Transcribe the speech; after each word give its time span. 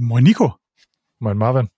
Moin 0.00 0.22
Nico. 0.22 0.56
Moin 1.18 1.36
Marvin. 1.36 1.70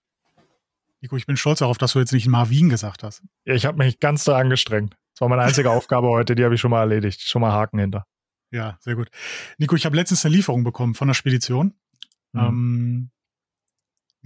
Nico, 1.01 1.17
ich 1.17 1.25
bin 1.25 1.37
stolz 1.37 1.59
darauf, 1.59 1.79
dass 1.79 1.93
du 1.93 1.99
jetzt 1.99 2.13
nicht 2.13 2.27
Marvin 2.27 2.69
gesagt 2.69 3.01
hast. 3.01 3.23
Ja, 3.45 3.55
ich 3.55 3.65
habe 3.65 3.79
mich 3.79 3.99
ganz 3.99 4.23
da 4.25 4.37
angestrengt. 4.37 4.95
Das 5.13 5.21
war 5.21 5.29
meine 5.29 5.41
einzige 5.41 5.71
Aufgabe 5.71 6.07
heute, 6.07 6.35
die 6.35 6.43
habe 6.43 6.53
ich 6.53 6.61
schon 6.61 6.69
mal 6.69 6.81
erledigt. 6.81 7.21
Schon 7.21 7.41
mal 7.41 7.51
Haken 7.51 7.79
hinter. 7.79 8.05
Ja, 8.51 8.77
sehr 8.81 8.95
gut. 8.95 9.09
Nico, 9.57 9.75
ich 9.75 9.85
habe 9.85 9.95
letztens 9.95 10.23
eine 10.23 10.35
Lieferung 10.35 10.63
bekommen 10.63 10.93
von 10.93 11.07
der 11.07 11.15
Spedition. 11.15 11.73
Mhm. 12.33 12.39
Ähm, 12.39 13.11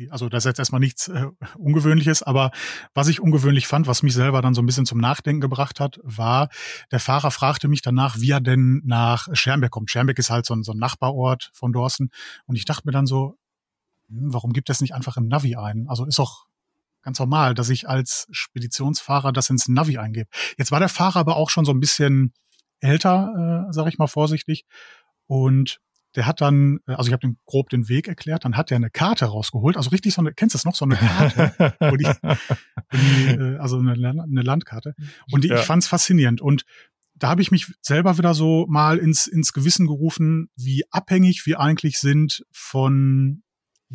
also 0.09 0.27
das 0.27 0.43
ist 0.43 0.49
jetzt 0.49 0.59
erstmal 0.59 0.81
nichts 0.81 1.07
äh, 1.07 1.27
Ungewöhnliches, 1.57 2.21
aber 2.21 2.51
was 2.93 3.07
ich 3.07 3.21
ungewöhnlich 3.21 3.65
fand, 3.65 3.87
was 3.87 4.03
mich 4.03 4.13
selber 4.13 4.41
dann 4.41 4.53
so 4.53 4.61
ein 4.61 4.65
bisschen 4.65 4.85
zum 4.85 4.99
Nachdenken 4.99 5.39
gebracht 5.39 5.79
hat, 5.79 6.01
war, 6.03 6.49
der 6.91 6.99
Fahrer 6.99 7.31
fragte 7.31 7.69
mich 7.69 7.81
danach, 7.81 8.19
wie 8.19 8.31
er 8.31 8.41
denn 8.41 8.81
nach 8.83 9.29
Schermbeck 9.31 9.71
kommt. 9.71 9.89
Schermbeck 9.89 10.19
ist 10.19 10.31
halt 10.31 10.45
so 10.45 10.53
ein, 10.53 10.63
so 10.63 10.73
ein 10.73 10.79
Nachbarort 10.79 11.49
von 11.53 11.71
Dorsten. 11.71 12.09
Und 12.45 12.57
ich 12.57 12.65
dachte 12.65 12.81
mir 12.85 12.91
dann 12.91 13.05
so, 13.05 13.37
warum 14.07 14.53
gibt 14.53 14.69
es 14.69 14.81
nicht 14.81 14.93
einfach 14.93 15.17
im 15.17 15.27
Navi 15.27 15.55
ein? 15.55 15.87
Also 15.87 16.05
ist 16.05 16.19
doch 16.19 16.45
ganz 17.01 17.19
normal, 17.19 17.53
dass 17.53 17.69
ich 17.69 17.87
als 17.87 18.27
Speditionsfahrer 18.31 19.31
das 19.31 19.49
ins 19.49 19.67
Navi 19.67 19.97
eingebe. 19.97 20.29
Jetzt 20.57 20.71
war 20.71 20.79
der 20.79 20.89
Fahrer 20.89 21.19
aber 21.19 21.35
auch 21.37 21.49
schon 21.49 21.65
so 21.65 21.71
ein 21.71 21.79
bisschen 21.79 22.33
älter, 22.79 23.67
äh, 23.69 23.73
sage 23.73 23.89
ich 23.89 23.97
mal 23.97 24.07
vorsichtig. 24.07 24.65
Und 25.27 25.79
der 26.15 26.25
hat 26.25 26.41
dann, 26.41 26.79
äh, 26.87 26.93
also 26.93 27.09
ich 27.09 27.13
habe 27.13 27.27
ihm 27.27 27.37
grob 27.45 27.69
den 27.69 27.89
Weg 27.89 28.07
erklärt, 28.07 28.45
dann 28.45 28.57
hat 28.57 28.71
er 28.71 28.77
eine 28.77 28.89
Karte 28.89 29.25
rausgeholt, 29.25 29.77
also 29.77 29.89
richtig 29.89 30.13
so 30.13 30.21
eine, 30.21 30.33
kennst 30.33 30.55
du 30.55 30.57
das 30.57 30.65
noch, 30.65 30.75
so 30.75 30.85
eine 30.85 30.95
Karte, 30.95 31.75
wo 31.79 31.95
die, 31.95 32.05
wo 32.05 32.97
die, 32.97 33.27
äh, 33.35 33.57
also 33.57 33.77
eine, 33.77 33.93
eine 33.93 34.41
Landkarte. 34.41 34.95
Und 35.31 35.43
die, 35.43 35.49
ja. 35.49 35.59
ich 35.59 35.65
fand 35.65 35.83
es 35.83 35.89
faszinierend. 35.89 36.41
Und 36.41 36.65
da 37.15 37.29
habe 37.29 37.41
ich 37.41 37.51
mich 37.51 37.71
selber 37.81 38.17
wieder 38.17 38.33
so 38.33 38.65
mal 38.67 38.97
ins, 38.97 39.27
ins 39.27 39.53
Gewissen 39.53 39.87
gerufen, 39.87 40.49
wie 40.55 40.83
abhängig 40.91 41.45
wir 41.45 41.59
eigentlich 41.59 41.99
sind 41.99 42.45
von 42.51 43.43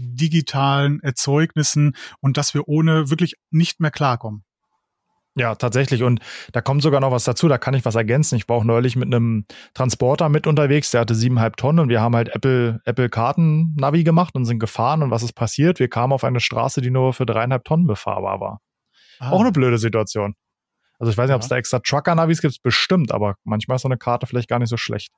digitalen 0.00 1.00
Erzeugnissen 1.00 1.96
und 2.20 2.36
dass 2.36 2.54
wir 2.54 2.68
ohne 2.68 3.10
wirklich 3.10 3.34
nicht 3.50 3.80
mehr 3.80 3.90
klarkommen. 3.90 4.44
Ja, 5.36 5.54
tatsächlich. 5.54 6.02
Und 6.02 6.20
da 6.52 6.60
kommt 6.60 6.82
sogar 6.82 7.00
noch 7.00 7.12
was 7.12 7.24
dazu, 7.24 7.46
da 7.46 7.56
kann 7.56 7.74
ich 7.74 7.84
was 7.84 7.94
ergänzen. 7.94 8.34
Ich 8.36 8.48
war 8.48 8.56
auch 8.56 8.64
neulich 8.64 8.96
mit 8.96 9.06
einem 9.06 9.44
Transporter 9.74 10.28
mit 10.28 10.46
unterwegs, 10.46 10.90
der 10.90 11.02
hatte 11.02 11.14
siebeneinhalb 11.14 11.56
Tonnen 11.56 11.78
und 11.78 11.88
wir 11.88 12.00
haben 12.00 12.16
halt 12.16 12.34
Apple, 12.34 12.80
Apple 12.84 13.08
Karten 13.08 13.74
Navi 13.76 14.02
gemacht 14.02 14.34
und 14.34 14.44
sind 14.44 14.58
gefahren. 14.58 15.02
Und 15.02 15.10
was 15.10 15.22
ist 15.22 15.34
passiert? 15.34 15.78
Wir 15.78 15.88
kamen 15.88 16.12
auf 16.12 16.24
eine 16.24 16.40
Straße, 16.40 16.80
die 16.80 16.90
nur 16.90 17.12
für 17.12 17.26
dreieinhalb 17.26 17.64
Tonnen 17.64 17.86
befahrbar 17.86 18.40
war. 18.40 18.60
Ah. 19.20 19.30
Auch 19.30 19.40
eine 19.40 19.52
blöde 19.52 19.78
Situation. 19.78 20.34
Also 20.98 21.12
ich 21.12 21.16
weiß 21.16 21.28
nicht, 21.28 21.36
ob 21.36 21.42
es 21.42 21.48
da 21.48 21.56
extra 21.56 21.78
Trucker-Navis 21.78 22.42
gibt, 22.42 22.62
bestimmt, 22.62 23.12
aber 23.12 23.36
manchmal 23.44 23.76
ist 23.76 23.82
so 23.82 23.88
eine 23.88 23.96
Karte 23.96 24.26
vielleicht 24.26 24.48
gar 24.48 24.58
nicht 24.58 24.68
so 24.68 24.76
schlecht. 24.76 25.12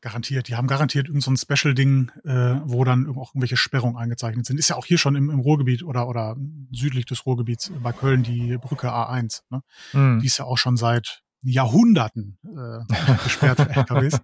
Garantiert. 0.00 0.48
Die 0.48 0.56
haben 0.56 0.66
garantiert 0.66 1.08
irgendein 1.08 1.36
so 1.36 1.54
Special-Ding, 1.54 2.10
äh, 2.24 2.60
wo 2.64 2.84
dann 2.84 3.08
auch 3.16 3.30
irgendwelche 3.30 3.56
Sperrungen 3.56 3.96
eingezeichnet 3.96 4.46
sind. 4.46 4.58
Ist 4.58 4.68
ja 4.68 4.76
auch 4.76 4.86
hier 4.86 4.98
schon 4.98 5.16
im, 5.16 5.30
im 5.30 5.40
Ruhrgebiet 5.40 5.82
oder, 5.82 6.08
oder 6.08 6.36
südlich 6.72 7.06
des 7.06 7.26
Ruhrgebiets 7.26 7.72
bei 7.82 7.92
Köln 7.92 8.22
die 8.22 8.58
Brücke 8.58 8.92
A1. 8.92 9.42
Ne? 9.50 9.62
Mhm. 9.92 10.20
Die 10.20 10.26
ist 10.26 10.38
ja 10.38 10.44
auch 10.44 10.58
schon 10.58 10.76
seit 10.76 11.22
Jahrhunderten 11.42 12.38
äh, 12.44 13.24
gesperrt 13.24 13.60
für 13.60 13.70
LKWs. 13.76 14.20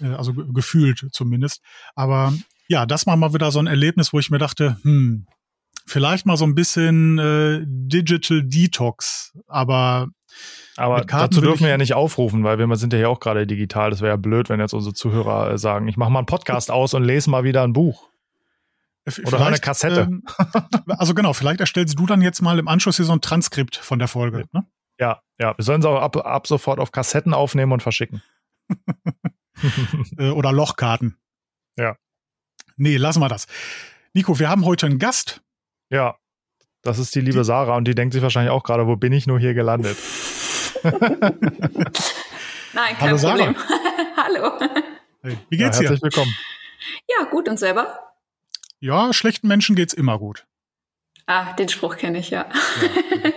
äh, 0.00 0.06
also 0.14 0.32
gefühlt 0.34 1.08
zumindest. 1.12 1.62
Aber 1.94 2.32
ja, 2.68 2.86
das 2.86 3.06
war 3.06 3.16
mal 3.16 3.34
wieder 3.34 3.50
so 3.50 3.58
ein 3.58 3.66
Erlebnis, 3.66 4.12
wo 4.12 4.18
ich 4.18 4.30
mir 4.30 4.38
dachte, 4.38 4.78
hm, 4.82 5.26
vielleicht 5.86 6.26
mal 6.26 6.36
so 6.36 6.44
ein 6.44 6.54
bisschen 6.54 7.18
äh, 7.18 7.62
Digital 7.66 8.42
Detox, 8.44 9.36
aber 9.46 10.08
aber 10.76 11.02
dazu 11.02 11.40
dürfen 11.40 11.64
wir 11.64 11.70
ja 11.70 11.76
nicht 11.76 11.94
aufrufen, 11.94 12.42
weil 12.44 12.58
wir 12.58 12.76
sind 12.76 12.92
ja 12.92 12.98
hier 12.98 13.10
auch 13.10 13.20
gerade 13.20 13.46
digital. 13.46 13.90
Das 13.90 14.00
wäre 14.00 14.12
ja 14.12 14.16
blöd, 14.16 14.48
wenn 14.48 14.60
jetzt 14.60 14.72
unsere 14.72 14.94
Zuhörer 14.94 15.52
äh, 15.52 15.58
sagen, 15.58 15.88
ich 15.88 15.96
mache 15.96 16.10
mal 16.10 16.20
einen 16.20 16.26
Podcast 16.26 16.70
aus 16.70 16.94
und 16.94 17.04
lese 17.04 17.28
mal 17.28 17.44
wieder 17.44 17.62
ein 17.62 17.72
Buch. 17.72 18.08
Oder 19.26 19.46
eine 19.46 19.58
Kassette. 19.58 20.02
Ähm, 20.02 20.24
also 20.86 21.14
genau, 21.14 21.32
vielleicht 21.32 21.60
erstellst 21.60 21.98
du 21.98 22.06
dann 22.06 22.22
jetzt 22.22 22.42
mal 22.42 22.58
im 22.58 22.68
Anschluss 22.68 22.96
hier 22.96 23.04
so 23.04 23.12
ein 23.12 23.20
Transkript 23.20 23.76
von 23.76 23.98
der 23.98 24.08
Folge. 24.08 24.46
Ne? 24.52 24.66
Ja, 24.98 25.20
ja. 25.38 25.56
Wir 25.56 25.64
sollen 25.64 25.80
es 25.80 25.86
auch 25.86 26.00
ab, 26.00 26.16
ab 26.16 26.46
sofort 26.46 26.78
auf 26.78 26.92
Kassetten 26.92 27.34
aufnehmen 27.34 27.72
und 27.72 27.82
verschicken. 27.82 28.22
Äh, 30.16 30.30
oder 30.30 30.52
Lochkarten. 30.52 31.18
Ja. 31.76 31.94
Nee, 32.78 32.96
lassen 32.96 33.20
wir 33.20 33.28
das. 33.28 33.46
Nico, 34.14 34.38
wir 34.38 34.48
haben 34.48 34.64
heute 34.64 34.86
einen 34.86 34.98
Gast. 34.98 35.42
Ja, 35.90 36.16
das 36.82 36.98
ist 36.98 37.14
die 37.14 37.20
liebe 37.20 37.38
die, 37.38 37.44
Sarah 37.44 37.76
und 37.76 37.86
die 37.86 37.94
denkt 37.94 38.14
sich 38.14 38.22
wahrscheinlich 38.22 38.50
auch 38.50 38.62
gerade, 38.62 38.86
wo 38.86 38.96
bin 38.96 39.12
ich 39.12 39.26
nur 39.26 39.38
hier 39.38 39.54
gelandet? 39.54 39.96
Nein, 40.82 40.96
kein 42.98 43.00
Hallo, 43.00 43.18
Problem. 43.18 43.56
Hallo. 44.16 44.52
Hey, 45.22 45.38
wie 45.48 45.56
geht's 45.56 45.76
ja, 45.76 45.82
herzlich 45.82 46.00
dir? 46.00 46.04
willkommen. 46.04 46.34
Ja, 47.08 47.24
gut 47.26 47.48
und 47.48 47.58
selber? 47.58 47.98
Ja, 48.78 49.12
schlechten 49.12 49.48
Menschen 49.48 49.76
geht's 49.76 49.92
immer 49.92 50.18
gut. 50.18 50.46
Ah, 51.26 51.52
den 51.52 51.68
Spruch 51.68 51.96
kenne 51.96 52.18
ich 52.18 52.30
ja. 52.30 52.46
ja 52.80 53.32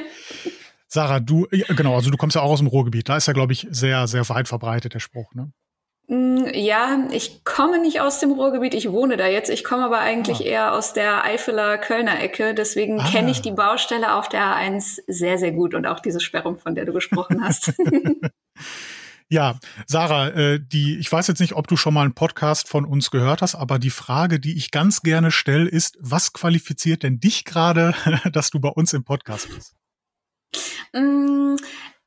Sarah, 0.87 1.19
du, 1.19 1.47
genau, 1.49 1.95
also 1.95 2.11
du 2.11 2.17
kommst 2.17 2.35
ja 2.35 2.41
auch 2.41 2.51
aus 2.51 2.59
dem 2.59 2.67
Ruhrgebiet. 2.67 3.09
Da 3.09 3.17
ist 3.17 3.27
ja, 3.27 3.33
glaube 3.33 3.51
ich, 3.51 3.67
sehr, 3.71 4.07
sehr 4.07 4.27
weit 4.29 4.47
verbreitet 4.47 4.93
der 4.93 4.99
Spruch, 4.99 5.33
ne? 5.33 5.51
Mm, 6.07 6.45
ja, 6.53 7.07
ich 7.11 7.43
komme 7.43 7.79
nicht 7.79 8.01
aus 8.01 8.19
dem 8.19 8.31
Ruhrgebiet, 8.31 8.73
ich 8.73 8.91
wohne 8.91 9.17
da 9.17 9.27
jetzt. 9.27 9.49
Ich 9.49 9.63
komme 9.63 9.85
aber 9.85 9.99
eigentlich 9.99 10.41
ah. 10.41 10.45
eher 10.45 10.73
aus 10.73 10.93
der 10.93 11.23
Eifeler 11.23 11.77
Kölner 11.77 12.21
Ecke. 12.21 12.53
Deswegen 12.53 12.99
ah. 12.99 13.09
kenne 13.09 13.31
ich 13.31 13.41
die 13.41 13.51
Baustelle 13.51 14.15
auf 14.15 14.29
der 14.29 14.41
A1 14.41 14.99
sehr, 15.07 15.37
sehr 15.37 15.51
gut 15.51 15.73
und 15.73 15.85
auch 15.85 15.99
diese 15.99 16.19
Sperrung, 16.19 16.57
von 16.57 16.75
der 16.75 16.85
du 16.85 16.93
gesprochen 16.93 17.43
hast. 17.43 17.73
Ja, 19.29 19.57
Sarah, 19.87 20.27
äh, 20.27 20.59
die, 20.61 20.99
ich 20.99 21.11
weiß 21.11 21.25
jetzt 21.27 21.39
nicht, 21.39 21.53
ob 21.53 21.67
du 21.67 21.75
schon 21.75 21.95
mal 21.95 22.03
einen 22.03 22.13
Podcast 22.13 22.69
von 22.69 22.85
uns 22.85 23.09
gehört 23.09 23.41
hast, 23.41 23.55
aber 23.55 23.79
die 23.79 23.89
Frage, 23.89 24.39
die 24.39 24.55
ich 24.55 24.69
ganz 24.69 25.01
gerne 25.01 25.31
stelle, 25.31 25.67
ist, 25.67 25.97
was 25.99 26.33
qualifiziert 26.33 27.01
denn 27.01 27.19
dich 27.19 27.43
gerade, 27.43 27.95
dass 28.31 28.51
du 28.51 28.59
bei 28.59 28.69
uns 28.69 28.93
im 28.93 29.03
Podcast 29.03 29.49
bist? 29.49 29.73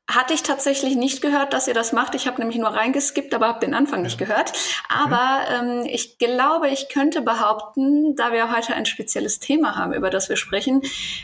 Hatte 0.09 0.33
ich 0.33 0.41
tatsächlich 0.41 0.95
nicht 0.95 1.21
gehört, 1.21 1.51
dass 1.51 1.67
ihr 1.67 1.73
das 1.73 1.91
macht. 1.91 2.15
Ich 2.15 2.27
habe 2.27 2.39
nämlich 2.39 2.57
nur 2.57 2.69
reingeskippt, 2.69 3.33
aber 3.33 3.47
habe 3.47 3.59
den 3.59 3.73
Anfang 3.73 4.03
nicht 4.03 4.17
gehört. 4.17 4.53
Aber 4.87 5.41
ähm, 5.51 5.85
ich 5.85 6.17
glaube, 6.17 6.69
ich 6.69 6.87
könnte 6.87 7.21
behaupten, 7.21 8.15
da 8.15 8.31
wir 8.31 8.55
heute 8.55 8.73
ein 8.73 8.85
spezielles 8.85 9.39
Thema 9.39 9.75
haben, 9.75 9.93
über 9.93 10.09
das 10.09 10.29
wir 10.29 10.37
sprechen, 10.37 10.81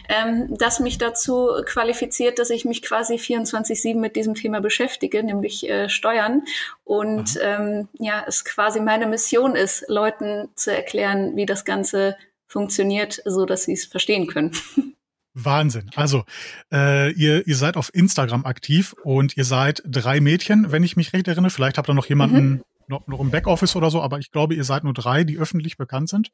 ähm, 0.09 0.57
dass 0.57 0.81
mich 0.81 0.97
dazu 0.97 1.49
qualifiziert, 1.65 2.39
dass 2.39 2.49
ich 2.49 2.65
mich 2.65 2.81
quasi 2.81 3.15
24-7 3.15 3.95
mit 3.95 4.17
diesem 4.17 4.35
Thema 4.35 4.59
beschäftige, 4.59 5.23
nämlich 5.23 5.69
äh, 5.69 5.87
Steuern. 5.87 6.43
Und 6.83 7.39
ähm, 7.41 7.87
ja, 7.99 8.25
es 8.27 8.43
quasi 8.43 8.81
meine 8.81 9.07
Mission 9.07 9.55
ist, 9.55 9.85
Leuten 9.87 10.49
zu 10.55 10.75
erklären, 10.75 11.37
wie 11.37 11.45
das 11.45 11.63
Ganze 11.63 12.17
funktioniert, 12.47 13.21
so 13.23 13.45
dass 13.45 13.63
sie 13.63 13.73
es 13.73 13.85
verstehen 13.85 14.27
können. 14.27 14.51
Wahnsinn. 15.33 15.89
Also, 15.95 16.23
äh, 16.71 17.11
ihr, 17.13 17.47
ihr 17.47 17.55
seid 17.55 17.77
auf 17.77 17.93
Instagram 17.93 18.45
aktiv 18.45 18.93
und 19.03 19.35
ihr 19.35 19.45
seid 19.45 19.81
drei 19.85 20.21
Mädchen, 20.21 20.71
wenn 20.71 20.83
ich 20.83 20.95
mich 20.95 21.13
recht 21.13 21.27
erinnere. 21.27 21.49
Vielleicht 21.49 21.77
habt 21.77 21.89
ihr 21.89 21.93
noch 21.95 22.05
jemanden 22.05 22.49
mhm. 22.49 22.63
noch, 22.87 23.07
noch 23.07 23.19
im 23.19 23.31
Backoffice 23.31 23.75
oder 23.75 23.89
so, 23.89 24.01
aber 24.01 24.19
ich 24.19 24.31
glaube, 24.31 24.53
ihr 24.53 24.63
seid 24.63 24.83
nur 24.83 24.93
drei, 24.93 25.23
die 25.23 25.37
öffentlich 25.37 25.77
bekannt 25.77 26.09
sind. 26.09 26.31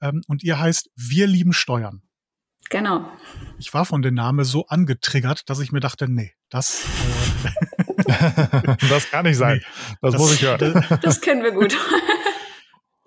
Ähm, 0.00 0.22
und 0.26 0.42
ihr 0.42 0.58
heißt 0.58 0.90
Wir 0.96 1.26
lieben 1.26 1.52
Steuern. 1.52 2.02
Genau. 2.70 3.10
Ich 3.58 3.74
war 3.74 3.84
von 3.84 4.00
dem 4.00 4.14
Namen 4.14 4.44
so 4.44 4.66
angetriggert, 4.66 5.50
dass 5.50 5.58
ich 5.58 5.72
mir 5.72 5.80
dachte, 5.80 6.08
nee, 6.08 6.32
das. 6.48 6.86
Äh, 7.44 8.76
das 8.88 9.10
kann 9.10 9.26
nicht 9.26 9.36
sein. 9.36 9.58
Nee, 9.58 9.96
das, 10.00 10.12
das, 10.12 10.20
muss 10.20 10.34
ich 10.34 10.42
hören. 10.42 10.86
Das 11.02 11.20
kennen 11.20 11.42
wir 11.42 11.52
gut. 11.52 11.76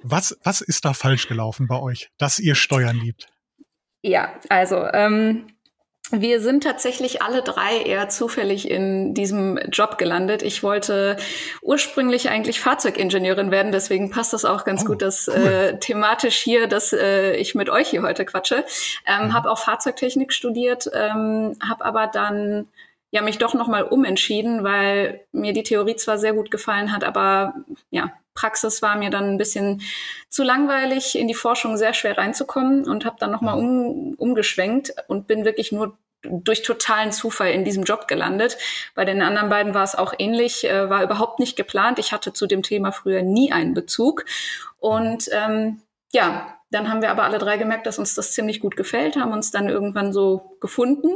Was, 0.03 0.37
was 0.43 0.61
ist 0.61 0.83
da 0.83 0.93
falsch 0.93 1.27
gelaufen 1.27 1.67
bei 1.67 1.79
euch, 1.79 2.09
dass 2.17 2.39
ihr 2.39 2.55
Steuern 2.55 2.97
liebt? 2.97 3.29
Ja, 4.03 4.33
also 4.49 4.85
ähm, 4.93 5.47
wir 6.11 6.41
sind 6.41 6.63
tatsächlich 6.63 7.21
alle 7.21 7.41
drei 7.41 7.77
eher 7.77 8.09
zufällig 8.09 8.69
in 8.69 9.13
diesem 9.13 9.57
Job 9.71 9.97
gelandet. 9.97 10.43
Ich 10.43 10.61
wollte 10.61 11.15
ursprünglich 11.61 12.29
eigentlich 12.29 12.59
Fahrzeugingenieurin 12.59 13.49
werden, 13.49 13.71
deswegen 13.71 14.11
passt 14.11 14.33
das 14.33 14.43
auch 14.43 14.65
ganz 14.65 14.83
oh, 14.83 14.87
gut, 14.87 15.01
dass 15.01 15.29
cool. 15.29 15.35
äh, 15.35 15.79
thematisch 15.79 16.35
hier, 16.35 16.67
dass 16.67 16.91
äh, 16.91 17.35
ich 17.37 17.55
mit 17.55 17.69
euch 17.69 17.87
hier 17.87 18.03
heute 18.03 18.25
quatsche. 18.25 18.65
Ähm, 19.07 19.27
mhm. 19.27 19.33
Habe 19.33 19.49
auch 19.49 19.57
Fahrzeugtechnik 19.57 20.33
studiert, 20.33 20.91
ähm, 20.93 21.57
habe 21.67 21.85
aber 21.85 22.07
dann 22.07 22.67
ja 23.11 23.21
mich 23.21 23.37
doch 23.37 23.53
noch 23.53 23.67
mal 23.67 23.83
umentschieden, 23.83 24.63
weil 24.63 25.21
mir 25.31 25.53
die 25.53 25.63
Theorie 25.63 25.95
zwar 25.95 26.17
sehr 26.17 26.33
gut 26.33 26.51
gefallen 26.51 26.91
hat, 26.91 27.05
aber 27.05 27.53
ja 27.89 28.11
Praxis 28.33 28.81
war 28.81 28.97
mir 28.97 29.09
dann 29.09 29.25
ein 29.25 29.37
bisschen 29.37 29.81
zu 30.29 30.43
langweilig, 30.43 31.17
in 31.17 31.27
die 31.27 31.33
Forschung 31.33 31.77
sehr 31.77 31.93
schwer 31.93 32.17
reinzukommen 32.17 32.87
und 32.87 33.05
habe 33.05 33.17
dann 33.19 33.31
nochmal 33.31 33.57
um, 33.57 34.13
umgeschwenkt 34.15 34.93
und 35.07 35.27
bin 35.27 35.45
wirklich 35.45 35.71
nur 35.71 35.97
durch 36.23 36.61
totalen 36.61 37.11
Zufall 37.11 37.51
in 37.51 37.65
diesem 37.65 37.83
Job 37.83 38.07
gelandet. 38.07 38.57
Bei 38.95 39.05
den 39.05 39.21
anderen 39.21 39.49
beiden 39.49 39.73
war 39.73 39.83
es 39.83 39.95
auch 39.95 40.13
ähnlich, 40.17 40.63
äh, 40.63 40.89
war 40.89 41.03
überhaupt 41.03 41.39
nicht 41.39 41.55
geplant. 41.55 41.99
Ich 41.99 42.11
hatte 42.13 42.33
zu 42.33 42.47
dem 42.47 42.63
Thema 42.63 42.91
früher 42.91 43.21
nie 43.21 43.51
einen 43.51 43.73
Bezug. 43.73 44.25
Und 44.79 45.29
ähm, 45.33 45.81
ja, 46.13 46.57
dann 46.71 46.89
haben 46.89 47.01
wir 47.01 47.11
aber 47.11 47.23
alle 47.23 47.37
drei 47.37 47.57
gemerkt, 47.57 47.85
dass 47.85 47.99
uns 47.99 48.15
das 48.15 48.33
ziemlich 48.33 48.59
gut 48.59 48.75
gefällt, 48.75 49.15
haben 49.15 49.33
uns 49.33 49.51
dann 49.51 49.69
irgendwann 49.69 50.13
so 50.13 50.57
gefunden. 50.59 51.09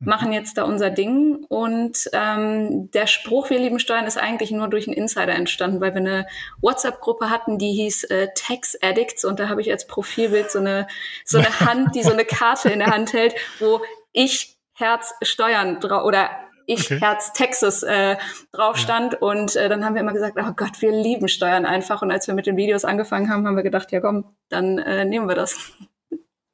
Machen 0.00 0.32
jetzt 0.32 0.58
da 0.58 0.64
unser 0.64 0.90
Ding. 0.90 1.44
Und 1.48 2.08
ähm, 2.12 2.90
der 2.92 3.06
Spruch, 3.06 3.50
wir 3.50 3.58
lieben 3.58 3.78
Steuern, 3.78 4.06
ist 4.06 4.18
eigentlich 4.18 4.50
nur 4.50 4.68
durch 4.68 4.86
einen 4.86 4.96
Insider 4.96 5.34
entstanden, 5.34 5.80
weil 5.80 5.94
wir 5.94 6.00
eine 6.00 6.26
WhatsApp-Gruppe 6.60 7.30
hatten, 7.30 7.58
die 7.58 7.72
hieß 7.72 8.04
äh, 8.04 8.28
Tax 8.34 8.76
Addicts 8.82 9.24
und 9.24 9.40
da 9.40 9.48
habe 9.48 9.60
ich 9.60 9.70
als 9.70 9.86
Profilbild 9.86 10.50
so 10.50 10.58
eine, 10.58 10.86
so 11.24 11.38
eine 11.38 11.60
Hand, 11.60 11.94
die 11.94 12.02
so 12.02 12.12
eine 12.12 12.24
Karte 12.24 12.70
in 12.70 12.80
der 12.80 12.88
Hand 12.88 13.12
hält, 13.12 13.34
wo 13.58 13.80
ich 14.12 14.56
Herz 14.74 15.14
Steuern 15.22 15.78
oder 15.82 16.30
ich 16.66 16.86
okay. 16.86 16.98
Herz 17.00 17.32
Texas 17.32 17.82
äh, 17.82 18.16
drauf 18.52 18.76
stand. 18.76 19.14
Ja. 19.14 19.18
Und 19.20 19.56
äh, 19.56 19.68
dann 19.68 19.84
haben 19.84 19.94
wir 19.94 20.00
immer 20.00 20.12
gesagt, 20.12 20.36
oh 20.38 20.52
Gott, 20.56 20.80
wir 20.80 20.92
lieben 20.92 21.28
Steuern 21.28 21.66
einfach. 21.66 22.02
Und 22.02 22.10
als 22.10 22.26
wir 22.26 22.34
mit 22.34 22.46
den 22.46 22.56
Videos 22.56 22.84
angefangen 22.84 23.30
haben, 23.30 23.46
haben 23.46 23.56
wir 23.56 23.62
gedacht, 23.62 23.92
ja 23.92 24.00
komm, 24.00 24.24
dann 24.48 24.78
äh, 24.78 25.04
nehmen 25.04 25.28
wir 25.28 25.34
das. 25.34 25.72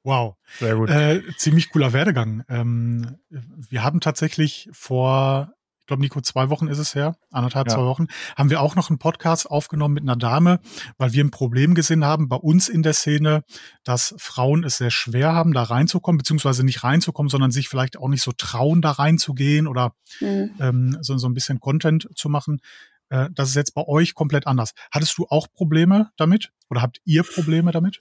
Wow, 0.02 0.36
sehr 0.58 0.76
gut. 0.76 0.88
Äh, 0.88 1.22
ziemlich 1.36 1.70
cooler 1.70 1.92
Werdegang. 1.92 2.44
Ähm, 2.48 3.18
wir 3.28 3.82
haben 3.82 4.00
tatsächlich 4.00 4.68
vor 4.72 5.52
glaube, 5.90 6.02
Nico, 6.02 6.20
zwei 6.20 6.50
Wochen 6.50 6.68
ist 6.68 6.78
es 6.78 6.94
her, 6.94 7.16
anderthalb, 7.32 7.68
ja. 7.68 7.74
zwei 7.74 7.82
Wochen, 7.82 8.06
haben 8.36 8.48
wir 8.48 8.60
auch 8.60 8.76
noch 8.76 8.90
einen 8.90 9.00
Podcast 9.00 9.50
aufgenommen 9.50 9.94
mit 9.94 10.04
einer 10.04 10.14
Dame, 10.14 10.60
weil 10.98 11.12
wir 11.12 11.22
ein 11.24 11.32
Problem 11.32 11.74
gesehen 11.74 12.04
haben 12.04 12.28
bei 12.28 12.36
uns 12.36 12.68
in 12.68 12.84
der 12.84 12.92
Szene, 12.92 13.42
dass 13.82 14.14
Frauen 14.16 14.62
es 14.62 14.76
sehr 14.76 14.92
schwer 14.92 15.34
haben, 15.34 15.52
da 15.52 15.64
reinzukommen, 15.64 16.18
beziehungsweise 16.18 16.64
nicht 16.64 16.84
reinzukommen, 16.84 17.28
sondern 17.28 17.50
sich 17.50 17.68
vielleicht 17.68 17.98
auch 17.98 18.08
nicht 18.08 18.22
so 18.22 18.30
trauen, 18.30 18.82
da 18.82 18.92
reinzugehen 18.92 19.66
oder 19.66 19.94
mhm. 20.20 20.50
ähm, 20.60 20.98
so, 21.00 21.18
so 21.18 21.28
ein 21.28 21.34
bisschen 21.34 21.58
Content 21.58 22.08
zu 22.14 22.28
machen. 22.28 22.60
Äh, 23.08 23.28
das 23.32 23.48
ist 23.48 23.56
jetzt 23.56 23.74
bei 23.74 23.84
euch 23.84 24.14
komplett 24.14 24.46
anders. 24.46 24.74
Hattest 24.92 25.18
du 25.18 25.26
auch 25.28 25.48
Probleme 25.52 26.10
damit 26.16 26.52
oder 26.68 26.82
habt 26.82 27.00
ihr 27.04 27.24
Probleme 27.24 27.72
damit? 27.72 28.00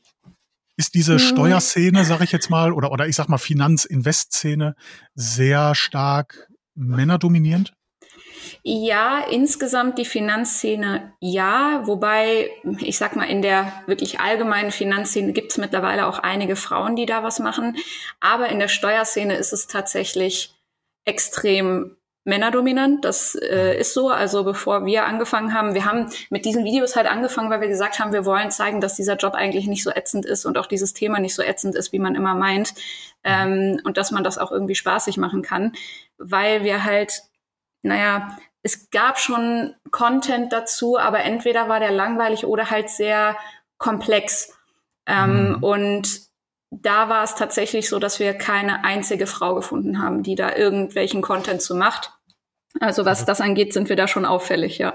Ist 0.79 0.95
diese 0.95 1.15
mhm. 1.15 1.19
Steuerszene, 1.19 2.05
sag 2.05 2.21
ich 2.21 2.31
jetzt 2.31 2.49
mal, 2.49 2.71
oder, 2.71 2.93
oder 2.93 3.05
ich 3.05 3.17
sag 3.17 3.27
mal 3.27 3.37
Finanz-Invest-Szene 3.37 4.75
sehr 5.13 5.75
stark 5.75 6.47
männerdominierend? 6.73 7.73
Ja, 8.63 9.19
insgesamt 9.29 9.97
die 9.97 10.05
Finanzszene 10.05 11.11
ja, 11.19 11.81
wobei 11.83 12.49
ich 12.79 12.97
sag 12.97 13.17
mal, 13.17 13.25
in 13.25 13.41
der 13.41 13.83
wirklich 13.87 14.21
allgemeinen 14.21 14.71
Finanzszene 14.71 15.33
gibt 15.33 15.51
es 15.51 15.57
mittlerweile 15.57 16.07
auch 16.07 16.19
einige 16.19 16.55
Frauen, 16.55 16.95
die 16.95 17.05
da 17.05 17.23
was 17.23 17.39
machen. 17.39 17.75
Aber 18.21 18.47
in 18.47 18.59
der 18.59 18.69
Steuerszene 18.69 19.35
ist 19.35 19.51
es 19.51 19.67
tatsächlich 19.67 20.55
extrem 21.03 21.97
männerdominant. 22.23 23.05
Das 23.05 23.35
äh, 23.35 23.79
ist 23.79 23.93
so. 23.93 24.09
Also 24.09 24.43
bevor 24.43 24.85
wir 24.85 25.05
angefangen 25.05 25.53
haben, 25.53 25.73
wir 25.73 25.85
haben 25.85 26.09
mit 26.29 26.45
diesen 26.45 26.63
Videos 26.63 26.95
halt 26.95 27.07
angefangen, 27.07 27.49
weil 27.49 27.61
wir 27.61 27.67
gesagt 27.67 27.99
haben, 27.99 28.13
wir 28.13 28.25
wollen 28.25 28.51
zeigen, 28.51 28.81
dass 28.81 28.95
dieser 28.95 29.15
Job 29.15 29.33
eigentlich 29.33 29.67
nicht 29.67 29.83
so 29.83 29.91
ätzend 29.91 30.25
ist 30.25 30.45
und 30.45 30.57
auch 30.57 30.67
dieses 30.67 30.93
Thema 30.93 31.19
nicht 31.19 31.35
so 31.35 31.41
ätzend 31.41 31.75
ist, 31.75 31.91
wie 31.93 31.99
man 31.99 32.15
immer 32.15 32.35
meint. 32.35 32.73
Ähm, 33.23 33.79
und 33.83 33.97
dass 33.97 34.11
man 34.11 34.23
das 34.23 34.37
auch 34.37 34.51
irgendwie 34.51 34.75
spaßig 34.75 35.17
machen 35.17 35.41
kann, 35.41 35.73
weil 36.17 36.63
wir 36.63 36.83
halt 36.85 37.23
naja, 37.81 38.37
es 38.61 38.89
gab 38.89 39.19
schon 39.19 39.75
Content 39.91 40.51
dazu, 40.51 40.97
aber 40.97 41.21
entweder 41.21 41.69
war 41.69 41.79
der 41.79 41.91
langweilig 41.91 42.45
oder 42.45 42.69
halt 42.69 42.89
sehr 42.89 43.37
komplex. 43.77 44.53
Ähm, 45.05 45.53
mhm. 45.53 45.63
Und 45.63 46.28
da 46.71 47.09
war 47.09 47.23
es 47.23 47.35
tatsächlich 47.35 47.89
so, 47.89 47.99
dass 47.99 48.19
wir 48.19 48.33
keine 48.33 48.83
einzige 48.83 49.27
Frau 49.27 49.55
gefunden 49.55 50.01
haben, 50.01 50.23
die 50.23 50.35
da 50.35 50.55
irgendwelchen 50.55 51.21
Content 51.21 51.61
zu 51.61 51.75
macht. 51.75 52.11
Also 52.79 53.05
was 53.05 53.19
also 53.19 53.25
das 53.25 53.41
angeht, 53.41 53.73
sind 53.73 53.89
wir 53.89 53.95
da 53.95 54.07
schon 54.07 54.25
auffällig, 54.25 54.77
ja. 54.77 54.93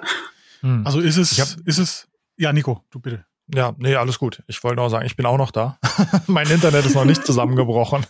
Mhm. 0.62 0.86
Also 0.86 1.00
ist 1.00 1.16
es, 1.16 1.56
ist 1.64 1.78
es, 1.78 2.08
ja, 2.36 2.52
Nico, 2.52 2.82
du 2.90 3.00
bitte. 3.00 3.24
Ja, 3.52 3.74
nee, 3.76 3.94
alles 3.94 4.18
gut. 4.18 4.42
Ich 4.46 4.64
wollte 4.64 4.76
nur 4.76 4.88
sagen, 4.88 5.04
ich 5.04 5.16
bin 5.16 5.26
auch 5.26 5.36
noch 5.36 5.50
da. 5.50 5.78
mein 6.26 6.48
Internet 6.48 6.86
ist 6.86 6.94
noch 6.94 7.04
nicht 7.04 7.26
zusammengebrochen, 7.26 8.06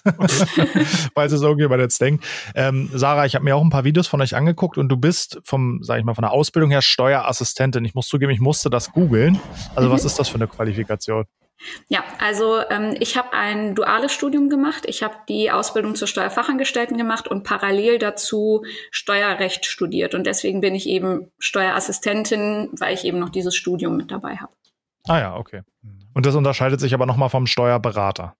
falls 1.15 1.33
es 1.33 1.43
irgendjemand 1.43 1.81
jetzt 1.81 2.01
denkt. 2.01 2.25
Ähm, 2.55 2.89
Sarah, 2.93 3.27
ich 3.27 3.35
habe 3.35 3.45
mir 3.45 3.57
auch 3.57 3.63
ein 3.63 3.71
paar 3.71 3.83
Videos 3.83 4.07
von 4.07 4.21
euch 4.21 4.37
angeguckt 4.37 4.79
und 4.79 4.89
du 4.89 4.97
bist 4.97 5.41
vom, 5.43 5.83
sag 5.83 5.99
ich 5.99 6.05
mal, 6.05 6.15
von 6.15 6.23
der 6.23 6.31
Ausbildung 6.31 6.71
her 6.71 6.83
Steuerassistentin. 6.83 7.85
Ich 7.85 7.95
muss 7.95 8.07
zugeben, 8.07 8.31
ich 8.31 8.39
musste 8.39 8.71
das 8.71 8.93
googeln. 8.93 9.41
Also 9.75 9.91
was 9.91 10.03
mhm. 10.03 10.07
ist 10.07 10.19
das 10.21 10.29
für 10.29 10.37
eine 10.37 10.47
Qualifikation? 10.47 11.25
Ja, 11.89 12.05
also 12.19 12.61
ähm, 12.71 12.95
ich 12.99 13.17
habe 13.17 13.33
ein 13.33 13.75
duales 13.75 14.13
Studium 14.13 14.49
gemacht. 14.49 14.85
Ich 14.87 15.03
habe 15.03 15.15
die 15.29 15.51
Ausbildung 15.51 15.95
zur 15.95 16.09
Steuerfachangestellten 16.09 16.97
gemacht 16.97 17.29
und 17.29 17.45
parallel 17.45 17.99
dazu 17.99 18.65
Steuerrecht 18.91 19.67
studiert. 19.67 20.15
Und 20.15 20.25
deswegen 20.27 20.61
bin 20.61 20.75
ich 20.75 20.89
eben 20.89 21.31
Steuerassistentin, 21.39 22.71
weil 22.79 22.95
ich 22.95 23.05
eben 23.05 23.19
noch 23.19 23.31
dieses 23.31 23.55
Studium 23.55 23.97
mit 23.97 24.11
dabei 24.11 24.37
habe. 24.37 24.53
Ah 25.07 25.19
ja, 25.19 25.37
okay. 25.37 25.63
Und 26.15 26.27
das 26.27 26.35
unterscheidet 26.35 26.81
sich 26.81 26.95
aber 26.95 27.07
nochmal 27.07 27.29
vom 27.29 27.47
Steuerberater. 27.47 28.37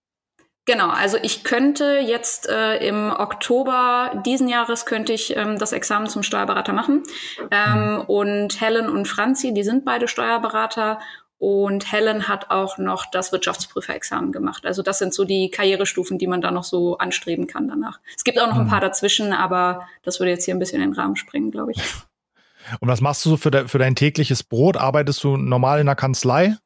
Genau, 0.67 0.89
also 0.89 1.17
ich 1.21 1.43
könnte 1.43 1.99
jetzt 1.99 2.49
äh, 2.49 2.77
im 2.77 3.11
Oktober 3.11 4.23
diesen 4.25 4.47
Jahres 4.47 4.87
könnte 4.87 5.13
ich 5.13 5.37
ähm, 5.37 5.59
das 5.59 5.73
Examen 5.73 6.07
zum 6.07 6.23
Steuerberater 6.23 6.73
machen. 6.73 7.03
Ähm, 7.51 7.97
mhm. 7.97 8.01
Und 8.07 8.61
Helen 8.61 8.89
und 8.89 9.07
Franzi, 9.07 9.53
die 9.53 9.63
sind 9.63 9.85
beide 9.85 10.07
Steuerberater. 10.07 10.99
Und 11.37 11.91
Helen 11.91 12.27
hat 12.27 12.49
auch 12.49 12.77
noch 12.77 13.05
das 13.05 13.31
Wirtschaftsprüferexamen 13.31 14.31
gemacht. 14.31 14.65
Also 14.65 14.81
das 14.81 14.99
sind 14.99 15.13
so 15.13 15.25
die 15.25 15.49
Karrierestufen, 15.49 16.17
die 16.17 16.27
man 16.27 16.41
da 16.41 16.51
noch 16.51 16.63
so 16.63 16.97
anstreben 16.97 17.45
kann 17.47 17.67
danach. 17.67 17.99
Es 18.15 18.23
gibt 18.23 18.39
auch 18.39 18.47
noch 18.47 18.57
ein 18.57 18.65
mhm. 18.65 18.69
paar 18.69 18.79
dazwischen, 18.79 19.33
aber 19.33 19.85
das 20.03 20.19
würde 20.19 20.31
jetzt 20.31 20.45
hier 20.45 20.55
ein 20.55 20.59
bisschen 20.59 20.81
in 20.81 20.91
den 20.91 20.99
Rahmen 20.99 21.15
springen, 21.15 21.51
glaube 21.51 21.71
ich. 21.71 21.81
Und 22.79 22.87
was 22.87 23.01
machst 23.01 23.23
du 23.25 23.29
so 23.31 23.37
für, 23.37 23.51
de, 23.51 23.67
für 23.67 23.77
dein 23.77 23.95
tägliches 23.95 24.43
Brot? 24.43 24.77
Arbeitest 24.77 25.23
du 25.23 25.37
normal 25.37 25.79
in 25.79 25.85
der 25.85 25.95
Kanzlei? 25.95 26.57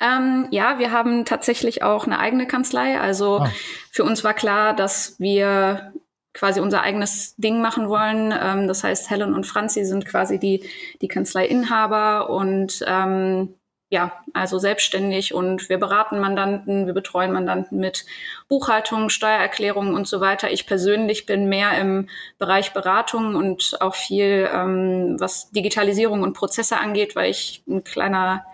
Ähm, 0.00 0.48
ja, 0.50 0.78
wir 0.78 0.92
haben 0.92 1.24
tatsächlich 1.24 1.82
auch 1.82 2.06
eine 2.06 2.18
eigene 2.18 2.46
Kanzlei. 2.46 3.00
Also 3.00 3.40
ah. 3.40 3.50
für 3.90 4.04
uns 4.04 4.22
war 4.22 4.34
klar, 4.34 4.74
dass 4.76 5.16
wir 5.18 5.92
quasi 6.34 6.60
unser 6.60 6.82
eigenes 6.82 7.36
Ding 7.36 7.62
machen 7.62 7.88
wollen. 7.88 8.34
Ähm, 8.38 8.68
das 8.68 8.84
heißt, 8.84 9.08
Helen 9.08 9.34
und 9.34 9.46
Franzi 9.46 9.84
sind 9.84 10.04
quasi 10.04 10.38
die, 10.38 10.68
die 11.00 11.08
Kanzleiinhaber 11.08 12.28
und 12.28 12.84
ähm, 12.86 13.54
ja, 13.94 14.24
also 14.32 14.58
selbstständig 14.58 15.34
und 15.34 15.68
wir 15.68 15.78
beraten 15.78 16.18
Mandanten, 16.18 16.86
wir 16.86 16.94
betreuen 16.94 17.32
Mandanten 17.32 17.78
mit 17.78 18.04
Buchhaltung, 18.48 19.08
Steuererklärungen 19.08 19.94
und 19.94 20.08
so 20.08 20.20
weiter. 20.20 20.50
Ich 20.50 20.66
persönlich 20.66 21.26
bin 21.26 21.48
mehr 21.48 21.78
im 21.78 22.08
Bereich 22.38 22.72
Beratung 22.72 23.36
und 23.36 23.76
auch 23.80 23.94
viel, 23.94 24.50
ähm, 24.52 25.14
was 25.20 25.52
Digitalisierung 25.52 26.22
und 26.22 26.32
Prozesse 26.32 26.78
angeht, 26.78 27.14
weil 27.14 27.30
ich 27.30 27.62
ein 27.68 27.84
kleiner 27.84 28.44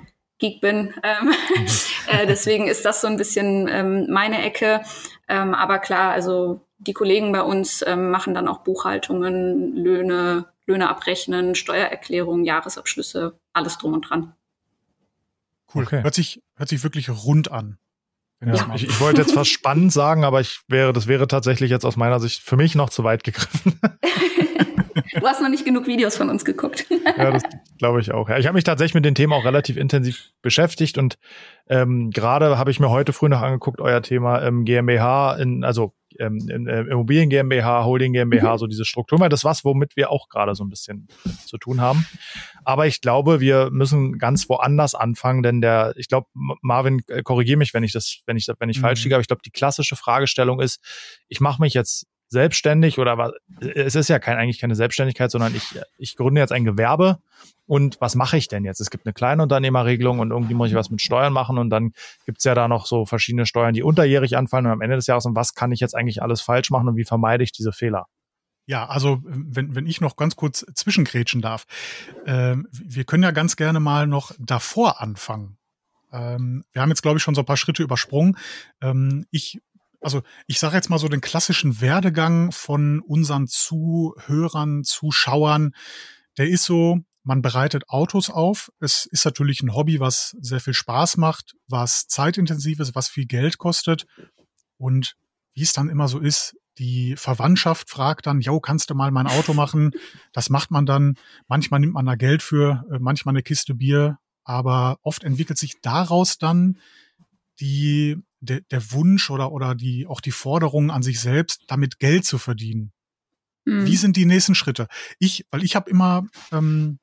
Geek 0.40 0.60
bin. 0.60 0.92
Ähm, 1.02 1.32
äh, 2.08 2.26
deswegen 2.26 2.68
ist 2.68 2.84
das 2.84 3.00
so 3.00 3.06
ein 3.06 3.16
bisschen 3.16 3.66
ähm, 3.72 4.08
meine 4.10 4.44
Ecke. 4.44 4.82
Ähm, 5.26 5.54
aber 5.54 5.78
klar, 5.78 6.12
also 6.12 6.60
die 6.76 6.92
Kollegen 6.92 7.32
bei 7.32 7.40
uns 7.40 7.82
ähm, 7.86 8.10
machen 8.10 8.34
dann 8.34 8.46
auch 8.46 8.58
Buchhaltungen, 8.58 9.74
Löhne, 9.74 10.44
Löhne 10.66 10.90
abrechnen, 10.90 11.54
Steuererklärungen, 11.54 12.44
Jahresabschlüsse, 12.44 13.40
alles 13.54 13.78
drum 13.78 13.94
und 13.94 14.02
dran. 14.02 14.34
Cool. 15.74 15.84
Okay. 15.84 16.02
Hört 16.02 16.14
sich, 16.14 16.42
hört 16.56 16.68
sich 16.68 16.82
wirklich 16.82 17.08
rund 17.08 17.50
an. 17.50 17.78
Ja. 18.44 18.54
Ich, 18.74 18.88
ich, 18.88 19.00
wollte 19.00 19.20
jetzt 19.20 19.34
fast 19.34 19.50
spannend 19.50 19.92
sagen, 19.92 20.24
aber 20.24 20.40
ich 20.40 20.60
wäre, 20.66 20.94
das 20.94 21.06
wäre 21.06 21.28
tatsächlich 21.28 21.70
jetzt 21.70 21.84
aus 21.84 21.96
meiner 21.96 22.20
Sicht 22.20 22.40
für 22.42 22.56
mich 22.56 22.74
noch 22.74 22.88
zu 22.88 23.04
weit 23.04 23.22
gegriffen. 23.22 23.78
du 25.20 25.26
hast 25.26 25.42
noch 25.42 25.50
nicht 25.50 25.66
genug 25.66 25.86
Videos 25.86 26.16
von 26.16 26.30
uns 26.30 26.46
geguckt. 26.46 26.86
ja, 27.18 27.32
das 27.32 27.42
glaube 27.78 28.00
ich 28.00 28.12
auch. 28.12 28.30
Ja, 28.30 28.38
ich 28.38 28.46
habe 28.46 28.54
mich 28.54 28.64
tatsächlich 28.64 28.94
mit 28.94 29.04
den 29.04 29.14
Themen 29.14 29.34
auch 29.34 29.44
relativ 29.44 29.76
intensiv 29.76 30.30
beschäftigt 30.40 30.96
und 30.96 31.18
ähm, 31.68 32.10
gerade 32.10 32.56
habe 32.56 32.70
ich 32.70 32.80
mir 32.80 32.88
heute 32.88 33.12
früh 33.12 33.28
noch 33.28 33.42
angeguckt, 33.42 33.80
euer 33.80 34.00
Thema 34.00 34.42
ähm, 34.42 34.64
GmbH, 34.64 35.34
in, 35.34 35.62
also 35.62 35.92
ähm, 36.18 36.38
äh, 36.48 36.80
Immobilien 36.80 37.30
GmbH, 37.30 37.84
Holding 37.84 38.12
GmbH, 38.12 38.52
mhm. 38.52 38.58
so 38.58 38.66
diese 38.66 38.84
Struktur. 38.84 39.18
Das 39.28 39.40
ist 39.40 39.44
was, 39.44 39.64
womit 39.64 39.96
wir 39.96 40.10
auch 40.10 40.28
gerade 40.28 40.54
so 40.54 40.64
ein 40.64 40.70
bisschen 40.70 41.08
zu 41.46 41.58
tun 41.58 41.80
haben. 41.80 42.06
Aber 42.64 42.86
ich 42.86 43.00
glaube, 43.00 43.40
wir 43.40 43.70
müssen 43.70 44.18
ganz 44.18 44.48
woanders 44.48 44.94
anfangen, 44.94 45.42
denn 45.42 45.60
der, 45.60 45.94
ich 45.96 46.08
glaube, 46.08 46.28
Marvin, 46.62 47.00
äh, 47.08 47.22
korrigiere 47.22 47.58
mich, 47.58 47.74
wenn 47.74 47.84
ich 47.84 47.92
das, 47.92 48.20
wenn 48.26 48.36
ich, 48.36 48.46
wenn 48.58 48.68
ich 48.68 48.78
mhm. 48.78 48.82
falsch 48.82 49.02
liege, 49.04 49.14
aber 49.14 49.20
ich 49.20 49.28
glaube, 49.28 49.42
die 49.44 49.50
klassische 49.50 49.96
Fragestellung 49.96 50.60
ist, 50.60 50.80
ich 51.28 51.40
mache 51.40 51.62
mich 51.62 51.74
jetzt 51.74 52.06
selbstständig 52.30 52.98
oder 52.98 53.18
was, 53.18 53.32
es 53.60 53.96
ist 53.96 54.08
ja 54.08 54.18
kein, 54.18 54.38
eigentlich 54.38 54.60
keine 54.60 54.76
Selbstständigkeit, 54.76 55.30
sondern 55.30 55.54
ich, 55.54 55.78
ich 55.98 56.16
gründe 56.16 56.40
jetzt 56.40 56.52
ein 56.52 56.64
Gewerbe 56.64 57.18
und 57.66 58.00
was 58.00 58.14
mache 58.14 58.36
ich 58.36 58.48
denn 58.48 58.64
jetzt? 58.64 58.80
Es 58.80 58.90
gibt 58.90 59.04
eine 59.04 59.12
Kleinunternehmerregelung 59.12 60.20
und 60.20 60.30
irgendwie 60.30 60.54
muss 60.54 60.70
ich 60.70 60.76
was 60.76 60.90
mit 60.90 61.02
Steuern 61.02 61.32
machen 61.32 61.58
und 61.58 61.70
dann 61.70 61.92
gibt's 62.26 62.44
ja 62.44 62.54
da 62.54 62.68
noch 62.68 62.86
so 62.86 63.04
verschiedene 63.04 63.46
Steuern, 63.46 63.74
die 63.74 63.82
unterjährig 63.82 64.36
anfallen 64.36 64.66
und 64.66 64.72
am 64.72 64.80
Ende 64.80 64.96
des 64.96 65.08
Jahres 65.08 65.26
und 65.26 65.34
was 65.34 65.54
kann 65.54 65.72
ich 65.72 65.80
jetzt 65.80 65.94
eigentlich 65.94 66.22
alles 66.22 66.40
falsch 66.40 66.70
machen 66.70 66.88
und 66.88 66.96
wie 66.96 67.04
vermeide 67.04 67.42
ich 67.42 67.52
diese 67.52 67.72
Fehler? 67.72 68.06
Ja, 68.66 68.86
also 68.86 69.18
wenn, 69.24 69.74
wenn 69.74 69.86
ich 69.86 70.00
noch 70.00 70.14
ganz 70.14 70.36
kurz 70.36 70.64
zwischengrätschen 70.74 71.40
darf. 71.42 71.64
Äh, 72.26 72.56
wir 72.70 73.04
können 73.04 73.24
ja 73.24 73.32
ganz 73.32 73.56
gerne 73.56 73.80
mal 73.80 74.06
noch 74.06 74.30
davor 74.38 75.00
anfangen. 75.00 75.58
Ähm, 76.12 76.64
wir 76.72 76.82
haben 76.82 76.90
jetzt, 76.90 77.02
glaube 77.02 77.18
ich, 77.18 77.22
schon 77.22 77.34
so 77.34 77.42
ein 77.42 77.46
paar 77.46 77.56
Schritte 77.56 77.82
übersprungen. 77.82 78.36
Ähm, 78.80 79.26
ich 79.30 79.60
also 80.00 80.22
ich 80.46 80.58
sage 80.58 80.76
jetzt 80.76 80.90
mal 80.90 80.98
so 80.98 81.08
den 81.08 81.20
klassischen 81.20 81.80
Werdegang 81.80 82.52
von 82.52 83.00
unseren 83.00 83.46
Zuhörern, 83.46 84.84
Zuschauern, 84.84 85.72
der 86.38 86.48
ist 86.48 86.64
so, 86.64 87.00
man 87.22 87.42
bereitet 87.42 87.88
Autos 87.88 88.30
auf. 88.30 88.72
Es 88.80 89.06
ist 89.06 89.24
natürlich 89.24 89.62
ein 89.62 89.74
Hobby, 89.74 90.00
was 90.00 90.36
sehr 90.40 90.60
viel 90.60 90.74
Spaß 90.74 91.16
macht, 91.16 91.54
was 91.68 92.06
zeitintensiv 92.06 92.80
ist, 92.80 92.94
was 92.94 93.08
viel 93.08 93.26
Geld 93.26 93.58
kostet. 93.58 94.06
Und 94.78 95.16
wie 95.52 95.62
es 95.62 95.72
dann 95.72 95.90
immer 95.90 96.08
so 96.08 96.18
ist, 96.18 96.56
die 96.78 97.14
Verwandtschaft 97.16 97.90
fragt 97.90 98.26
dann, 98.26 98.40
jo, 98.40 98.58
kannst 98.58 98.88
du 98.88 98.94
mal 98.94 99.10
mein 99.10 99.26
Auto 99.26 99.52
machen? 99.52 99.90
Das 100.32 100.48
macht 100.48 100.70
man 100.70 100.86
dann. 100.86 101.16
Manchmal 101.46 101.80
nimmt 101.80 101.92
man 101.92 102.06
da 102.06 102.14
Geld 102.14 102.42
für, 102.42 102.86
äh, 102.90 102.98
manchmal 102.98 103.34
eine 103.34 103.42
Kiste 103.42 103.74
Bier. 103.74 104.18
Aber 104.44 104.98
oft 105.02 105.22
entwickelt 105.22 105.58
sich 105.58 105.80
daraus 105.82 106.38
dann 106.38 106.78
die, 107.60 108.16
der, 108.40 108.60
der 108.70 108.92
Wunsch 108.92 109.30
oder, 109.30 109.52
oder 109.52 109.74
die, 109.74 110.06
auch 110.06 110.20
die 110.20 110.30
Forderung 110.32 110.90
an 110.90 111.02
sich 111.02 111.20
selbst, 111.20 111.64
damit 111.68 111.98
Geld 111.98 112.24
zu 112.24 112.38
verdienen. 112.38 112.92
Mhm. 113.64 113.86
Wie 113.86 113.96
sind 113.96 114.16
die 114.16 114.26
nächsten 114.26 114.54
Schritte? 114.54 114.88
Ich, 115.18 115.46
weil 115.50 115.62
ich 115.62 115.76
habe 115.76 115.90
immer, 115.90 116.26
ähm, 116.52 116.98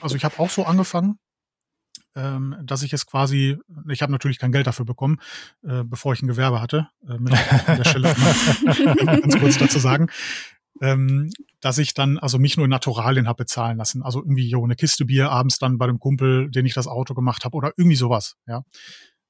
also 0.00 0.16
ich 0.16 0.24
habe 0.24 0.38
auch 0.38 0.50
so 0.50 0.64
angefangen, 0.64 1.18
ähm, 2.14 2.56
dass 2.62 2.82
ich 2.82 2.92
es 2.92 3.06
quasi, 3.06 3.58
ich 3.88 4.02
habe 4.02 4.12
natürlich 4.12 4.38
kein 4.38 4.52
Geld 4.52 4.66
dafür 4.66 4.84
bekommen, 4.84 5.18
äh, 5.62 5.84
bevor 5.84 6.12
ich 6.12 6.22
ein 6.22 6.28
Gewerbe 6.28 6.60
hatte, 6.60 6.88
äh, 7.08 7.18
mit 7.18 7.32
an 7.68 7.76
der 7.76 7.84
Stelle 7.84 8.14
ganz 9.20 9.38
kurz 9.38 9.58
dazu 9.58 9.78
sagen, 9.78 10.08
ähm, 10.80 11.30
dass 11.60 11.78
ich 11.78 11.94
dann 11.94 12.18
also 12.18 12.38
mich 12.38 12.56
nur 12.56 12.64
in 12.64 12.70
Naturalien 12.70 13.28
habe 13.28 13.44
bezahlen 13.44 13.78
lassen. 13.78 14.02
Also 14.02 14.20
irgendwie 14.20 14.48
jo, 14.48 14.62
eine 14.64 14.76
Kiste 14.76 15.04
Bier 15.04 15.30
abends 15.30 15.58
dann 15.58 15.78
bei 15.78 15.86
dem 15.86 15.98
Kumpel, 15.98 16.50
den 16.50 16.66
ich 16.66 16.74
das 16.74 16.86
Auto 16.86 17.14
gemacht 17.14 17.44
habe 17.44 17.56
oder 17.56 17.72
irgendwie 17.76 17.96
sowas. 17.96 18.36
Ja. 18.46 18.62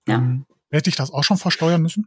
ja. 0.07 0.17
Ähm, 0.17 0.47
hätte 0.71 0.91
ich 0.91 0.97
das 0.97 1.13
auch 1.13 1.25
schon 1.25 1.39
versteuern 1.39 1.83
müssen? 1.83 2.07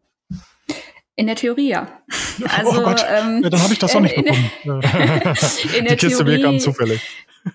In 1.16 1.28
der 1.28 1.36
Theorie 1.36 1.70
ja. 1.70 1.88
Also, 2.58 2.80
oh 2.80 2.84
Gott, 2.84 3.06
ähm, 3.08 3.42
ja, 3.44 3.50
dann 3.50 3.62
habe 3.62 3.74
ich 3.74 3.80
das 3.80 3.96
auch 3.96 4.00
nicht 4.00 4.16
bekommen. 4.16 4.52
in 4.64 4.82
der 5.86 5.96
Die 5.96 5.96
Kiste 5.98 6.24
Bier 6.24 6.42
kam 6.42 6.60
zufällig. 6.60 7.02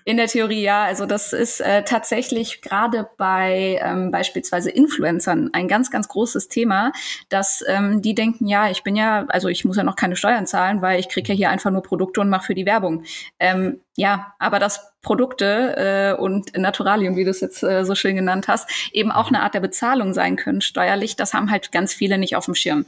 In 0.03 0.17
der 0.17 0.27
Theorie 0.27 0.61
ja. 0.61 0.83
Also 0.83 1.05
das 1.05 1.33
ist 1.33 1.61
äh, 1.61 1.83
tatsächlich 1.83 2.61
gerade 2.61 3.09
bei 3.17 3.79
ähm, 3.81 4.11
beispielsweise 4.11 4.69
Influencern 4.69 5.49
ein 5.53 5.67
ganz, 5.67 5.91
ganz 5.91 6.07
großes 6.07 6.49
Thema, 6.49 6.91
dass 7.29 7.63
ähm, 7.67 8.01
die 8.01 8.13
denken, 8.13 8.47
ja, 8.47 8.69
ich 8.69 8.83
bin 8.83 8.95
ja, 8.95 9.25
also 9.29 9.47
ich 9.47 9.65
muss 9.65 9.77
ja 9.77 9.83
noch 9.83 9.95
keine 9.95 10.15
Steuern 10.15 10.45
zahlen, 10.45 10.81
weil 10.81 10.99
ich 10.99 11.09
kriege 11.09 11.29
ja 11.29 11.35
hier 11.35 11.49
einfach 11.49 11.71
nur 11.71 11.83
Produkte 11.83 12.21
und 12.21 12.29
mache 12.29 12.47
für 12.47 12.55
die 12.55 12.65
Werbung. 12.65 13.03
Ähm, 13.39 13.81
ja, 13.95 14.33
aber 14.39 14.59
dass 14.59 14.93
Produkte 15.07 16.15
äh, 16.17 16.21
und 16.21 16.57
Naturalien, 16.57 17.15
wie 17.15 17.23
du 17.23 17.29
es 17.29 17.39
jetzt 17.39 17.63
äh, 17.63 17.85
so 17.85 17.95
schön 17.95 18.17
genannt 18.17 18.49
hast, 18.49 18.69
eben 18.91 19.09
auch 19.09 19.29
eine 19.29 19.41
Art 19.41 19.53
der 19.53 19.61
Bezahlung 19.61 20.13
sein 20.13 20.35
können, 20.35 20.59
steuerlich, 20.59 21.15
das 21.15 21.33
haben 21.33 21.49
halt 21.49 21.71
ganz 21.71 21.93
viele 21.93 22.17
nicht 22.17 22.35
auf 22.35 22.43
dem 22.43 22.55
Schirm. 22.55 22.85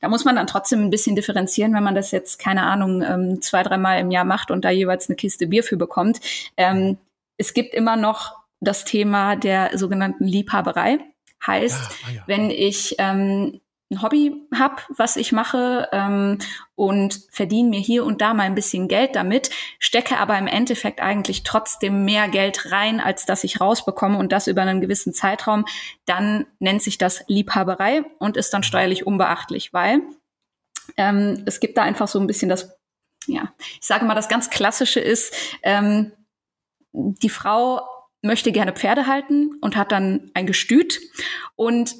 Da 0.00 0.08
muss 0.08 0.24
man 0.24 0.34
dann 0.34 0.48
trotzdem 0.48 0.80
ein 0.82 0.90
bisschen 0.90 1.14
differenzieren, 1.14 1.72
wenn 1.72 1.84
man 1.84 1.94
das 1.94 2.10
jetzt, 2.10 2.40
keine 2.40 2.64
Ahnung, 2.64 3.02
ähm, 3.02 3.40
zwei, 3.40 3.62
dreimal 3.62 4.00
im 4.00 4.10
Jahr 4.10 4.24
macht 4.24 4.50
und 4.50 4.64
da 4.64 4.70
jeweils 4.70 5.08
eine 5.08 5.14
Kiste 5.14 5.46
Bier 5.46 5.62
für 5.62 5.76
bekommt. 5.76 6.20
Ähm, 6.56 6.98
es 7.36 7.54
gibt 7.54 7.72
immer 7.72 7.94
noch 7.94 8.34
das 8.58 8.84
Thema 8.84 9.36
der 9.36 9.78
sogenannten 9.78 10.24
Liebhaberei. 10.24 10.98
Heißt, 11.46 11.80
ja, 11.80 12.08
ah 12.08 12.12
ja. 12.16 12.22
wenn 12.26 12.50
ich 12.50 12.96
ähm, 12.98 13.60
ein 13.90 14.02
Hobby 14.02 14.46
habe, 14.54 14.76
was 14.88 15.16
ich 15.16 15.32
mache 15.32 15.88
ähm, 15.92 16.38
und 16.76 17.20
verdiene 17.30 17.68
mir 17.68 17.80
hier 17.80 18.04
und 18.04 18.20
da 18.20 18.34
mal 18.34 18.44
ein 18.44 18.54
bisschen 18.54 18.86
Geld 18.86 19.16
damit, 19.16 19.50
stecke 19.78 20.18
aber 20.18 20.38
im 20.38 20.46
Endeffekt 20.46 21.00
eigentlich 21.00 21.42
trotzdem 21.42 22.04
mehr 22.04 22.28
Geld 22.28 22.70
rein, 22.70 23.00
als 23.00 23.26
dass 23.26 23.42
ich 23.42 23.60
rausbekomme 23.60 24.16
und 24.16 24.30
das 24.30 24.46
über 24.46 24.62
einen 24.62 24.80
gewissen 24.80 25.12
Zeitraum, 25.12 25.64
dann 26.06 26.46
nennt 26.60 26.82
sich 26.82 26.98
das 26.98 27.24
Liebhaberei 27.26 28.04
und 28.18 28.36
ist 28.36 28.54
dann 28.54 28.62
steuerlich 28.62 29.06
unbeachtlich, 29.06 29.72
weil 29.72 30.02
ähm, 30.96 31.42
es 31.46 31.58
gibt 31.58 31.76
da 31.76 31.82
einfach 31.82 32.06
so 32.06 32.20
ein 32.20 32.28
bisschen 32.28 32.48
das, 32.48 32.78
ja, 33.26 33.52
ich 33.80 33.86
sage 33.86 34.04
mal, 34.04 34.14
das 34.14 34.28
ganz 34.28 34.50
Klassische 34.50 35.00
ist, 35.00 35.34
ähm, 35.62 36.12
die 36.92 37.28
Frau 37.28 37.88
möchte 38.22 38.52
gerne 38.52 38.72
Pferde 38.72 39.06
halten 39.06 39.52
und 39.60 39.76
hat 39.76 39.92
dann 39.92 40.30
ein 40.34 40.46
Gestüt 40.46 41.00
und 41.56 41.94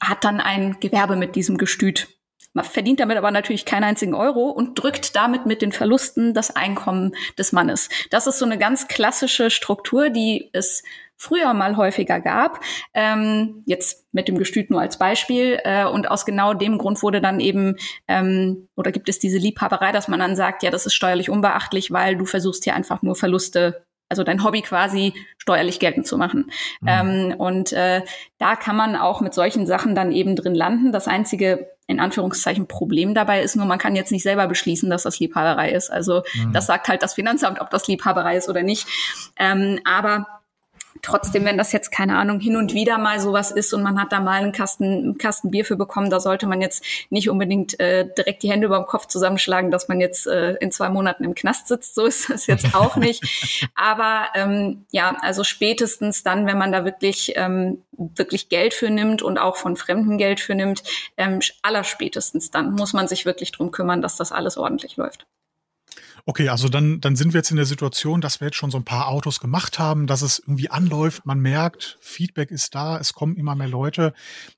hat 0.00 0.24
dann 0.24 0.40
ein 0.40 0.78
Gewerbe 0.80 1.16
mit 1.16 1.36
diesem 1.36 1.58
Gestüt. 1.58 2.08
Man 2.54 2.64
verdient 2.64 2.98
damit 3.00 3.18
aber 3.18 3.30
natürlich 3.30 3.64
keinen 3.64 3.84
einzigen 3.84 4.14
Euro 4.14 4.48
und 4.48 4.82
drückt 4.82 5.14
damit 5.14 5.46
mit 5.46 5.62
den 5.62 5.70
Verlusten 5.70 6.34
das 6.34 6.54
Einkommen 6.54 7.14
des 7.36 7.52
Mannes. 7.52 7.88
Das 8.10 8.26
ist 8.26 8.38
so 8.38 8.44
eine 8.44 8.58
ganz 8.58 8.88
klassische 8.88 9.50
Struktur, 9.50 10.10
die 10.10 10.50
es 10.52 10.82
früher 11.18 11.52
mal 11.52 11.76
häufiger 11.76 12.20
gab. 12.20 12.60
Ähm, 12.94 13.62
jetzt 13.66 14.06
mit 14.12 14.28
dem 14.28 14.38
Gestüt 14.38 14.70
nur 14.70 14.80
als 14.80 14.98
Beispiel. 14.98 15.58
Äh, 15.64 15.84
und 15.84 16.10
aus 16.10 16.24
genau 16.24 16.54
dem 16.54 16.78
Grund 16.78 17.02
wurde 17.02 17.20
dann 17.20 17.40
eben, 17.40 17.76
ähm, 18.06 18.68
oder 18.76 18.92
gibt 18.92 19.08
es 19.08 19.18
diese 19.18 19.38
Liebhaberei, 19.38 19.92
dass 19.92 20.08
man 20.08 20.20
dann 20.20 20.36
sagt, 20.36 20.62
ja, 20.62 20.70
das 20.70 20.86
ist 20.86 20.94
steuerlich 20.94 21.28
unbeachtlich, 21.28 21.90
weil 21.90 22.16
du 22.16 22.24
versuchst 22.24 22.64
hier 22.64 22.74
einfach 22.74 23.02
nur 23.02 23.16
Verluste 23.16 23.84
also 24.08 24.24
dein 24.24 24.42
Hobby 24.44 24.62
quasi 24.62 25.14
steuerlich 25.38 25.80
geltend 25.80 26.06
zu 26.06 26.16
machen. 26.16 26.50
Mhm. 26.80 26.88
Ähm, 26.88 27.34
und 27.38 27.72
äh, 27.72 28.02
da 28.38 28.56
kann 28.56 28.76
man 28.76 28.96
auch 28.96 29.20
mit 29.20 29.34
solchen 29.34 29.66
Sachen 29.66 29.94
dann 29.94 30.12
eben 30.12 30.36
drin 30.36 30.54
landen. 30.54 30.92
Das 30.92 31.08
einzige 31.08 31.68
in 31.86 32.00
Anführungszeichen 32.00 32.68
Problem 32.68 33.14
dabei 33.14 33.42
ist 33.42 33.56
nur, 33.56 33.64
man 33.64 33.78
kann 33.78 33.96
jetzt 33.96 34.12
nicht 34.12 34.22
selber 34.22 34.46
beschließen, 34.46 34.90
dass 34.90 35.04
das 35.04 35.18
Liebhaberei 35.20 35.72
ist. 35.72 35.90
Also 35.90 36.22
mhm. 36.34 36.52
das 36.52 36.66
sagt 36.66 36.88
halt 36.88 37.02
das 37.02 37.14
Finanzamt, 37.14 37.60
ob 37.60 37.70
das 37.70 37.88
Liebhaberei 37.88 38.36
ist 38.36 38.48
oder 38.48 38.62
nicht. 38.62 38.86
Ähm, 39.38 39.80
aber 39.84 40.26
Trotzdem, 41.02 41.44
wenn 41.44 41.58
das 41.58 41.72
jetzt, 41.72 41.90
keine 41.90 42.16
Ahnung, 42.16 42.40
hin 42.40 42.56
und 42.56 42.74
wieder 42.74 42.98
mal 42.98 43.20
sowas 43.20 43.50
ist 43.50 43.72
und 43.72 43.82
man 43.82 44.00
hat 44.00 44.12
da 44.12 44.20
mal 44.20 44.42
einen 44.42 44.52
Kasten, 44.52 44.84
einen 44.84 45.18
Kasten 45.18 45.50
Bier 45.50 45.64
für 45.64 45.76
bekommen, 45.76 46.10
da 46.10 46.20
sollte 46.20 46.46
man 46.46 46.60
jetzt 46.60 46.84
nicht 47.10 47.30
unbedingt 47.30 47.78
äh, 47.80 48.06
direkt 48.16 48.42
die 48.42 48.50
Hände 48.50 48.66
über 48.66 48.76
dem 48.76 48.86
Kopf 48.86 49.06
zusammenschlagen, 49.06 49.70
dass 49.70 49.88
man 49.88 50.00
jetzt 50.00 50.26
äh, 50.26 50.54
in 50.54 50.72
zwei 50.72 50.88
Monaten 50.88 51.24
im 51.24 51.34
Knast 51.34 51.68
sitzt. 51.68 51.94
So 51.94 52.06
ist 52.06 52.30
das 52.30 52.46
jetzt 52.46 52.74
auch 52.74 52.96
nicht. 52.96 53.68
Aber 53.74 54.26
ähm, 54.34 54.86
ja, 54.90 55.16
also 55.20 55.44
spätestens 55.44 56.22
dann, 56.22 56.46
wenn 56.46 56.58
man 56.58 56.72
da 56.72 56.84
wirklich, 56.84 57.32
ähm, 57.36 57.82
wirklich 57.92 58.48
Geld 58.48 58.74
für 58.74 58.90
nimmt 58.90 59.22
und 59.22 59.38
auch 59.38 59.56
von 59.56 59.76
Fremden 59.76 60.18
Geld 60.18 60.40
für 60.40 60.54
nimmt, 60.54 60.82
ähm, 61.16 61.40
allerspätestens 61.62 62.50
dann 62.50 62.72
muss 62.72 62.92
man 62.92 63.08
sich 63.08 63.26
wirklich 63.26 63.52
drum 63.52 63.70
kümmern, 63.70 64.02
dass 64.02 64.16
das 64.16 64.32
alles 64.32 64.56
ordentlich 64.56 64.96
läuft. 64.96 65.26
Okay, 66.28 66.50
also 66.50 66.68
dann, 66.68 67.00
dann 67.00 67.16
sind 67.16 67.32
wir 67.32 67.38
jetzt 67.38 67.52
in 67.52 67.56
der 67.56 67.64
Situation, 67.64 68.20
dass 68.20 68.38
wir 68.38 68.48
jetzt 68.48 68.58
schon 68.58 68.70
so 68.70 68.76
ein 68.76 68.84
paar 68.84 69.08
Autos 69.08 69.40
gemacht 69.40 69.78
haben, 69.78 70.06
dass 70.06 70.20
es 70.20 70.40
irgendwie 70.40 70.68
anläuft, 70.68 71.24
man 71.24 71.40
merkt, 71.40 71.96
Feedback 72.02 72.50
ist 72.50 72.74
da, 72.74 72.98
es 72.98 73.14
kommen 73.14 73.34
immer 73.34 73.54
mehr 73.54 73.66
Leute. 73.66 74.12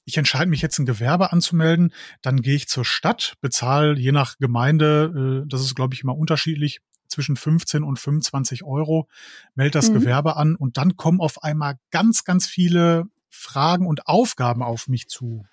Ich 0.05 0.17
entscheide 0.17 0.51
mich 0.51 0.63
jetzt 0.63 0.81
ein 0.81 0.85
Gewerbe 0.85 1.31
anzumelden, 1.31 1.95
dann 2.23 2.43
gehe 2.43 2.57
ich 2.57 2.67
zur 2.67 2.85
Stadt, 2.85 3.35
bezahle 3.41 3.97
je 3.97 4.11
nach 4.11 4.37
Gemeinde, 4.39 5.45
äh, 5.45 5.49
das 5.49 5.61
ist 5.61 5.77
glaube 5.77 5.95
ich 5.95 6.03
immer 6.03 6.17
unterschiedlich, 6.17 6.81
zwischen 7.07 7.37
15 7.37 7.85
und 7.85 8.01
25 8.01 8.65
Euro, 8.65 9.07
melde 9.55 9.79
das 9.79 9.91
mhm. 9.91 10.01
Gewerbe 10.01 10.35
an 10.35 10.57
und 10.57 10.77
dann 10.77 10.97
kommen 10.97 11.21
auf 11.21 11.45
einmal 11.45 11.77
ganz, 11.93 12.25
ganz 12.25 12.49
viele 12.49 13.05
Fragen 13.29 13.87
und 13.87 14.09
Aufgaben 14.09 14.65
auf 14.65 14.89
mich 14.89 15.07
zu. 15.07 15.47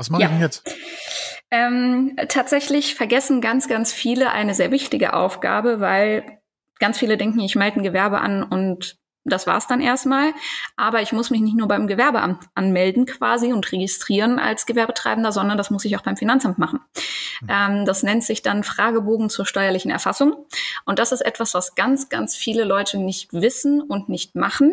Was 0.00 0.08
mache 0.08 0.22
ja. 0.22 0.28
ich 0.28 0.32
denn 0.32 0.40
jetzt? 0.40 0.74
Ähm, 1.50 2.16
tatsächlich 2.28 2.94
vergessen 2.94 3.42
ganz, 3.42 3.68
ganz 3.68 3.92
viele 3.92 4.30
eine 4.30 4.54
sehr 4.54 4.70
wichtige 4.70 5.12
Aufgabe, 5.12 5.78
weil 5.78 6.40
ganz 6.78 6.98
viele 6.98 7.18
denken, 7.18 7.40
ich 7.40 7.54
melde 7.54 7.80
ein 7.80 7.82
Gewerbe 7.82 8.18
an 8.22 8.42
und 8.42 8.96
das 9.24 9.46
war's 9.46 9.66
dann 9.66 9.82
erstmal. 9.82 10.32
Aber 10.76 11.02
ich 11.02 11.12
muss 11.12 11.28
mich 11.28 11.42
nicht 11.42 11.54
nur 11.54 11.68
beim 11.68 11.86
Gewerbeamt 11.86 12.44
anmelden 12.54 13.04
quasi 13.04 13.52
und 13.52 13.70
registrieren 13.72 14.38
als 14.38 14.64
Gewerbetreibender, 14.64 15.32
sondern 15.32 15.58
das 15.58 15.68
muss 15.68 15.84
ich 15.84 15.94
auch 15.98 16.02
beim 16.02 16.16
Finanzamt 16.16 16.56
machen. 16.56 16.80
Mhm. 17.42 17.48
Ähm, 17.50 17.84
das 17.84 18.02
nennt 18.02 18.24
sich 18.24 18.40
dann 18.40 18.64
Fragebogen 18.64 19.28
zur 19.28 19.44
steuerlichen 19.44 19.90
Erfassung. 19.90 20.46
Und 20.86 20.98
das 20.98 21.12
ist 21.12 21.20
etwas, 21.20 21.52
was 21.52 21.74
ganz, 21.74 22.08
ganz 22.08 22.36
viele 22.36 22.64
Leute 22.64 22.96
nicht 22.96 23.34
wissen 23.34 23.82
und 23.82 24.08
nicht 24.08 24.34
machen. 24.34 24.72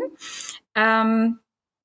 Ähm, 0.73 1.39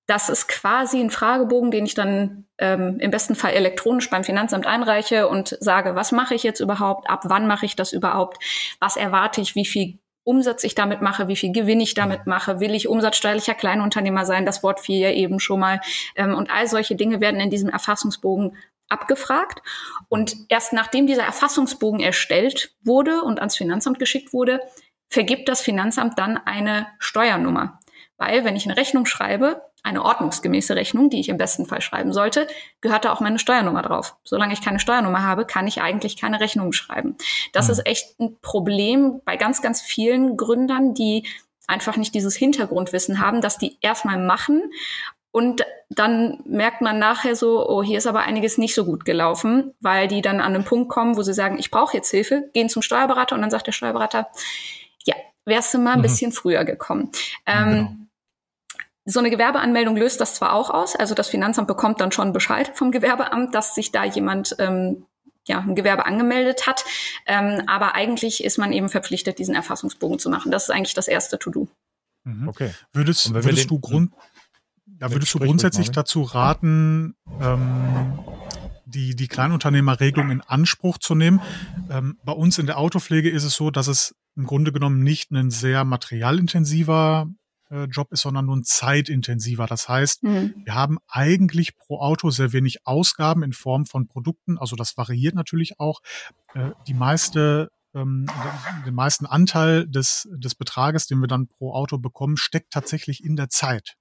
das 0.06 0.28
ist 0.28 0.48
quasi 0.48 1.00
ein 1.00 1.10
Fragebogen, 1.10 1.70
den 1.70 1.86
ich 1.86 1.94
dann 1.94 2.46
ähm, 2.58 2.98
im 2.98 3.10
besten 3.10 3.34
Fall 3.34 3.52
elektronisch 3.52 4.10
beim 4.10 4.24
Finanzamt 4.24 4.66
einreiche 4.66 5.28
und 5.28 5.56
sage, 5.60 5.94
was 5.94 6.12
mache 6.12 6.34
ich 6.34 6.42
jetzt 6.42 6.60
überhaupt, 6.60 7.08
ab 7.08 7.22
wann 7.24 7.46
mache 7.46 7.66
ich 7.66 7.76
das 7.76 7.92
überhaupt, 7.92 8.38
was 8.80 8.96
erwarte 8.96 9.40
ich, 9.40 9.54
wie 9.54 9.64
viel 9.64 9.98
Umsatz 10.24 10.62
ich 10.64 10.74
damit 10.74 11.02
mache, 11.02 11.28
wie 11.28 11.36
viel 11.36 11.52
Gewinn 11.52 11.80
ich 11.80 11.94
damit 11.94 12.26
mache, 12.26 12.60
will 12.60 12.74
ich 12.74 12.88
umsatzsteuerlicher 12.88 13.54
Kleinunternehmer 13.54 14.24
sein, 14.24 14.46
das 14.46 14.62
Wort 14.62 14.80
fiel 14.80 14.98
ja 14.98 15.10
eben 15.10 15.40
schon 15.40 15.60
mal. 15.60 15.80
Ähm, 16.14 16.34
und 16.34 16.50
all 16.50 16.66
solche 16.68 16.94
Dinge 16.94 17.20
werden 17.20 17.40
in 17.40 17.50
diesem 17.50 17.68
Erfassungsbogen 17.68 18.56
abgefragt. 18.88 19.62
Und 20.08 20.36
erst 20.48 20.72
nachdem 20.72 21.06
dieser 21.06 21.24
Erfassungsbogen 21.24 22.00
erstellt 22.00 22.74
wurde 22.82 23.22
und 23.22 23.38
ans 23.38 23.56
Finanzamt 23.56 23.98
geschickt 23.98 24.32
wurde, 24.32 24.60
vergibt 25.08 25.48
das 25.48 25.60
Finanzamt 25.60 26.18
dann 26.18 26.38
eine 26.38 26.86
Steuernummer. 26.98 27.80
Weil 28.16 28.44
wenn 28.44 28.56
ich 28.56 28.66
eine 28.66 28.76
Rechnung 28.76 29.06
schreibe, 29.06 29.62
eine 29.82 30.04
ordnungsgemäße 30.04 30.76
Rechnung, 30.76 31.10
die 31.10 31.20
ich 31.20 31.28
im 31.28 31.38
besten 31.38 31.66
Fall 31.66 31.80
schreiben 31.80 32.12
sollte, 32.12 32.46
gehört 32.80 33.04
da 33.04 33.12
auch 33.12 33.20
meine 33.20 33.38
Steuernummer 33.38 33.82
drauf. 33.82 34.16
Solange 34.24 34.52
ich 34.52 34.62
keine 34.62 34.78
Steuernummer 34.78 35.22
habe, 35.22 35.44
kann 35.44 35.66
ich 35.66 35.82
eigentlich 35.82 36.16
keine 36.16 36.40
Rechnung 36.40 36.72
schreiben. 36.72 37.16
Das 37.52 37.66
mhm. 37.66 37.72
ist 37.72 37.86
echt 37.86 38.20
ein 38.20 38.38
Problem 38.40 39.20
bei 39.24 39.36
ganz, 39.36 39.62
ganz 39.62 39.80
vielen 39.80 40.36
Gründern, 40.36 40.94
die 40.94 41.26
einfach 41.66 41.96
nicht 41.96 42.14
dieses 42.14 42.36
Hintergrundwissen 42.36 43.18
haben, 43.18 43.40
dass 43.40 43.58
die 43.58 43.78
erstmal 43.80 44.18
machen 44.18 44.62
und 45.32 45.64
dann 45.88 46.40
merkt 46.44 46.82
man 46.82 46.98
nachher 46.98 47.34
so, 47.34 47.66
oh, 47.66 47.82
hier 47.82 47.98
ist 47.98 48.06
aber 48.06 48.20
einiges 48.20 48.58
nicht 48.58 48.74
so 48.74 48.84
gut 48.84 49.06
gelaufen, 49.06 49.74
weil 49.80 50.06
die 50.06 50.20
dann 50.20 50.40
an 50.40 50.54
einen 50.54 50.64
Punkt 50.64 50.90
kommen, 50.90 51.16
wo 51.16 51.22
sie 51.22 51.32
sagen, 51.32 51.58
ich 51.58 51.70
brauche 51.70 51.96
jetzt 51.96 52.10
Hilfe, 52.10 52.50
gehen 52.52 52.68
zum 52.68 52.82
Steuerberater 52.82 53.34
und 53.34 53.40
dann 53.40 53.50
sagt 53.50 53.66
der 53.66 53.72
Steuerberater, 53.72 54.28
ja, 55.04 55.14
wärst 55.46 55.72
du 55.72 55.78
mal 55.78 55.92
ein 55.92 55.98
mhm. 55.98 56.02
bisschen 56.02 56.32
früher 56.32 56.64
gekommen. 56.64 57.10
Ähm, 57.46 57.64
genau. 57.68 57.90
So 59.04 59.18
eine 59.18 59.30
Gewerbeanmeldung 59.30 59.96
löst 59.96 60.20
das 60.20 60.36
zwar 60.36 60.52
auch 60.52 60.70
aus, 60.70 60.94
also 60.94 61.14
das 61.14 61.28
Finanzamt 61.28 61.66
bekommt 61.66 62.00
dann 62.00 62.12
schon 62.12 62.32
Bescheid 62.32 62.70
vom 62.74 62.92
Gewerbeamt, 62.92 63.54
dass 63.54 63.74
sich 63.74 63.90
da 63.90 64.04
jemand 64.04 64.54
ähm, 64.58 65.06
ja, 65.46 65.58
ein 65.60 65.74
Gewerbe 65.74 66.06
angemeldet 66.06 66.66
hat. 66.66 66.84
Ähm, 67.26 67.62
aber 67.66 67.94
eigentlich 67.94 68.44
ist 68.44 68.58
man 68.58 68.72
eben 68.72 68.88
verpflichtet, 68.88 69.38
diesen 69.38 69.54
Erfassungsbogen 69.54 70.18
zu 70.18 70.30
machen. 70.30 70.52
Das 70.52 70.64
ist 70.64 70.70
eigentlich 70.70 70.94
das 70.94 71.08
erste 71.08 71.38
To-Do. 71.38 71.68
Mhm. 72.24 72.48
Okay. 72.48 72.70
Würdest, 72.92 73.32
würdest 73.34 73.70
du 73.70 73.80
Grund, 73.80 74.12
ja, 75.00 75.10
würdest 75.10 75.34
du 75.34 75.40
grundsätzlich 75.40 75.90
dazu 75.90 76.22
raten, 76.22 77.16
ähm, 77.40 78.20
die, 78.84 79.16
die 79.16 79.28
Kleinunternehmerregelung 79.28 80.30
in 80.30 80.40
Anspruch 80.42 80.98
zu 80.98 81.14
nehmen? 81.14 81.40
Ähm, 81.90 82.18
bei 82.24 82.32
uns 82.32 82.58
in 82.58 82.66
der 82.66 82.78
Autopflege 82.78 83.30
ist 83.30 83.44
es 83.44 83.54
so, 83.54 83.70
dass 83.70 83.88
es 83.88 84.14
im 84.36 84.46
Grunde 84.46 84.72
genommen 84.72 85.02
nicht 85.02 85.32
ein 85.32 85.50
sehr 85.50 85.84
materialintensiver 85.84 87.26
äh, 87.72 87.84
Job 87.84 88.12
ist, 88.12 88.20
sondern 88.20 88.46
nur 88.46 88.56
ein 88.56 88.64
zeitintensiver. 88.64 89.66
Das 89.66 89.88
heißt, 89.88 90.22
mhm. 90.22 90.54
wir 90.64 90.74
haben 90.74 90.98
eigentlich 91.08 91.76
pro 91.76 92.00
Auto 92.00 92.30
sehr 92.30 92.52
wenig 92.52 92.86
Ausgaben 92.86 93.42
in 93.42 93.52
Form 93.52 93.86
von 93.86 94.06
Produkten. 94.06 94.58
Also 94.58 94.76
das 94.76 94.96
variiert 94.96 95.34
natürlich 95.34 95.80
auch. 95.80 96.00
Äh, 96.54 96.70
die 96.86 96.94
meiste 96.94 97.70
ähm, 97.94 98.26
den 98.86 98.94
meisten 98.94 99.26
Anteil 99.26 99.86
des, 99.86 100.28
des 100.32 100.54
Betrages, 100.54 101.06
den 101.06 101.18
wir 101.18 101.28
dann 101.28 101.46
pro 101.48 101.74
Auto 101.74 101.98
bekommen, 101.98 102.36
steckt 102.36 102.72
tatsächlich 102.72 103.22
in 103.22 103.36
der 103.36 103.50
Zeit. 103.50 103.96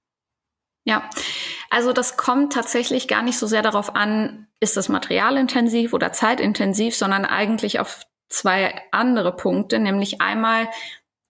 Ja, 0.84 1.08
also 1.70 1.92
das 1.92 2.16
kommt 2.16 2.54
tatsächlich 2.54 3.06
gar 3.06 3.22
nicht 3.22 3.38
so 3.38 3.46
sehr 3.46 3.62
darauf 3.62 3.94
an, 3.94 4.48
ist 4.60 4.76
das 4.76 4.88
materialintensiv 4.88 5.92
oder 5.92 6.12
zeitintensiv, 6.12 6.96
sondern 6.96 7.24
eigentlich 7.24 7.80
auf 7.80 8.04
zwei 8.28 8.80
andere 8.90 9.36
Punkte, 9.36 9.78
nämlich 9.78 10.20
einmal 10.20 10.68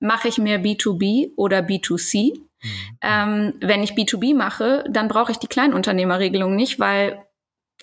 mache 0.03 0.29
ich 0.29 0.39
mehr 0.39 0.61
B2B 0.61 1.33
oder 1.37 1.61
B2C. 1.61 2.35
Mhm. 2.35 2.69
Ähm, 3.01 3.55
wenn 3.61 3.83
ich 3.83 3.93
B2B 3.93 4.35
mache, 4.35 4.85
dann 4.89 5.09
brauche 5.09 5.33
ich 5.33 5.39
die 5.39 5.47
Kleinunternehmerregelung 5.47 6.55
nicht, 6.55 6.79
weil 6.79 7.25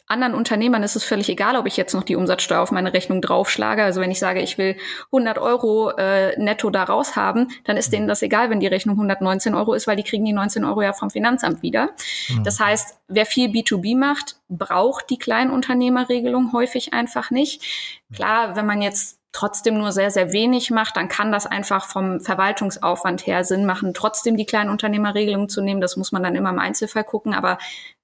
anderen 0.07 0.33
Unternehmern 0.33 0.81
ist 0.81 0.95
es 0.95 1.03
völlig 1.03 1.29
egal, 1.29 1.55
ob 1.55 1.67
ich 1.67 1.77
jetzt 1.77 1.93
noch 1.93 2.03
die 2.03 2.15
Umsatzsteuer 2.15 2.61
auf 2.61 2.71
meine 2.71 2.93
Rechnung 2.93 3.21
draufschlage. 3.21 3.83
Also 3.83 4.01
wenn 4.01 4.09
ich 4.09 4.17
sage, 4.17 4.41
ich 4.41 4.57
will 4.57 4.75
100 5.11 5.37
Euro 5.37 5.91
äh, 5.91 6.37
netto 6.39 6.71
da 6.71 6.83
raus 6.83 7.15
haben, 7.15 7.49
dann 7.65 7.77
ist 7.77 7.93
denen 7.93 8.07
das 8.07 8.23
egal, 8.23 8.49
wenn 8.49 8.59
die 8.59 8.67
Rechnung 8.67 8.95
119 8.95 9.53
Euro 9.53 9.73
ist, 9.73 9.85
weil 9.85 9.97
die 9.97 10.03
kriegen 10.03 10.25
die 10.25 10.33
19 10.33 10.65
Euro 10.65 10.81
ja 10.81 10.93
vom 10.93 11.11
Finanzamt 11.11 11.61
wieder. 11.61 11.91
Mhm. 12.29 12.43
Das 12.43 12.59
heißt, 12.59 12.97
wer 13.07 13.27
viel 13.27 13.49
B2B 13.49 13.95
macht, 13.95 14.37
braucht 14.49 15.11
die 15.11 15.19
Kleinunternehmerregelung 15.19 16.53
häufig 16.53 16.91
einfach 16.93 17.29
nicht. 17.29 18.01
Klar, 18.11 18.55
wenn 18.55 18.65
man 18.65 18.81
jetzt 18.81 19.18
trotzdem 19.31 19.77
nur 19.77 19.91
sehr, 19.91 20.11
sehr 20.11 20.33
wenig 20.33 20.71
macht, 20.71 20.97
dann 20.97 21.07
kann 21.07 21.31
das 21.31 21.45
einfach 21.45 21.85
vom 21.85 22.19
Verwaltungsaufwand 22.19 23.25
her 23.27 23.43
Sinn 23.43 23.65
machen, 23.65 23.93
trotzdem 23.93 24.37
die 24.37 24.45
Kleinunternehmerregelung 24.45 25.49
zu 25.49 25.61
nehmen. 25.61 25.81
Das 25.81 25.97
muss 25.97 26.11
man 26.11 26.23
dann 26.23 26.35
immer 26.35 26.49
im 26.49 26.59
Einzelfall 26.59 27.03
gucken. 27.03 27.33
Aber 27.33 27.57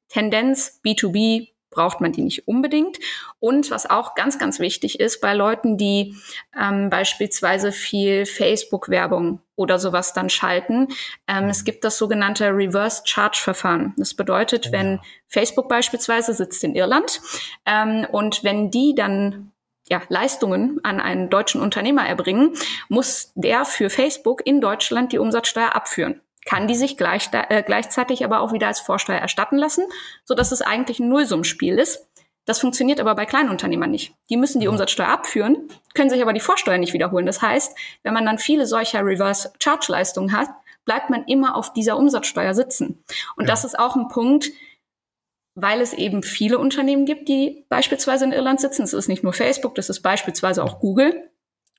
Tendenz 0.09 0.79
B2B 0.85 1.49
braucht 1.75 2.01
man 2.01 2.11
die 2.11 2.21
nicht 2.21 2.47
unbedingt. 2.47 2.97
Und 3.39 3.69
was 3.69 3.87
auch 3.87 4.15
ganz, 4.15 4.39
ganz 4.39 4.59
wichtig 4.59 4.99
ist, 4.99 5.19
bei 5.19 5.33
Leuten, 5.33 5.77
die 5.77 6.15
ähm, 6.59 6.89
beispielsweise 6.89 7.71
viel 7.71 8.25
Facebook-Werbung 8.25 9.41
oder 9.55 9.77
sowas 9.77 10.13
dann 10.13 10.29
schalten, 10.29 10.87
ähm, 11.27 11.49
es 11.49 11.65
gibt 11.65 11.83
das 11.83 11.97
sogenannte 11.97 12.47
Reverse 12.47 13.03
Charge 13.05 13.39
Verfahren. 13.41 13.93
Das 13.97 14.13
bedeutet, 14.13 14.71
wenn 14.71 14.99
Facebook 15.27 15.67
beispielsweise 15.67 16.33
sitzt 16.33 16.63
in 16.63 16.75
Irland 16.75 17.21
ähm, 17.65 18.07
und 18.11 18.43
wenn 18.43 18.71
die 18.71 18.95
dann 18.95 19.51
ja, 19.87 20.01
Leistungen 20.09 20.79
an 20.83 20.99
einen 20.99 21.29
deutschen 21.29 21.61
Unternehmer 21.61 22.07
erbringen, 22.07 22.53
muss 22.89 23.31
der 23.35 23.65
für 23.65 23.89
Facebook 23.89 24.45
in 24.45 24.61
Deutschland 24.61 25.11
die 25.11 25.19
Umsatzsteuer 25.19 25.75
abführen 25.75 26.21
kann 26.45 26.67
die 26.67 26.75
sich 26.75 26.95
gleich, 26.95 27.29
äh, 27.33 27.63
gleichzeitig 27.63 28.23
aber 28.23 28.39
auch 28.39 28.53
wieder 28.53 28.67
als 28.67 28.79
Vorsteuer 28.79 29.17
erstatten 29.17 29.57
lassen, 29.57 29.83
so 30.23 30.35
dass 30.35 30.51
es 30.51 30.61
eigentlich 30.61 30.99
ein 30.99 31.09
Nullsummspiel 31.09 31.77
ist. 31.77 32.07
Das 32.45 32.59
funktioniert 32.59 32.99
aber 32.99 33.15
bei 33.15 33.25
Kleinunternehmern 33.25 33.89
nicht. 33.89 34.13
Die 34.29 34.37
müssen 34.37 34.61
die 34.61 34.67
Umsatzsteuer 34.67 35.07
abführen, 35.07 35.67
können 35.95 36.11
sich 36.11 36.21
aber 36.21 36.33
die 36.33 36.39
Vorsteuer 36.39 36.77
nicht 36.77 36.93
wiederholen. 36.93 37.25
Das 37.25 37.41
heißt, 37.41 37.75
wenn 38.03 38.13
man 38.13 38.25
dann 38.25 38.37
viele 38.37 38.67
solcher 38.67 39.03
Reverse 39.03 39.51
Charge 39.59 39.87
Leistungen 39.91 40.37
hat, 40.37 40.49
bleibt 40.85 41.09
man 41.09 41.25
immer 41.25 41.55
auf 41.55 41.73
dieser 41.73 41.97
Umsatzsteuer 41.97 42.53
sitzen. 42.53 43.03
Und 43.35 43.45
ja. 43.45 43.47
das 43.47 43.65
ist 43.65 43.79
auch 43.79 43.95
ein 43.95 44.07
Punkt, 44.07 44.51
weil 45.55 45.81
es 45.81 45.93
eben 45.93 46.21
viele 46.21 46.59
Unternehmen 46.59 47.05
gibt, 47.05 47.29
die 47.29 47.65
beispielsweise 47.69 48.25
in 48.25 48.33
Irland 48.33 48.59
sitzen. 48.59 48.83
Es 48.83 48.93
ist 48.93 49.07
nicht 49.07 49.23
nur 49.23 49.33
Facebook, 49.33 49.75
das 49.75 49.89
ist 49.89 50.01
beispielsweise 50.01 50.63
auch 50.63 50.79
Google. 50.79 51.29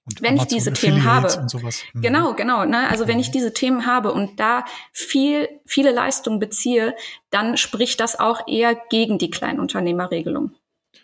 Und 0.07 0.23
wenn 0.23 0.35
Amazon 0.35 0.47
ich 0.47 0.55
diese 0.55 0.73
Themen 0.73 1.05
habe. 1.05 1.47
Mhm. 1.93 2.01
Genau, 2.01 2.35
genau. 2.35 2.65
Ne? 2.65 2.89
Also 2.89 3.09
wenn 3.09 3.19
ich 3.19 3.33
diese 3.33 3.53
Themen 3.53 3.87
habe 3.87 4.13
und 4.13 4.39
da 4.39 4.65
viel, 4.93 5.49
viele 5.67 5.93
Leistungen 5.93 6.39
beziehe, 6.39 6.95
dann 7.31 7.57
spricht 7.57 8.01
das 8.01 8.19
auch 8.19 8.47
eher 8.47 8.77
gegen 8.89 9.19
die 9.19 9.31
Kleinunternehmerregelung. 9.31 10.53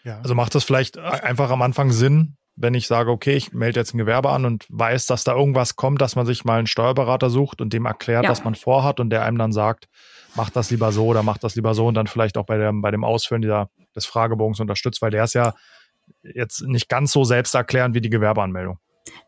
Ja. 0.05 0.19
Also 0.23 0.35
macht 0.35 0.55
das 0.55 0.65
vielleicht 0.65 0.99
einfach 0.99 1.51
am 1.51 1.63
Anfang 1.63 1.91
Sinn, 1.91 2.37
wenn 2.55 2.75
ich 2.75 2.87
sage, 2.87 3.11
okay, 3.11 3.35
ich 3.35 3.53
melde 3.53 3.81
jetzt 3.81 3.93
ein 3.93 3.99
Gewerbe 3.99 4.31
an 4.31 4.45
und 4.45 4.67
weiß, 4.69 5.07
dass 5.07 5.25
da 5.25 5.35
irgendwas 5.35 5.77
kommt, 5.77 6.01
dass 6.01 6.17
man 6.17 6.25
sich 6.25 6.45
mal 6.45 6.59
einen 6.59 6.67
Steuerberater 6.67 7.29
sucht 7.29 7.61
und 7.61 7.73
dem 7.73 7.87
erklärt, 7.87 8.25
ja. 8.25 8.31
was 8.31 8.45
man 8.45 8.55
vorhat 8.55 9.01
und 9.01 9.11
der 9.11 9.25
einem 9.25 9.39
dann 9.39 9.53
sagt, 9.53 9.89
mach 10.35 10.51
das 10.51 10.71
lieber 10.71 10.92
so 10.92 11.07
oder 11.07 11.23
mach 11.23 11.38
das 11.38 11.55
lieber 11.55 11.75
so 11.75 11.87
und 11.87 11.95
dann 11.95 12.07
vielleicht 12.07 12.37
auch 12.37 12.47
bei 12.47 12.59
dem, 12.59 12.83
bei 12.83 12.90
dem 12.90 13.05
Ausfüllen 13.05 13.42
dieser, 13.42 13.71
des 13.95 14.07
Fragebogens 14.07 14.61
unterstützt, 14.61 15.03
weil 15.03 15.11
der 15.11 15.25
ist 15.25 15.35
ja 15.35 15.55
jetzt 16.23 16.62
nicht 16.62 16.88
ganz 16.88 17.12
so 17.12 17.25
selbsterklärend 17.25 17.95
wie 17.95 18.01
die 18.01 18.11
Gewerbeanmeldung. 18.11 18.79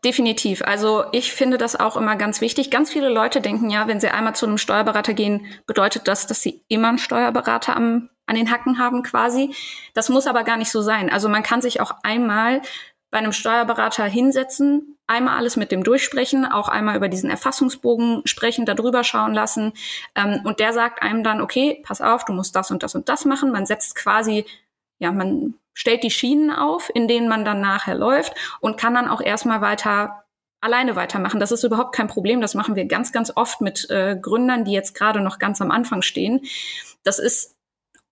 Definitiv. 0.03 0.61
Also 0.61 1.05
ich 1.11 1.33
finde 1.33 1.57
das 1.57 1.75
auch 1.75 1.97
immer 1.97 2.15
ganz 2.15 2.39
wichtig. 2.39 2.71
Ganz 2.71 2.91
viele 2.91 3.09
Leute 3.09 3.41
denken 3.41 3.69
ja, 3.69 3.87
wenn 3.87 3.99
sie 3.99 4.09
einmal 4.09 4.35
zu 4.35 4.45
einem 4.45 4.57
Steuerberater 4.57 5.13
gehen, 5.13 5.45
bedeutet 5.65 6.07
das, 6.07 6.27
dass 6.27 6.41
sie 6.41 6.63
immer 6.67 6.89
einen 6.89 6.97
Steuerberater 6.97 7.75
am, 7.75 8.09
an 8.25 8.35
den 8.35 8.49
Hacken 8.51 8.79
haben 8.79 9.03
quasi. 9.03 9.53
Das 9.93 10.09
muss 10.09 10.27
aber 10.27 10.43
gar 10.43 10.57
nicht 10.57 10.71
so 10.71 10.81
sein. 10.81 11.09
Also 11.09 11.27
man 11.27 11.43
kann 11.43 11.61
sich 11.61 11.81
auch 11.81 11.91
einmal 12.03 12.61
bei 13.11 13.17
einem 13.17 13.33
Steuerberater 13.33 14.05
hinsetzen, 14.05 14.94
einmal 15.07 15.37
alles 15.37 15.55
mit 15.55 15.71
dem 15.71 15.83
durchsprechen, 15.83 16.45
auch 16.45 16.67
einmal 16.67 16.95
über 16.95 17.09
diesen 17.09 17.29
Erfassungsbogen 17.29 18.21
sprechen, 18.25 18.65
darüber 18.65 19.03
schauen 19.03 19.33
lassen. 19.33 19.73
Ähm, 20.15 20.41
und 20.43 20.59
der 20.59 20.73
sagt 20.73 21.01
einem 21.01 21.23
dann, 21.23 21.41
okay, 21.41 21.81
pass 21.83 22.01
auf, 22.01 22.25
du 22.25 22.33
musst 22.33 22.55
das 22.55 22.71
und 22.71 22.83
das 22.83 22.95
und 22.95 23.09
das 23.09 23.25
machen. 23.25 23.51
Man 23.51 23.65
setzt 23.65 23.95
quasi, 23.95 24.45
ja, 24.99 25.11
man 25.11 25.55
stellt 25.73 26.03
die 26.03 26.11
Schienen 26.11 26.51
auf, 26.51 26.89
in 26.93 27.07
denen 27.07 27.27
man 27.27 27.45
dann 27.45 27.61
nachher 27.61 27.95
läuft 27.95 28.33
und 28.61 28.77
kann 28.77 28.93
dann 28.93 29.09
auch 29.09 29.21
erstmal 29.21 29.61
weiter 29.61 30.23
alleine 30.61 30.95
weitermachen. 30.95 31.39
Das 31.39 31.51
ist 31.51 31.63
überhaupt 31.63 31.93
kein 31.93 32.07
Problem. 32.07 32.41
Das 32.41 32.55
machen 32.55 32.75
wir 32.75 32.85
ganz, 32.85 33.11
ganz 33.11 33.31
oft 33.35 33.61
mit 33.61 33.87
äh, 33.89 34.17
Gründern, 34.19 34.65
die 34.65 34.71
jetzt 34.71 34.95
gerade 34.95 35.21
noch 35.21 35.37
ganz 35.37 35.61
am 35.61 35.69
Anfang 35.69 36.01
stehen. 36.01 36.41
Das 37.03 37.19
ist 37.19 37.55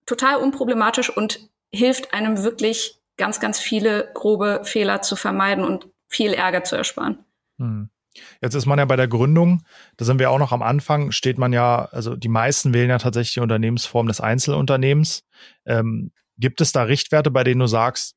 total 0.05 0.35
unproblematisch 0.35 1.09
und 1.15 1.49
hilft 1.73 2.13
einem 2.13 2.43
wirklich 2.43 2.99
ganz, 3.17 3.39
ganz 3.39 3.59
viele 3.59 4.11
grobe 4.13 4.61
Fehler 4.63 5.01
zu 5.01 5.15
vermeiden 5.15 5.65
und 5.65 5.87
viel 6.13 6.33
Ärger 6.33 6.63
zu 6.63 6.75
ersparen. 6.75 7.19
Hm. 7.57 7.89
Jetzt 8.41 8.53
ist 8.53 8.65
man 8.65 8.77
ja 8.77 8.85
bei 8.85 8.95
der 8.95 9.07
Gründung, 9.07 9.63
da 9.97 10.05
sind 10.05 10.19
wir 10.19 10.29
auch 10.29 10.37
noch 10.37 10.51
am 10.51 10.61
Anfang, 10.61 11.11
steht 11.11 11.37
man 11.39 11.51
ja, 11.51 11.85
also 11.91 12.15
die 12.15 12.29
meisten 12.29 12.73
wählen 12.73 12.89
ja 12.89 12.99
tatsächlich 12.99 13.33
die 13.33 13.39
Unternehmensform 13.39 14.07
des 14.07 14.21
Einzelunternehmens. 14.21 15.23
Ähm, 15.65 16.11
Gibt 16.37 16.61
es 16.61 16.71
da 16.71 16.83
Richtwerte, 16.83 17.31
bei 17.31 17.43
denen 17.43 17.59
du 17.59 17.67
sagst, 17.67 18.15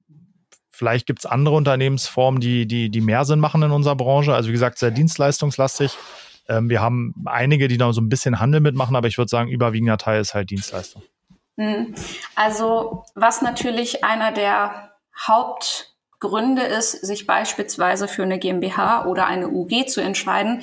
vielleicht 0.70 1.06
gibt 1.06 1.20
es 1.20 1.26
andere 1.26 1.54
Unternehmensformen, 1.54 2.40
die, 2.40 2.66
die, 2.66 2.90
die 2.90 3.00
mehr 3.00 3.24
Sinn 3.24 3.40
machen 3.40 3.62
in 3.62 3.70
unserer 3.70 3.96
Branche? 3.96 4.35
Also 4.35 4.48
wie 4.48 4.52
gesagt, 4.52 4.78
sehr 4.78 4.90
dienstleistungslastig. 4.90 5.96
Ähm, 6.48 6.68
wir 6.68 6.80
haben 6.80 7.14
einige, 7.24 7.68
die 7.68 7.78
da 7.78 7.92
so 7.92 8.00
ein 8.00 8.09
bisschen 8.09 8.38
Handel 8.38 8.61
mitmachen, 8.61 8.96
aber 8.96 9.09
ich 9.09 9.18
würde 9.18 9.30
sagen, 9.30 9.50
überwiegender 9.50 9.98
Teil 9.98 10.20
ist 10.20 10.35
halt 10.35 10.50
Dienstleistung. 10.50 11.02
Hm. 11.59 11.94
Also 12.35 13.04
was 13.14 13.42
natürlich 13.42 14.04
einer 14.04 14.32
der 14.32 14.92
Hauptgründe 16.22 16.62
ist, 16.62 16.92
sich 16.92 17.26
beispielsweise 17.26 18.09
für 18.09 18.22
eine 18.22 18.38
GmbH 18.38 19.05
oder 19.07 19.26
eine 19.26 19.48
UG 19.48 19.87
zu 19.87 20.00
entscheiden, 20.00 20.62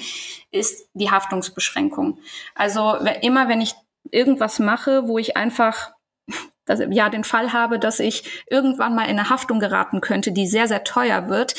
ist 0.52 0.88
die 0.94 1.12
Haftungsbeschränkung. 1.12 2.20
Also 2.56 2.96
immer 3.22 3.48
wenn 3.50 3.62
ich 3.62 3.76
irgendwas 4.12 4.60
mache, 4.60 5.08
wo 5.08 5.18
ich 5.18 5.38
einfach 5.38 5.92
dass, 6.66 6.82
ja 6.90 7.10
den 7.10 7.24
Fall 7.24 7.54
habe, 7.54 7.78
dass 7.78 8.00
ich 8.00 8.44
irgendwann 8.50 8.96
mal 8.96 9.04
in 9.04 9.20
eine 9.20 9.30
Haftung 9.30 9.60
geraten 9.60 10.02
könnte, 10.02 10.32
die 10.32 10.48
sehr, 10.48 10.68
sehr 10.68 10.84
teuer 10.84 11.28
wird, 11.28 11.56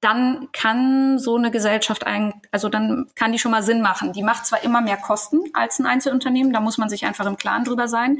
dann 0.00 0.48
kann 0.52 1.18
so 1.18 1.36
eine 1.36 1.50
Gesellschaft 1.50 2.06
ein, 2.06 2.40
also 2.50 2.68
dann 2.68 3.06
kann 3.14 3.32
die 3.32 3.38
schon 3.38 3.52
mal 3.52 3.62
Sinn 3.62 3.82
machen. 3.82 4.12
Die 4.12 4.22
macht 4.22 4.46
zwar 4.46 4.64
immer 4.64 4.80
mehr 4.80 4.96
Kosten 4.96 5.42
als 5.52 5.78
ein 5.78 5.86
Einzelunternehmen, 5.86 6.52
da 6.52 6.60
muss 6.60 6.78
man 6.78 6.88
sich 6.88 7.04
einfach 7.04 7.26
im 7.26 7.36
Klaren 7.36 7.64
drüber 7.64 7.86
sein, 7.86 8.18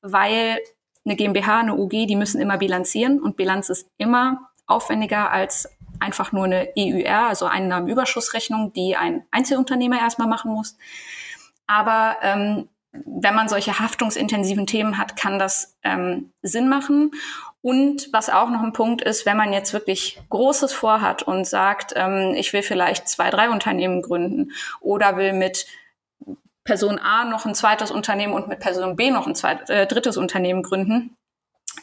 weil 0.00 0.58
eine 1.04 1.16
GmbH, 1.16 1.60
eine 1.60 1.76
UG, 1.76 2.06
die 2.06 2.16
müssen 2.16 2.40
immer 2.40 2.58
bilanzieren 2.58 3.20
und 3.20 3.36
Bilanz 3.36 3.68
ist 3.68 3.88
immer 3.98 4.48
aufwendiger 4.68 5.30
als 5.30 5.68
einfach 6.00 6.30
nur 6.30 6.44
eine 6.44 6.68
EUR, 6.76 7.28
also 7.28 7.46
Einnahmenüberschussrechnung, 7.46 8.72
die 8.72 8.96
ein 8.96 9.24
Einzelunternehmer 9.30 9.98
erstmal 9.98 10.28
machen 10.28 10.52
muss. 10.52 10.76
Aber 11.66 12.16
ähm, 12.22 12.68
wenn 12.92 13.34
man 13.34 13.48
solche 13.48 13.78
haftungsintensiven 13.78 14.66
Themen 14.66 14.98
hat, 14.98 15.16
kann 15.16 15.38
das 15.38 15.76
ähm, 15.82 16.32
Sinn 16.42 16.68
machen. 16.68 17.10
Und 17.60 18.08
was 18.12 18.30
auch 18.30 18.50
noch 18.50 18.62
ein 18.62 18.72
Punkt 18.72 19.02
ist, 19.02 19.26
wenn 19.26 19.36
man 19.36 19.52
jetzt 19.52 19.72
wirklich 19.72 20.20
Großes 20.30 20.72
vorhat 20.72 21.22
und 21.22 21.46
sagt, 21.46 21.92
ähm, 21.96 22.34
ich 22.36 22.52
will 22.52 22.62
vielleicht 22.62 23.08
zwei, 23.08 23.30
drei 23.30 23.50
Unternehmen 23.50 24.00
gründen 24.00 24.52
oder 24.80 25.16
will 25.16 25.32
mit 25.32 25.66
Person 26.64 26.98
A 26.98 27.24
noch 27.24 27.46
ein 27.46 27.54
zweites 27.54 27.90
Unternehmen 27.90 28.34
und 28.34 28.48
mit 28.48 28.60
Person 28.60 28.94
B 28.94 29.10
noch 29.10 29.26
ein 29.26 29.34
zweites, 29.34 29.70
äh, 29.70 29.86
drittes 29.86 30.16
Unternehmen 30.16 30.62
gründen, 30.62 31.16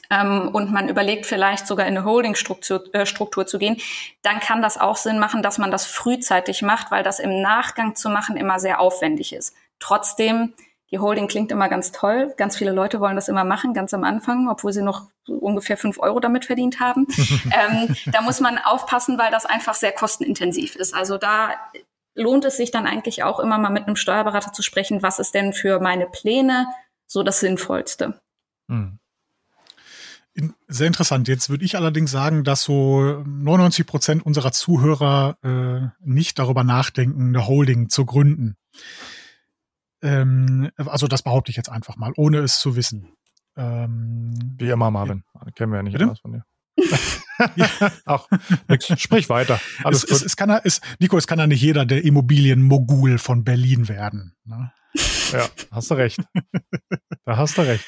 ähm, 0.09 0.49
und 0.53 0.71
man 0.71 0.89
überlegt 0.89 1.25
vielleicht 1.25 1.67
sogar 1.67 1.87
in 1.87 1.97
eine 1.97 2.05
Holdingstruktur 2.05 2.83
äh, 2.93 3.05
Struktur 3.05 3.45
zu 3.47 3.57
gehen, 3.57 3.77
dann 4.21 4.39
kann 4.39 4.61
das 4.61 4.77
auch 4.77 4.95
Sinn 4.95 5.19
machen, 5.19 5.41
dass 5.41 5.57
man 5.57 5.71
das 5.71 5.85
frühzeitig 5.85 6.61
macht, 6.61 6.91
weil 6.91 7.03
das 7.03 7.19
im 7.19 7.41
Nachgang 7.41 7.95
zu 7.95 8.09
machen 8.09 8.37
immer 8.37 8.59
sehr 8.59 8.79
aufwendig 8.79 9.33
ist. 9.33 9.55
Trotzdem, 9.79 10.53
die 10.91 10.99
Holding 10.99 11.27
klingt 11.27 11.51
immer 11.51 11.67
ganz 11.67 11.91
toll. 11.91 12.33
Ganz 12.37 12.57
viele 12.57 12.71
Leute 12.71 12.99
wollen 12.99 13.15
das 13.15 13.27
immer 13.27 13.43
machen, 13.43 13.73
ganz 13.73 13.93
am 13.93 14.03
Anfang, 14.03 14.47
obwohl 14.49 14.71
sie 14.71 14.83
noch 14.83 15.07
ungefähr 15.27 15.77
fünf 15.77 15.99
Euro 15.99 16.19
damit 16.19 16.45
verdient 16.45 16.79
haben. 16.79 17.07
ähm, 17.17 17.95
da 18.05 18.21
muss 18.21 18.39
man 18.39 18.57
aufpassen, 18.57 19.17
weil 19.17 19.31
das 19.31 19.45
einfach 19.45 19.73
sehr 19.73 19.91
kostenintensiv 19.91 20.75
ist. 20.75 20.93
Also 20.93 21.17
da 21.17 21.53
lohnt 22.13 22.45
es 22.45 22.57
sich 22.57 22.71
dann 22.71 22.87
eigentlich 22.87 23.23
auch 23.23 23.39
immer 23.39 23.57
mal 23.57 23.69
mit 23.69 23.87
einem 23.87 23.95
Steuerberater 23.95 24.53
zu 24.53 24.61
sprechen, 24.61 25.03
was 25.03 25.19
ist 25.19 25.33
denn 25.33 25.53
für 25.53 25.79
meine 25.79 26.05
Pläne 26.05 26.67
so 27.07 27.23
das 27.23 27.39
Sinnvollste. 27.39 28.19
Hm. 28.69 28.99
Sehr 30.67 30.87
interessant. 30.87 31.27
Jetzt 31.29 31.49
würde 31.49 31.63
ich 31.63 31.77
allerdings 31.77 32.11
sagen, 32.11 32.43
dass 32.43 32.63
so 32.63 33.23
99 33.25 33.85
Prozent 33.85 34.25
unserer 34.25 34.51
Zuhörer 34.51 35.37
äh, 35.43 36.05
nicht 36.05 36.39
darüber 36.39 36.63
nachdenken, 36.63 37.29
eine 37.29 37.47
Holding 37.47 37.89
zu 37.89 38.05
gründen. 38.05 38.57
Ähm, 40.01 40.71
also 40.75 41.07
das 41.07 41.23
behaupte 41.23 41.51
ich 41.51 41.55
jetzt 41.55 41.69
einfach 41.69 41.95
mal, 41.95 42.11
ohne 42.17 42.39
es 42.39 42.59
zu 42.59 42.75
wissen. 42.75 43.15
Ähm, 43.55 44.33
Wie 44.57 44.69
immer, 44.69 44.91
Marvin. 44.91 45.23
Ja. 45.33 45.51
Kennen 45.51 45.71
wir 45.71 45.77
ja 45.77 45.83
nicht 45.83 46.01
anders 46.01 46.19
von 46.19 46.33
dir. 46.33 46.45
Ach, 48.05 48.27
nix. 48.67 48.87
Sprich 48.99 49.29
weiter. 49.29 49.59
Alles 49.83 50.03
es, 50.03 50.09
gut. 50.09 50.17
Es, 50.17 50.25
es 50.25 50.35
kann 50.35 50.49
es, 50.63 50.81
Nico, 50.99 51.17
es 51.17 51.27
kann 51.27 51.39
ja 51.39 51.47
nicht 51.47 51.61
jeder 51.61 51.85
der 51.85 52.03
Immobilienmogul 52.03 53.17
von 53.17 53.45
Berlin 53.45 53.87
werden. 53.87 54.35
Ne? 54.43 54.73
Ja, 55.31 55.47
hast 55.71 55.91
du 55.91 55.95
recht. 55.95 56.19
Da 57.25 57.37
hast 57.37 57.57
du 57.57 57.61
recht. 57.61 57.85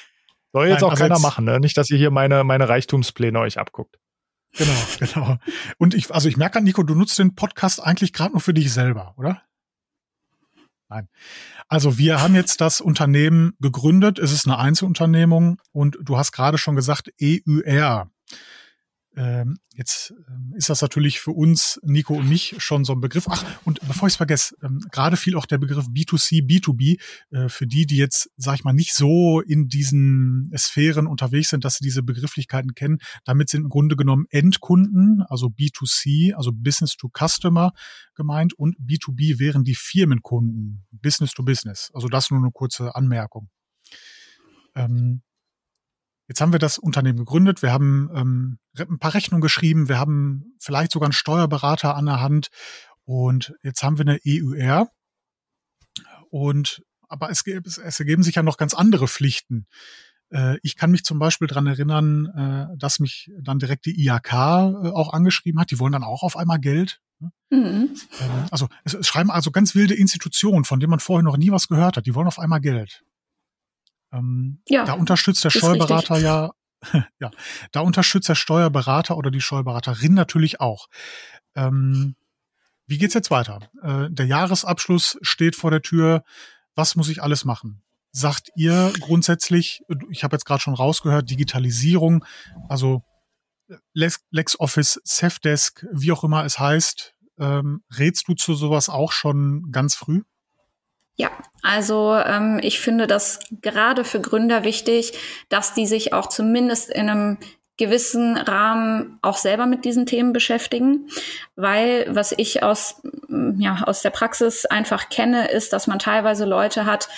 Soll 0.58 0.70
jetzt 0.70 0.82
Nein, 0.82 0.84
auch 0.86 0.92
also 0.92 1.04
keiner 1.04 1.16
jetzt, 1.16 1.22
machen, 1.22 1.46
ne? 1.46 1.60
Nicht, 1.60 1.78
dass 1.78 1.92
ihr 1.92 2.00
hier 2.00 2.10
meine, 2.10 2.44
meine 2.44 2.68
Reichtumspläne 2.68 3.40
euch 3.40 3.60
abguckt. 3.60 4.00
Genau, 4.58 4.72
genau. 5.00 5.38
Und 5.78 5.94
ich, 5.94 6.12
also 6.12 6.28
ich 6.28 6.36
merke, 6.36 6.62
Nico, 6.62 6.82
du 6.82 6.96
nutzt 6.96 7.20
den 7.20 7.36
Podcast 7.36 7.84
eigentlich 7.84 8.12
gerade 8.12 8.32
nur 8.32 8.42
für 8.42 8.56
dich 8.56 8.74
selber, 8.74 9.14
oder? 9.18 9.44
Nein. 10.90 11.10
Also 11.68 12.00
wir 12.00 12.22
haben 12.22 12.34
jetzt 12.34 12.60
das 12.60 12.82
Unternehmen 12.82 13.54
gegründet. 13.60 14.18
Es 14.18 14.32
ist 14.32 14.48
eine 14.48 14.58
Einzelunternehmung 14.58 15.62
und 15.74 15.98
du 16.02 16.18
hast 16.18 16.32
gerade 16.32 16.58
schon 16.58 16.76
gesagt, 16.76 17.12
EUR. 17.22 18.10
Ähm, 19.18 19.58
jetzt 19.74 20.14
ähm, 20.30 20.54
ist 20.56 20.70
das 20.70 20.84
natürlich 20.84 21.20
für 21.20 21.32
uns, 21.32 21.80
Nico 21.82 22.14
und 22.14 22.30
mich, 22.30 22.54
schon 22.60 22.86
so 22.86 22.94
ein 22.94 23.02
Begriff. 23.02 23.26
Ach, 23.28 23.44
und 23.66 23.80
bevor 23.88 24.08
ich 24.08 24.14
es 24.14 24.18
vergesse, 24.18 24.56
ähm, 24.62 24.80
gerade 24.92 25.18
fiel 25.18 25.36
auch 25.36 25.48
der 25.48 25.58
Begriff 25.58 25.88
B2C, 25.88 26.46
B2B, 26.46 27.02
äh, 27.32 27.50
für 27.50 27.66
die, 27.66 27.88
die 27.88 27.98
jetzt, 27.98 28.30
sag 28.38 28.56
ich 28.56 28.64
mal, 28.64 28.74
nicht 28.74 28.94
so 28.94 29.42
in 29.42 29.70
diesen 29.70 30.52
Sphären 30.56 31.08
unterwegs 31.08 31.50
sind, 31.50 31.66
dass 31.66 31.78
sie 31.78 31.84
diese 31.84 32.04
Begrifflichkeiten 32.04 32.76
kennen. 32.76 33.00
Damit 33.26 33.50
sind 33.50 33.64
im 33.64 33.70
Grunde 33.70 33.96
genommen 33.96 34.28
Endkunden, 34.30 35.24
also 35.28 35.48
B2C, 35.48 36.34
also 36.34 36.52
Business 36.54 36.96
to 36.96 37.10
Customer 37.10 37.72
gemeint 38.14 38.54
und 38.54 38.78
B2B 38.78 39.40
wären 39.40 39.64
die 39.64 39.76
Firmenkunden, 39.76 40.86
Business 40.92 41.32
to 41.32 41.42
Business. 41.42 41.90
Also 41.96 42.08
das 42.08 42.30
nur 42.30 42.40
eine 42.40 42.52
kurze 42.52 42.94
Anmerkung. 42.94 43.50
Ähm, 44.76 45.24
Jetzt 46.28 46.42
haben 46.42 46.52
wir 46.52 46.60
das 46.60 46.78
Unternehmen 46.78 47.20
gegründet, 47.20 47.62
wir 47.62 47.72
haben 47.72 48.10
ähm, 48.14 48.60
ein 48.78 49.00
paar 49.00 49.14
Rechnungen 49.14 49.42
geschrieben, 49.42 49.88
wir 49.88 49.98
haben 49.98 50.54
vielleicht 50.60 50.92
sogar 50.92 51.08
einen 51.08 51.14
Steuerberater 51.14 51.96
an 51.96 52.06
der 52.06 52.20
Hand 52.20 52.50
und 53.06 53.54
jetzt 53.64 53.84
haben 53.84 53.98
wir 53.98 54.06
eine 54.06 54.20
EUR. 54.26 54.90
Und 56.30 56.84
aber 57.08 57.30
es, 57.30 57.44
es 57.48 58.00
ergeben 58.00 58.24
sich 58.24 58.36
ja 58.36 58.44
noch 58.44 58.58
ganz 58.58 58.74
andere 58.74 59.08
Pflichten. 59.08 59.66
Äh, 60.30 60.58
ich 60.62 60.76
kann 60.76 60.92
mich 60.92 61.04
zum 61.04 61.20
Beispiel 61.20 61.48
dran 61.48 61.68
erinnern, 61.68 62.26
äh, 62.36 62.78
dass 62.78 63.00
mich 63.00 63.32
dann 63.42 63.60
direkt 63.60 63.86
die 63.86 64.06
IHK 64.06 64.34
äh, 64.34 64.36
auch 64.36 65.14
angeschrieben 65.14 65.60
hat. 65.60 65.72
Die 65.72 65.80
wollen 65.80 65.94
dann 65.94 66.04
auch 66.04 66.24
auf 66.24 66.36
einmal 66.36 66.60
Geld. 66.60 67.02
Ne? 67.20 67.32
Mhm. 67.50 67.96
Ähm, 68.20 68.46
also 68.52 68.68
es, 68.84 68.94
es 68.94 69.08
schreiben 69.08 69.32
also 69.32 69.52
ganz 69.52 69.76
wilde 69.76 69.96
Institutionen, 69.96 70.66
von 70.66 70.80
denen 70.80 70.90
man 70.90 71.00
vorher 71.00 71.24
noch 71.24 71.38
nie 71.38 71.52
was 71.52 71.68
gehört 71.68 71.98
hat. 71.98 72.06
Die 72.06 72.16
wollen 72.16 72.28
auf 72.28 72.40
einmal 72.40 72.62
Geld. 72.62 73.04
Ähm, 74.12 74.62
ja, 74.68 74.86
da 74.86 74.94
unterstützt 74.94 75.44
der 75.44 75.50
Steuerberater 75.50 76.18
ja, 76.18 76.52
ja, 77.20 77.32
da 77.72 77.80
unterstützt 77.82 78.30
der 78.30 78.36
Steuerberater 78.36 79.18
oder 79.18 79.32
die 79.32 79.42
Steuerberaterin 79.42 80.14
natürlich 80.14 80.60
auch. 80.60 80.88
Ähm, 81.56 82.16
wie 82.86 82.98
geht's 82.98 83.14
jetzt 83.14 83.32
weiter? 83.32 83.70
Äh, 83.84 84.10
der 84.10 84.26
Jahresabschluss 84.26 85.18
steht 85.22 85.56
vor 85.56 85.72
der 85.72 85.82
Tür. 85.82 86.24
Was 86.76 86.96
muss 86.96 87.10
ich 87.10 87.22
alles 87.22 87.44
machen? 87.44 87.84
Sagt 88.12 88.50
ihr 88.56 88.94
grundsätzlich, 89.00 89.82
ich 90.10 90.24
habe 90.24 90.36
jetzt 90.36 90.46
gerade 90.46 90.62
schon 90.62 90.74
rausgehört, 90.74 91.30
Digitalisierung, 91.30 92.24
also 92.70 93.04
Lex, 93.94 94.22
LexOffice, 94.32 95.02
Safdesk, 95.04 95.86
wie 95.92 96.14
auch 96.14 96.24
immer 96.24 96.46
es 96.46 96.58
heißt, 96.58 97.14
ähm, 97.38 97.84
rätst 97.98 98.28
du 98.28 98.34
zu 98.34 98.56
sowas 98.56 98.88
auch 98.90 99.12
schon 99.12 99.72
ganz 99.72 99.96
früh? 99.96 100.22
Ja, 101.18 101.32
also 101.64 102.16
ähm, 102.16 102.60
ich 102.62 102.80
finde 102.80 103.08
das 103.08 103.40
gerade 103.62 104.04
für 104.06 104.22
Gründer 104.22 104.64
wichtig, 104.64 105.14
dass 105.50 105.74
die 105.74 105.88
sich 105.88 106.14
auch 106.14 106.28
zumindest 106.28 106.92
in 106.92 107.10
einem 107.10 107.38
gewissen 107.78 108.38
Rahmen 108.38 109.20
auch 109.22 109.38
selber 109.38 109.66
mit 109.66 109.84
diesen 109.84 110.06
Themen 110.06 110.34
beschäftigen, 110.34 111.10
weil 111.56 112.06
was 112.10 112.34
ich 112.36 112.64
aus 112.64 113.02
mm, 113.28 113.60
ja 113.60 113.84
aus 113.86 114.02
der 114.02 114.10
Praxis 114.12 114.66
einfach 114.66 115.10
kenne, 115.10 115.50
ist, 115.50 115.74
dass 115.74 115.88
man 115.88 116.00
teilweise 116.00 116.46
Leute 116.46 116.86
hat, 116.86 117.10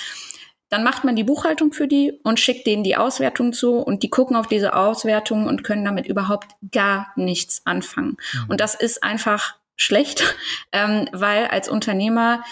dann 0.70 0.84
macht 0.84 1.04
man 1.04 1.16
die 1.16 1.24
Buchhaltung 1.24 1.74
für 1.74 1.88
die 1.88 2.20
und 2.24 2.40
schickt 2.40 2.68
denen 2.68 2.84
die 2.84 2.96
Auswertung 2.98 3.54
zu 3.54 3.78
und 3.78 4.04
die 4.04 4.10
gucken 4.10 4.36
auf 4.36 4.48
diese 4.48 4.76
Auswertung 4.76 5.48
und 5.48 5.64
können 5.64 5.84
damit 5.84 6.08
überhaupt 6.08 6.52
gar 6.72 7.12
nichts 7.16 7.62
anfangen. 7.66 8.18
Mhm. 8.34 8.50
Und 8.50 8.62
das 8.62 8.76
ist 8.76 9.04
einfach 9.04 9.56
schlecht, 9.76 10.36
ähm, 10.72 11.10
weil 11.12 11.48
als 11.48 11.70
Unternehmer 11.70 12.44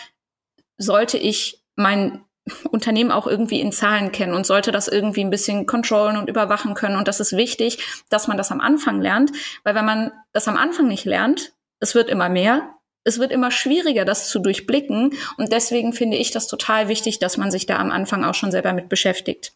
sollte 0.77 1.17
ich 1.17 1.63
mein 1.75 2.23
Unternehmen 2.71 3.11
auch 3.11 3.27
irgendwie 3.27 3.59
in 3.59 3.71
Zahlen 3.71 4.11
kennen 4.11 4.33
und 4.33 4.45
sollte 4.45 4.71
das 4.71 4.87
irgendwie 4.87 5.21
ein 5.21 5.29
bisschen 5.29 5.65
kontrollen 5.65 6.17
und 6.17 6.29
überwachen 6.29 6.73
können. 6.75 6.95
Und 6.95 7.07
das 7.07 7.19
ist 7.19 7.35
wichtig, 7.35 7.79
dass 8.09 8.27
man 8.27 8.37
das 8.37 8.51
am 8.51 8.61
Anfang 8.61 9.01
lernt, 9.01 9.31
weil 9.63 9.75
wenn 9.75 9.85
man 9.85 10.11
das 10.31 10.47
am 10.47 10.57
Anfang 10.57 10.87
nicht 10.87 11.05
lernt, 11.05 11.53
es 11.79 11.93
wird 11.93 12.09
immer 12.09 12.29
mehr, 12.29 12.73
es 13.03 13.19
wird 13.19 13.31
immer 13.31 13.51
schwieriger, 13.51 14.05
das 14.05 14.29
zu 14.29 14.39
durchblicken. 14.39 15.13
Und 15.37 15.51
deswegen 15.51 15.93
finde 15.93 16.17
ich 16.17 16.31
das 16.31 16.47
total 16.47 16.87
wichtig, 16.89 17.19
dass 17.19 17.37
man 17.37 17.51
sich 17.51 17.65
da 17.65 17.77
am 17.77 17.91
Anfang 17.91 18.23
auch 18.23 18.35
schon 18.35 18.51
selber 18.51 18.73
mit 18.73 18.89
beschäftigt. 18.89 19.53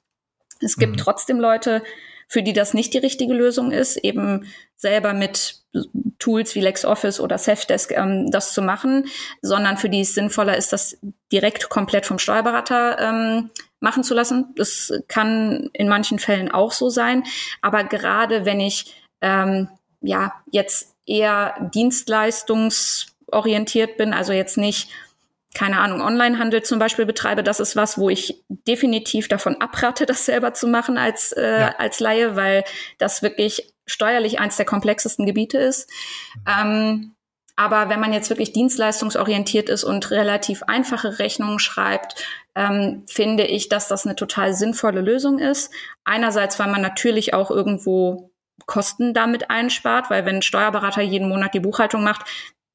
Es 0.62 0.78
gibt 0.78 0.94
mhm. 0.94 0.98
trotzdem 0.98 1.40
Leute, 1.40 1.84
für 2.28 2.44
die 2.44 2.54
das 2.54 2.74
nicht 2.74 2.94
die 2.94 3.00
richtige 3.00 3.34
Lösung 3.34 3.72
ist, 3.72 3.98
eben 3.98 4.46
selber 4.78 5.14
mit 5.14 5.61
Tools 6.20 6.54
wie 6.56 6.62
LexOffice 6.62 7.20
oder 7.20 7.38
Safdesk 7.38 7.92
ähm, 7.92 8.32
das 8.32 8.54
zu 8.54 8.62
machen, 8.62 9.08
sondern 9.42 9.76
für 9.78 9.90
die 9.90 10.00
es 10.02 10.14
sinnvoller 10.14 10.56
ist, 10.58 10.72
das 10.74 10.98
direkt 11.32 11.70
komplett 11.70 12.06
vom 12.06 12.20
Steuerberater 12.20 13.00
ähm, 13.00 13.50
machen 13.80 14.04
zu 14.04 14.14
lassen. 14.14 14.54
Das 14.56 14.92
kann 15.08 15.70
in 15.74 15.88
manchen 15.88 16.20
Fällen 16.20 16.52
auch 16.52 16.74
so 16.74 16.90
sein, 16.90 17.24
aber 17.62 17.86
gerade 17.86 18.46
wenn 18.46 18.60
ich 18.60 18.94
ähm, 19.22 19.70
ja 20.02 20.34
jetzt 20.52 20.94
eher 21.06 21.70
dienstleistungsorientiert 21.74 23.96
bin, 23.98 24.14
also 24.14 24.34
jetzt 24.34 24.58
nicht 24.58 24.90
keine 25.54 25.80
Ahnung, 25.80 26.02
Onlinehandel 26.02 26.64
zum 26.64 26.80
Beispiel 26.80 27.06
betreibe, 27.06 27.44
das 27.44 27.60
ist 27.60 27.76
was, 27.76 27.98
wo 27.98 28.10
ich 28.10 28.42
definitiv 28.48 29.28
davon 29.28 29.60
abrate, 29.60 30.06
das 30.06 30.26
selber 30.26 30.54
zu 30.54 30.68
machen 30.68 30.98
als, 30.98 31.32
äh, 31.34 31.60
ja. 31.60 31.76
als 31.78 32.00
Laie, 32.00 32.36
weil 32.36 32.64
das 32.98 33.22
wirklich 33.22 33.74
steuerlich 33.86 34.40
eins 34.40 34.58
der 34.58 34.66
komplexesten 34.66 35.26
Gebiete 35.26 35.58
ist. 35.58 35.90
Mhm. 36.36 36.42
Ähm, 36.48 37.16
aber 37.56 37.90
wenn 37.90 38.00
man 38.00 38.14
jetzt 38.14 38.30
wirklich 38.30 38.54
dienstleistungsorientiert 38.54 39.70
ist 39.70 39.84
und 39.84 40.10
relativ 40.10 40.64
einfache 40.64 41.20
Rechnungen 41.20 41.60
schreibt, 41.60 42.16
ähm, 42.56 43.04
finde 43.08 43.44
ich, 43.44 43.70
dass 43.70 43.88
das 43.88 44.06
eine 44.06 44.16
total 44.16 44.54
sinnvolle 44.54 45.02
Lösung 45.02 45.38
ist. 45.38 45.72
Einerseits, 46.04 46.60
weil 46.60 46.72
man 46.72 46.82
natürlich 46.82 47.34
auch 47.34 47.52
irgendwo 47.52 48.32
Kosten 48.66 49.14
damit 49.14 49.50
einspart, 49.50 50.10
weil 50.10 50.26
wenn 50.26 50.38
ein 50.38 50.42
Steuerberater 50.42 51.02
jeden 51.02 51.30
Monat 51.30 51.54
die 51.54 51.60
Buchhaltung 51.60 52.04
macht, 52.04 52.26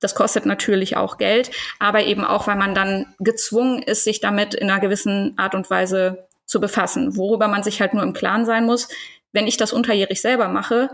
das 0.00 0.14
kostet 0.14 0.44
natürlich 0.44 0.96
auch 0.96 1.16
Geld, 1.16 1.50
aber 1.78 2.04
eben 2.04 2.24
auch, 2.24 2.46
weil 2.46 2.56
man 2.56 2.74
dann 2.74 3.14
gezwungen 3.18 3.82
ist, 3.82 4.04
sich 4.04 4.20
damit 4.20 4.54
in 4.54 4.70
einer 4.70 4.80
gewissen 4.80 5.34
Art 5.38 5.54
und 5.54 5.70
Weise 5.70 6.28
zu 6.44 6.60
befassen, 6.60 7.16
worüber 7.16 7.48
man 7.48 7.62
sich 7.62 7.80
halt 7.80 7.94
nur 7.94 8.02
im 8.02 8.12
Klaren 8.12 8.44
sein 8.44 8.66
muss. 8.66 8.88
Wenn 9.36 9.46
ich 9.46 9.58
das 9.58 9.74
unterjährig 9.74 10.22
selber 10.22 10.48
mache, 10.48 10.88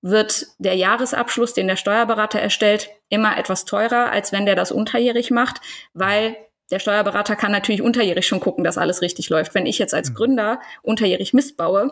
wird 0.00 0.46
der 0.58 0.76
Jahresabschluss, 0.76 1.54
den 1.54 1.66
der 1.66 1.74
Steuerberater 1.74 2.38
erstellt, 2.38 2.90
immer 3.08 3.36
etwas 3.36 3.64
teurer, 3.64 4.12
als 4.12 4.30
wenn 4.30 4.46
der 4.46 4.54
das 4.54 4.70
unterjährig 4.70 5.32
macht, 5.32 5.60
weil 5.92 6.36
der 6.70 6.78
Steuerberater 6.78 7.34
kann 7.34 7.50
natürlich 7.50 7.82
unterjährig 7.82 8.28
schon 8.28 8.38
gucken, 8.38 8.62
dass 8.62 8.78
alles 8.78 9.02
richtig 9.02 9.28
läuft. 9.28 9.56
Wenn 9.56 9.66
ich 9.66 9.80
jetzt 9.80 9.92
als 9.92 10.10
mhm. 10.10 10.14
Gründer 10.14 10.60
unterjährig 10.82 11.34
Mist 11.34 11.56
baue, 11.56 11.90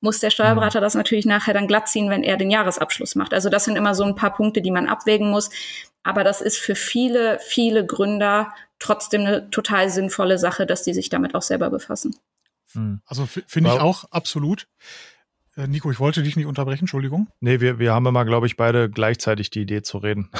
muss 0.00 0.18
der 0.20 0.30
Steuerberater 0.30 0.80
mhm. 0.80 0.84
das 0.84 0.94
natürlich 0.94 1.26
nachher 1.26 1.52
dann 1.52 1.68
glatt 1.68 1.88
ziehen, 1.88 2.08
wenn 2.08 2.22
er 2.22 2.38
den 2.38 2.50
Jahresabschluss 2.50 3.14
macht. 3.16 3.34
Also 3.34 3.50
das 3.50 3.66
sind 3.66 3.76
immer 3.76 3.94
so 3.94 4.04
ein 4.04 4.14
paar 4.14 4.32
Punkte, 4.32 4.62
die 4.62 4.70
man 4.70 4.88
abwägen 4.88 5.30
muss. 5.30 5.50
Aber 6.04 6.24
das 6.24 6.40
ist 6.40 6.56
für 6.56 6.74
viele, 6.74 7.38
viele 7.40 7.84
Gründer 7.84 8.54
trotzdem 8.78 9.26
eine 9.26 9.50
total 9.50 9.90
sinnvolle 9.90 10.38
Sache, 10.38 10.64
dass 10.64 10.84
die 10.84 10.94
sich 10.94 11.10
damit 11.10 11.34
auch 11.34 11.42
selber 11.42 11.68
befassen. 11.68 12.16
Mhm. 12.74 13.00
Also 13.06 13.26
finde 13.26 13.70
ich 13.74 13.80
auch 13.80 14.04
absolut. 14.10 14.66
Äh, 15.58 15.66
Nico, 15.66 15.90
ich 15.90 15.98
wollte 15.98 16.22
dich 16.22 16.36
nicht 16.36 16.46
unterbrechen, 16.46 16.84
Entschuldigung. 16.84 17.28
Nee, 17.40 17.60
wir, 17.60 17.80
wir 17.80 17.92
haben 17.92 18.06
immer, 18.06 18.24
glaube 18.24 18.46
ich, 18.46 18.56
beide 18.56 18.88
gleichzeitig 18.88 19.50
die 19.50 19.62
Idee 19.62 19.82
zu 19.82 19.98
reden. 19.98 20.30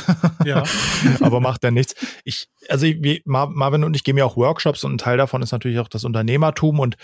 Ja. 0.45 0.63
Aber 1.21 1.41
macht 1.41 1.65
ja 1.65 1.73
nichts. 1.73 1.97
Ich, 2.25 2.49
also 2.69 2.87
wie, 2.87 3.23
Marvin 3.25 3.83
und 3.83 3.95
ich 3.95 4.05
geben 4.05 4.19
ja 4.19 4.25
auch 4.25 4.37
Workshops 4.37 4.85
und 4.85 4.95
ein 4.95 4.99
Teil 4.99 5.17
davon 5.17 5.43
ist 5.43 5.51
natürlich 5.51 5.81
auch 5.81 5.89
das 5.89 6.05
Unternehmertum 6.05 6.79
und 6.79 6.97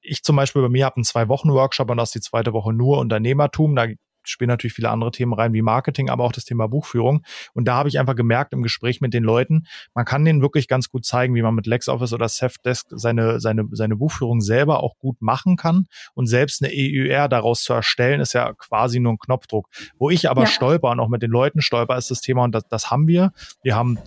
ich 0.00 0.22
zum 0.22 0.36
Beispiel 0.36 0.62
bei 0.62 0.68
mir 0.68 0.86
habe 0.86 0.96
einen 0.96 1.04
zwei 1.04 1.28
Wochen 1.28 1.50
Workshop 1.50 1.90
und 1.90 1.98
das 1.98 2.08
ist 2.08 2.14
die 2.14 2.20
zweite 2.20 2.52
Woche 2.52 2.72
nur 2.72 2.98
Unternehmertum. 2.98 3.76
Da 3.76 3.88
spielen 4.24 4.48
natürlich 4.48 4.74
viele 4.74 4.90
andere 4.90 5.10
Themen 5.10 5.32
rein, 5.32 5.52
wie 5.54 5.62
Marketing, 5.62 6.10
aber 6.10 6.24
auch 6.24 6.32
das 6.32 6.44
Thema 6.44 6.68
Buchführung. 6.68 7.22
Und 7.52 7.66
da 7.66 7.74
habe 7.74 7.88
ich 7.88 7.98
einfach 7.98 8.16
gemerkt 8.16 8.52
im 8.52 8.62
Gespräch 8.62 9.00
mit 9.00 9.14
den 9.14 9.24
Leuten, 9.24 9.66
man 9.94 10.04
kann 10.04 10.24
denen 10.24 10.42
wirklich 10.42 10.68
ganz 10.68 10.88
gut 10.88 11.04
zeigen, 11.04 11.34
wie 11.34 11.42
man 11.42 11.54
mit 11.54 11.66
LexOffice 11.66 12.12
oder 12.12 12.28
Safdesk 12.28 12.86
seine, 12.90 13.40
seine, 13.40 13.66
seine 13.72 13.96
Buchführung 13.96 14.40
selber 14.40 14.82
auch 14.82 14.96
gut 14.98 15.20
machen 15.20 15.56
kann. 15.56 15.86
Und 16.14 16.26
selbst 16.26 16.62
eine 16.62 16.72
EUR 16.74 17.28
daraus 17.28 17.62
zu 17.62 17.72
erstellen, 17.72 18.20
ist 18.20 18.32
ja 18.32 18.52
quasi 18.54 19.00
nur 19.00 19.12
ein 19.12 19.18
Knopfdruck. 19.18 19.68
Wo 19.98 20.10
ich 20.10 20.28
aber 20.28 20.42
ja. 20.42 20.46
stolper 20.46 20.90
und 20.90 21.00
auch 21.00 21.08
mit 21.08 21.22
den 21.22 21.30
Leuten 21.30 21.60
stolper, 21.60 21.96
ist 21.96 22.10
das 22.10 22.20
Thema, 22.20 22.44
und 22.44 22.54
das, 22.54 22.66
das 22.68 22.90
haben 22.90 23.08
wir. 23.08 23.32
Wir 23.62 23.76
haben 23.76 23.98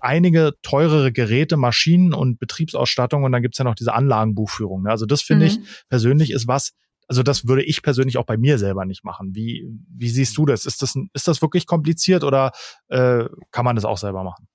einige 0.00 0.52
teurere 0.62 1.12
Geräte, 1.12 1.56
Maschinen 1.56 2.12
und 2.12 2.38
Betriebsausstattung 2.38 3.24
und 3.24 3.32
dann 3.32 3.42
gibt's 3.42 3.58
ja 3.58 3.64
noch 3.64 3.74
diese 3.74 3.94
Anlagenbuchführung. 3.94 4.82
Ne? 4.82 4.90
Also 4.90 5.06
das 5.06 5.22
finde 5.22 5.46
mhm. 5.46 5.50
ich 5.50 5.60
persönlich 5.88 6.30
ist 6.30 6.46
was, 6.46 6.72
also 7.08 7.22
das 7.22 7.46
würde 7.46 7.62
ich 7.62 7.82
persönlich 7.82 8.18
auch 8.18 8.26
bei 8.26 8.36
mir 8.36 8.58
selber 8.58 8.84
nicht 8.84 9.04
machen. 9.04 9.34
Wie, 9.34 9.68
wie 9.88 10.08
siehst 10.08 10.36
du 10.36 10.46
das? 10.46 10.66
Ist 10.66 10.82
das, 10.82 10.94
ist 11.12 11.28
das 11.28 11.42
wirklich 11.42 11.66
kompliziert 11.66 12.24
oder 12.24 12.52
äh, 12.88 13.24
kann 13.50 13.64
man 13.64 13.76
das 13.76 13.84
auch 13.84 13.98
selber 13.98 14.24
machen? 14.24 14.48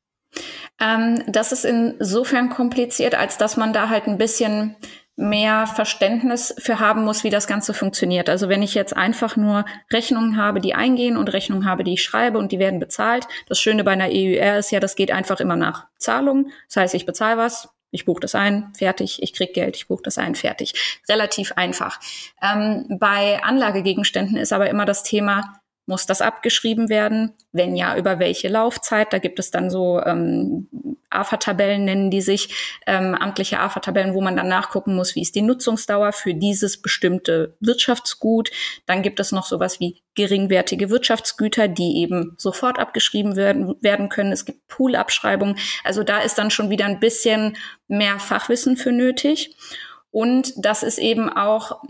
Ähm, 0.80 1.24
das 1.28 1.52
ist 1.52 1.66
insofern 1.66 2.50
kompliziert, 2.50 3.16
als 3.16 3.38
dass 3.38 3.58
man 3.58 3.74
da 3.74 3.90
halt 3.90 4.08
ein 4.08 4.18
bisschen 4.18 4.76
mehr 5.20 5.68
Verständnis 5.68 6.56
für 6.60 6.80
haben 6.80 7.04
muss, 7.04 7.26
wie 7.26 7.30
das 7.30 7.46
Ganze 7.46 7.74
funktioniert. 7.74 8.30
Also 8.30 8.48
wenn 8.48 8.64
ich 8.64 8.74
jetzt 8.74 8.96
einfach 8.96 9.36
nur 9.36 9.66
Rechnungen 9.92 10.38
habe, 10.38 10.62
die 10.62 10.74
eingehen 10.74 11.18
und 11.18 11.34
Rechnungen 11.34 11.66
habe, 11.66 11.84
die 11.84 11.94
ich 11.94 12.04
schreibe 12.04 12.38
und 12.38 12.54
die 12.54 12.60
werden 12.60 12.80
bezahlt. 12.80 13.28
Das 13.48 13.60
Schöne 13.60 13.84
bei 13.84 13.92
einer 13.92 14.08
EUR 14.10 14.58
ist 14.58 14.72
ja, 14.72 14.80
das 14.80 14.96
geht 14.96 15.12
einfach 15.12 15.42
immer 15.42 15.58
nach 15.58 15.88
Zahlung. 15.98 16.52
Das 16.68 16.78
heißt, 16.78 16.96
ich 16.96 17.06
bezahle 17.06 17.38
was, 17.38 17.68
ich 17.92 18.06
buche 18.06 18.22
das 18.22 18.36
ein, 18.36 18.72
fertig, 18.78 19.22
ich 19.22 19.34
krieg 19.34 19.54
Geld, 19.54 19.76
ich 19.76 19.88
buche 19.88 20.04
das 20.04 20.18
ein, 20.18 20.36
fertig. 20.36 21.02
Relativ 21.10 21.54
einfach. 21.54 22.00
Ähm, 22.42 22.86
bei 23.00 23.42
Anlagegegenständen 23.44 24.38
ist 24.38 24.54
aber 24.54 24.70
immer 24.70 24.86
das 24.86 25.04
Thema, 25.04 25.59
muss 25.90 26.06
das 26.06 26.22
abgeschrieben 26.22 26.88
werden? 26.88 27.34
Wenn 27.52 27.76
ja, 27.76 27.98
über 27.98 28.20
welche 28.20 28.48
Laufzeit? 28.48 29.12
Da 29.12 29.18
gibt 29.18 29.40
es 29.40 29.50
dann 29.50 29.70
so 29.72 30.00
ähm, 30.00 30.68
AFA-Tabellen, 31.10 31.84
nennen 31.84 32.12
die 32.12 32.22
sich, 32.22 32.80
ähm, 32.86 33.16
amtliche 33.16 33.60
AFA-Tabellen, 33.60 34.14
wo 34.14 34.22
man 34.22 34.38
dann 34.38 34.48
nachgucken 34.48 34.96
muss, 34.96 35.16
wie 35.16 35.24
ist 35.24 35.34
die 35.34 35.42
Nutzungsdauer 35.42 36.14
für 36.14 36.36
dieses 36.36 36.80
bestimmte 36.82 37.56
Wirtschaftsgut. 37.60 38.52
Dann 38.86 39.02
gibt 39.02 39.20
es 39.20 39.32
noch 39.32 39.48
sowas 39.48 39.80
wie 39.80 40.02
geringwertige 40.14 40.92
Wirtschaftsgüter, 40.92 41.68
die 41.68 41.98
eben 41.98 42.36
sofort 42.38 42.78
abgeschrieben 42.78 43.36
werden, 43.36 43.76
werden 43.82 44.10
können. 44.10 44.32
Es 44.32 44.46
gibt 44.46 44.68
Poolabschreibungen. 44.68 45.58
Also 45.84 46.04
da 46.04 46.20
ist 46.20 46.38
dann 46.38 46.52
schon 46.52 46.70
wieder 46.70 46.86
ein 46.86 47.00
bisschen 47.00 47.58
mehr 47.88 48.20
Fachwissen 48.20 48.78
für 48.78 48.92
nötig. 48.92 49.56
Und 50.12 50.54
das 50.58 50.84
ist 50.84 51.00
eben 51.00 51.30
auch, 51.30 51.82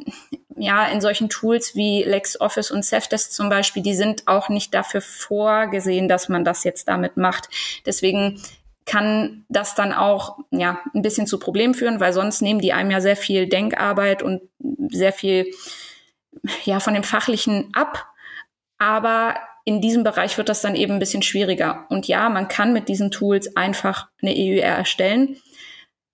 ja, 0.59 0.85
in 0.87 1.01
solchen 1.01 1.29
Tools 1.29 1.75
wie 1.75 2.03
LexOffice 2.03 2.71
und 2.71 2.83
Safdesk 2.83 3.31
zum 3.31 3.49
Beispiel, 3.49 3.81
die 3.81 3.95
sind 3.95 4.27
auch 4.27 4.49
nicht 4.49 4.73
dafür 4.73 5.01
vorgesehen, 5.01 6.07
dass 6.07 6.29
man 6.29 6.43
das 6.43 6.63
jetzt 6.63 6.87
damit 6.87 7.17
macht. 7.17 7.49
Deswegen 7.85 8.41
kann 8.85 9.45
das 9.49 9.75
dann 9.75 9.93
auch 9.93 10.39
ja 10.51 10.79
ein 10.93 11.01
bisschen 11.01 11.27
zu 11.27 11.39
Problemen 11.39 11.73
führen, 11.73 11.99
weil 11.99 12.11
sonst 12.11 12.41
nehmen 12.41 12.59
die 12.59 12.73
einem 12.73 12.91
ja 12.91 13.01
sehr 13.01 13.15
viel 13.15 13.47
Denkarbeit 13.47 14.21
und 14.21 14.41
sehr 14.89 15.13
viel 15.13 15.51
ja 16.65 16.79
von 16.79 16.93
dem 16.93 17.03
fachlichen 17.03 17.69
ab. 17.73 18.07
Aber 18.77 19.35
in 19.65 19.81
diesem 19.81 20.03
Bereich 20.03 20.37
wird 20.37 20.49
das 20.49 20.61
dann 20.61 20.75
eben 20.75 20.93
ein 20.93 20.99
bisschen 20.99 21.21
schwieriger. 21.21 21.85
Und 21.89 22.07
ja, 22.07 22.27
man 22.29 22.47
kann 22.47 22.73
mit 22.73 22.89
diesen 22.89 23.11
Tools 23.11 23.55
einfach 23.55 24.07
eine 24.21 24.33
EUR 24.35 24.63
erstellen. 24.63 25.37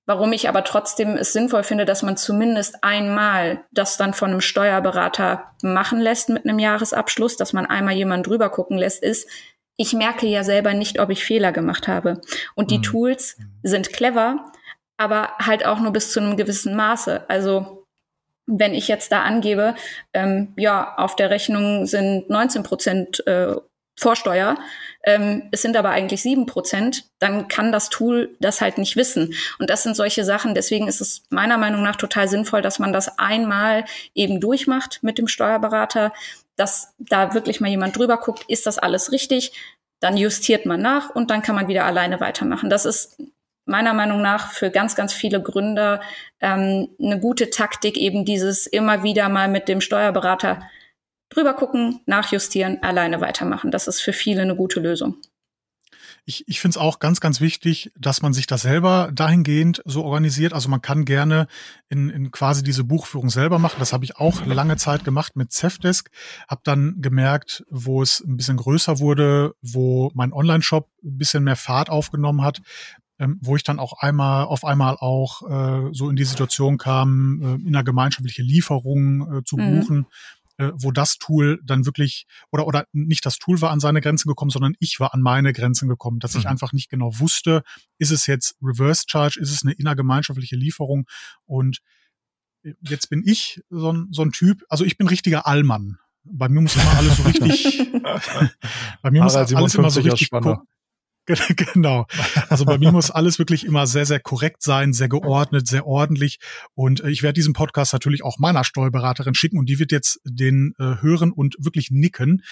Warum 0.07 0.33
ich 0.33 0.47
aber 0.47 0.63
trotzdem 0.63 1.17
es 1.17 1.33
sinnvoll 1.33 1.63
finde, 1.63 1.85
dass 1.85 2.03
man 2.03 2.15
zumindest 2.15 2.83
einmal 2.83 3.63
das 3.71 3.97
dann 3.97 4.13
von 4.13 4.29
einem 4.29 4.41
Steuerberater 4.41 5.51
machen 5.63 5.99
lässt 5.99 6.29
mit 6.29 6.45
einem 6.45 6.59
Jahresabschluss, 6.59 7.37
dass 7.37 7.53
man 7.53 7.65
einmal 7.65 7.95
jemanden 7.95 8.23
drüber 8.23 8.49
gucken 8.49 8.77
lässt, 8.77 9.01
ist, 9.01 9.27
ich 9.77 9.93
merke 9.93 10.27
ja 10.27 10.43
selber 10.43 10.73
nicht, 10.73 10.99
ob 10.99 11.09
ich 11.09 11.23
Fehler 11.23 11.51
gemacht 11.51 11.87
habe. 11.87 12.21
Und 12.53 12.71
die 12.71 12.77
mhm. 12.77 12.83
Tools 12.83 13.37
sind 13.63 13.91
clever, 13.91 14.51
aber 14.97 15.33
halt 15.39 15.65
auch 15.65 15.79
nur 15.79 15.91
bis 15.91 16.11
zu 16.11 16.19
einem 16.19 16.37
gewissen 16.37 16.75
Maße. 16.75 17.25
Also 17.27 17.85
wenn 18.45 18.75
ich 18.75 18.87
jetzt 18.87 19.11
da 19.11 19.23
angebe, 19.23 19.75
ähm, 20.13 20.53
ja, 20.55 20.95
auf 20.97 21.15
der 21.15 21.31
Rechnung 21.31 21.87
sind 21.87 22.29
19 22.29 22.63
Prozent 22.63 23.25
äh, 23.27 23.55
Vorsteuer, 23.97 24.57
ähm, 25.03 25.43
es 25.51 25.61
sind 25.61 25.77
aber 25.77 25.91
eigentlich 25.91 26.21
sieben 26.21 26.47
Prozent, 26.47 27.05
dann 27.19 27.47
kann 27.47 27.71
das 27.71 27.89
Tool 27.89 28.35
das 28.39 28.59
halt 28.59 28.77
nicht 28.77 28.95
wissen. 28.95 29.33
Und 29.59 29.69
das 29.69 29.83
sind 29.83 29.95
solche 29.95 30.25
Sachen. 30.25 30.55
Deswegen 30.55 30.87
ist 30.87 30.99
es 30.99 31.23
meiner 31.29 31.57
Meinung 31.57 31.83
nach 31.83 31.95
total 31.95 32.27
sinnvoll, 32.27 32.61
dass 32.61 32.79
man 32.79 32.91
das 32.91 33.19
einmal 33.19 33.85
eben 34.15 34.41
durchmacht 34.41 34.99
mit 35.01 35.17
dem 35.17 35.27
Steuerberater, 35.27 36.11
dass 36.55 36.93
da 36.97 37.33
wirklich 37.33 37.61
mal 37.61 37.69
jemand 37.69 37.97
drüber 37.97 38.17
guckt, 38.17 38.45
ist 38.47 38.65
das 38.65 38.79
alles 38.79 39.11
richtig? 39.11 39.53
Dann 39.99 40.17
justiert 40.17 40.65
man 40.65 40.81
nach 40.81 41.09
und 41.11 41.29
dann 41.29 41.41
kann 41.41 41.55
man 41.55 41.67
wieder 41.67 41.85
alleine 41.85 42.19
weitermachen. 42.19 42.69
Das 42.69 42.85
ist 42.85 43.17
meiner 43.65 43.93
Meinung 43.93 44.21
nach 44.21 44.51
für 44.51 44.69
ganz, 44.69 44.95
ganz 44.95 45.13
viele 45.13 45.41
Gründer 45.41 46.01
ähm, 46.39 46.89
eine 47.01 47.19
gute 47.19 47.49
Taktik, 47.49 47.97
eben 47.97 48.25
dieses 48.25 48.67
immer 48.67 49.03
wieder 49.03 49.29
mal 49.29 49.47
mit 49.47 49.67
dem 49.67 49.81
Steuerberater 49.81 50.61
drüber 51.29 51.53
gucken, 51.53 52.01
nachjustieren, 52.05 52.81
alleine 52.81 53.21
weitermachen. 53.21 53.71
Das 53.71 53.87
ist 53.87 54.01
für 54.01 54.13
viele 54.13 54.41
eine 54.41 54.55
gute 54.55 54.79
Lösung. 54.79 55.17
Ich, 56.27 56.43
ich 56.47 56.59
finde 56.59 56.73
es 56.73 56.77
auch 56.77 56.97
ganz, 56.97 57.19
ganz 57.19 57.39
wichtig, 57.39 57.91
dass 57.99 58.23
man 58.23 58.33
sich 58.33 58.47
das 58.47 58.63
selber 58.63 59.11
dahingehend 59.13 59.83
so 59.85 60.03
organisiert. 60.03 60.53
Also 60.53 60.69
man 60.69 60.81
kann 60.81 61.05
gerne 61.05 61.45
in, 61.87 62.09
in 62.09 62.31
quasi 62.31 62.63
diese 62.63 62.83
Buchführung 62.83 63.29
selber 63.29 63.59
machen. 63.59 63.77
Das 63.77 63.93
habe 63.93 64.05
ich 64.05 64.17
auch 64.17 64.43
lange 64.45 64.75
Zeit 64.77 65.03
gemacht 65.03 65.35
mit 65.35 65.51
Zefdesk. 65.51 66.09
Habe 66.47 66.61
dann 66.63 66.95
gemerkt, 66.99 67.63
wo 67.69 68.01
es 68.01 68.21
ein 68.21 68.37
bisschen 68.37 68.57
größer 68.57 68.97
wurde, 68.97 69.53
wo 69.61 70.11
mein 70.15 70.33
Online-Shop 70.33 70.89
ein 71.03 71.17
bisschen 71.17 71.43
mehr 71.43 71.55
Fahrt 71.55 71.91
aufgenommen 71.91 72.41
hat, 72.41 72.59
ähm, 73.19 73.39
wo 73.41 73.55
ich 73.55 73.63
dann 73.63 73.79
auch 73.79 73.93
einmal 73.99 74.45
auf 74.45 74.65
einmal 74.65 74.97
auch 74.99 75.43
äh, 75.47 75.89
so 75.93 76.09
in 76.09 76.15
die 76.15 76.25
Situation 76.25 76.79
kam, 76.79 77.39
äh, 77.41 77.67
in 77.67 77.67
einer 77.67 77.83
gemeinschaftliche 77.83 78.41
Lieferung 78.41 79.37
äh, 79.37 79.43
zu 79.43 79.57
mhm. 79.57 79.79
buchen 79.79 80.07
äh, 80.57 80.71
wo 80.75 80.91
das 80.91 81.17
Tool 81.17 81.59
dann 81.63 81.85
wirklich, 81.85 82.25
oder, 82.51 82.67
oder 82.67 82.85
nicht 82.93 83.25
das 83.25 83.37
Tool 83.37 83.61
war 83.61 83.71
an 83.71 83.79
seine 83.79 84.01
Grenzen 84.01 84.27
gekommen, 84.27 84.51
sondern 84.51 84.75
ich 84.79 84.99
war 84.99 85.13
an 85.13 85.21
meine 85.21 85.53
Grenzen 85.53 85.87
gekommen, 85.87 86.19
dass 86.19 86.33
mhm. 86.33 86.41
ich 86.41 86.47
einfach 86.47 86.73
nicht 86.73 86.89
genau 86.89 87.19
wusste, 87.19 87.63
ist 87.97 88.11
es 88.11 88.27
jetzt 88.27 88.55
Reverse 88.61 89.03
Charge, 89.07 89.39
ist 89.39 89.51
es 89.51 89.63
eine 89.63 89.73
innergemeinschaftliche 89.73 90.55
Lieferung 90.55 91.07
und 91.45 91.79
äh, 92.63 92.73
jetzt 92.81 93.09
bin 93.09 93.23
ich 93.25 93.61
so 93.69 93.91
ein, 93.91 94.07
so 94.11 94.21
ein 94.21 94.31
Typ, 94.31 94.63
also 94.69 94.85
ich 94.85 94.97
bin 94.97 95.07
richtiger 95.07 95.47
Allmann. 95.47 95.97
Bei 96.23 96.49
mir 96.49 96.61
muss 96.61 96.75
immer 96.75 96.97
alles 96.97 97.17
so 97.17 97.23
richtig, 97.23 97.91
bei 99.01 99.11
mir 99.11 99.23
muss 99.23 99.35
alles 99.35 99.51
immer 99.51 99.89
so 99.89 100.01
richtig, 100.01 100.29
Genau. 101.73 102.05
Also 102.49 102.65
bei 102.65 102.77
mir 102.77 102.91
muss 102.91 103.11
alles 103.11 103.39
wirklich 103.39 103.65
immer 103.65 103.87
sehr, 103.87 104.05
sehr 104.05 104.19
korrekt 104.19 104.61
sein, 104.61 104.93
sehr 104.93 105.09
geordnet, 105.09 105.67
sehr 105.67 105.85
ordentlich. 105.87 106.39
Und 106.73 107.01
äh, 107.01 107.09
ich 107.09 107.23
werde 107.23 107.33
diesen 107.33 107.53
Podcast 107.53 107.93
natürlich 107.93 108.23
auch 108.23 108.37
meiner 108.37 108.63
Steuerberaterin 108.63 109.33
schicken 109.33 109.57
und 109.57 109.67
die 109.67 109.79
wird 109.79 109.91
jetzt 109.91 110.19
den 110.23 110.73
äh, 110.77 111.01
hören 111.01 111.31
und 111.31 111.55
wirklich 111.59 111.91
nicken. 111.91 112.43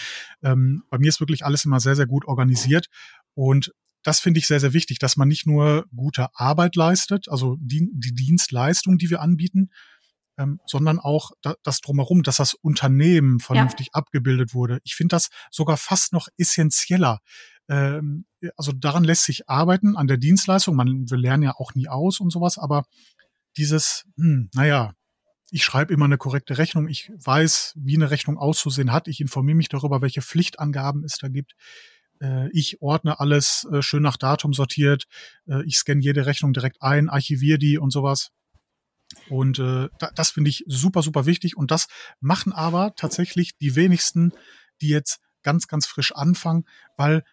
Ähm, 0.41 0.83
bei 0.89 0.97
mir 0.97 1.09
ist 1.09 1.19
wirklich 1.19 1.45
alles 1.45 1.65
immer 1.65 1.79
sehr, 1.79 1.95
sehr 1.95 2.07
gut 2.07 2.25
organisiert. 2.25 2.88
Und 3.36 3.71
das 4.03 4.19
finde 4.19 4.39
ich 4.39 4.47
sehr, 4.47 4.59
sehr 4.59 4.73
wichtig, 4.73 4.99
dass 4.99 5.17
man 5.17 5.27
nicht 5.27 5.47
nur 5.47 5.86
gute 5.95 6.27
Arbeit 6.33 6.75
leistet, 6.75 7.29
also 7.29 7.57
die, 7.59 7.89
die 7.93 8.13
Dienstleistung, 8.13 8.97
die 8.97 9.09
wir 9.09 9.21
anbieten, 9.21 9.69
ähm, 10.38 10.59
sondern 10.65 10.99
auch 10.99 11.31
da, 11.41 11.55
das 11.63 11.79
drumherum, 11.81 12.23
dass 12.23 12.38
das 12.38 12.53
Unternehmen 12.53 13.39
vernünftig 13.39 13.88
ja. 13.88 13.93
abgebildet 13.93 14.53
wurde. 14.53 14.79
Ich 14.83 14.95
finde 14.95 15.15
das 15.15 15.29
sogar 15.51 15.77
fast 15.77 16.12
noch 16.12 16.27
essentieller. 16.38 17.19
Ähm, 17.69 18.26
also 18.58 18.71
daran 18.71 19.04
lässt 19.04 19.26
sich 19.26 19.49
arbeiten, 19.49 19.95
an 19.95 20.08
der 20.08 20.17
Dienstleistung. 20.17 20.76
Man, 20.76 21.10
wir 21.10 21.17
lernen 21.17 21.43
ja 21.43 21.56
auch 21.56 21.76
nie 21.76 21.88
aus 21.88 22.19
und 22.19 22.32
sowas, 22.32 22.58
aber 22.58 22.86
dieses, 23.58 24.06
hm, 24.17 24.49
naja, 24.54 24.93
ich 25.52 25.63
schreibe 25.63 25.93
immer 25.93 26.06
eine 26.06 26.17
korrekte 26.17 26.58
Rechnung, 26.58 26.88
ich 26.88 27.12
weiß, 27.15 27.73
wie 27.76 27.95
eine 27.95 28.10
Rechnung 28.10 28.38
auszusehen 28.38 28.91
hat, 28.91 29.08
ich 29.08 29.21
informiere 29.21 29.56
mich 29.56 29.69
darüber, 29.69 30.02
welche 30.02 30.23
Pflichtangaben 30.23 31.04
es 31.04 31.19
da 31.19 31.28
gibt. 31.28 31.54
Äh, 32.19 32.49
ich 32.52 32.82
ordne 32.82 33.19
alles 33.19 33.67
äh, 33.71 33.84
schön 33.84 34.02
nach 34.02 34.17
Datum 34.17 34.54
sortiert, 34.54 35.06
äh, 35.47 35.63
ich 35.65 35.78
scanne 35.78 36.02
jede 36.02 36.26
Rechnung 36.26 36.54
direkt 36.54 36.82
ein, 36.82 37.08
archiviere 37.08 37.60
die 37.60 37.78
und 37.78 37.91
sowas. 37.91 38.32
Und 39.30 39.60
äh, 39.60 39.89
das 40.15 40.32
finde 40.32 40.49
ich 40.49 40.63
super, 40.67 41.04
super 41.04 41.26
wichtig. 41.26 41.56
Und 41.56 41.71
das 41.71 41.88
machen 42.19 42.52
aber 42.52 42.95
tatsächlich 42.95 43.56
die 43.58 43.76
wenigsten, 43.76 44.34
die 44.82 44.89
jetzt 44.89 45.19
ganz, 45.43 45.67
ganz 45.67 45.86
frisch 45.86 46.13
anfangen, 46.15 46.65
weil 46.97 47.23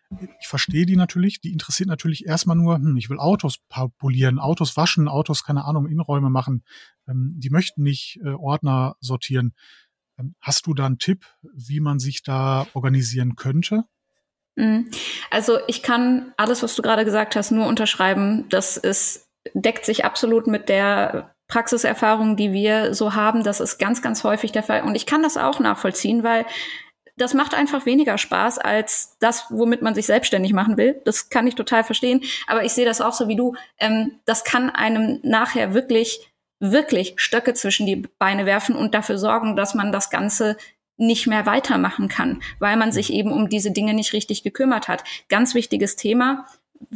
ich 0.41 0.49
verstehe 0.49 0.87
die 0.87 0.97
natürlich, 0.97 1.41
die 1.41 1.53
interessiert 1.53 1.89
natürlich 1.89 2.27
erstmal 2.27 2.57
nur, 2.57 2.77
hm, 2.77 2.97
ich 2.97 3.11
will 3.11 3.19
Autos 3.19 3.59
polieren, 3.99 4.39
Autos 4.39 4.77
waschen, 4.77 5.09
Autos, 5.09 5.45
keine 5.45 5.65
Ahnung, 5.65 5.87
Innenräume 5.87 6.31
machen. 6.31 6.65
Ähm, 7.09 7.33
die 7.37 7.51
möchten 7.51 7.83
nicht 7.83 8.21
äh, 8.25 8.31
Ordner 8.31 8.97
sortieren. 9.01 9.55
Ähm, 10.19 10.35
hast 10.41 10.67
du 10.67 10.75
da 10.75 10.87
einen 10.87 10.99
Tipp, 10.99 11.27
wie 11.55 11.81
man 11.81 11.99
sich 11.99 12.23
da 12.23 12.67
organisieren 12.75 13.37
könnte? 13.37 13.85
Mhm. 14.57 14.91
Also 15.31 15.59
ich 15.69 15.83
kann 15.83 16.33
alles, 16.37 16.63
was 16.63 16.75
du 16.75 16.83
gerade 16.83 17.05
gesagt 17.05 17.37
hast, 17.37 17.51
nur 17.51 17.67
unterschreiben. 17.67 18.49
Das 18.51 18.77
ist, 18.77 19.29
deckt 19.55 19.85
sich 19.85 20.05
absolut 20.05 20.47
mit 20.47 20.69
der 20.69 21.35
Praxiserfahrung, 21.49 22.37
die 22.37 22.53
wir 22.53 22.95
so 22.95 23.15
haben. 23.15 23.43
Das 23.43 23.61
ist 23.61 23.79
ganz, 23.79 24.03
ganz 24.03 24.25
häufig 24.25 24.53
der 24.53 24.63
Fall. 24.63 24.83
Und 24.83 24.95
ich 24.95 25.07
kann 25.07 25.23
das 25.23 25.37
auch 25.37 25.61
nachvollziehen, 25.61 26.23
weil 26.23 26.47
das 27.21 27.35
macht 27.35 27.55
einfach 27.55 27.85
weniger 27.85 28.17
Spaß 28.17 28.59
als 28.59 29.17
das, 29.21 29.45
womit 29.51 29.83
man 29.83 29.95
sich 29.95 30.07
selbstständig 30.07 30.53
machen 30.55 30.79
will. 30.79 31.01
Das 31.05 31.29
kann 31.29 31.47
ich 31.47 31.55
total 31.55 31.85
verstehen. 31.85 32.23
Aber 32.47 32.65
ich 32.65 32.73
sehe 32.73 32.87
das 32.87 33.01
auch 33.01 33.13
so 33.13 33.29
wie 33.29 33.37
du. 33.37 33.55
Ähm, 33.79 34.21
das 34.25 34.43
kann 34.43 34.71
einem 34.71 35.21
nachher 35.23 35.75
wirklich, 35.75 36.33
wirklich 36.61 37.15
Stöcke 37.17 37.53
zwischen 37.53 37.87
die 37.87 37.97
Beine 38.19 38.47
werfen 38.47 38.75
und 38.75 38.95
dafür 38.95 39.19
sorgen, 39.19 39.55
dass 39.55 39.75
man 39.75 39.93
das 39.93 40.09
Ganze 40.09 40.57
nicht 40.97 41.27
mehr 41.27 41.47
weitermachen 41.47 42.09
kann, 42.09 42.43
weil 42.59 42.77
man 42.77 42.93
sich 42.93 43.13
eben 43.13 43.33
um 43.33 43.49
diese 43.49 43.71
Dinge 43.71 43.95
nicht 43.95 44.13
richtig 44.13 44.43
gekümmert 44.43 44.89
hat. 44.89 45.05
Ganz 45.29 45.55
wichtiges 45.55 45.97
Thema 45.97 46.47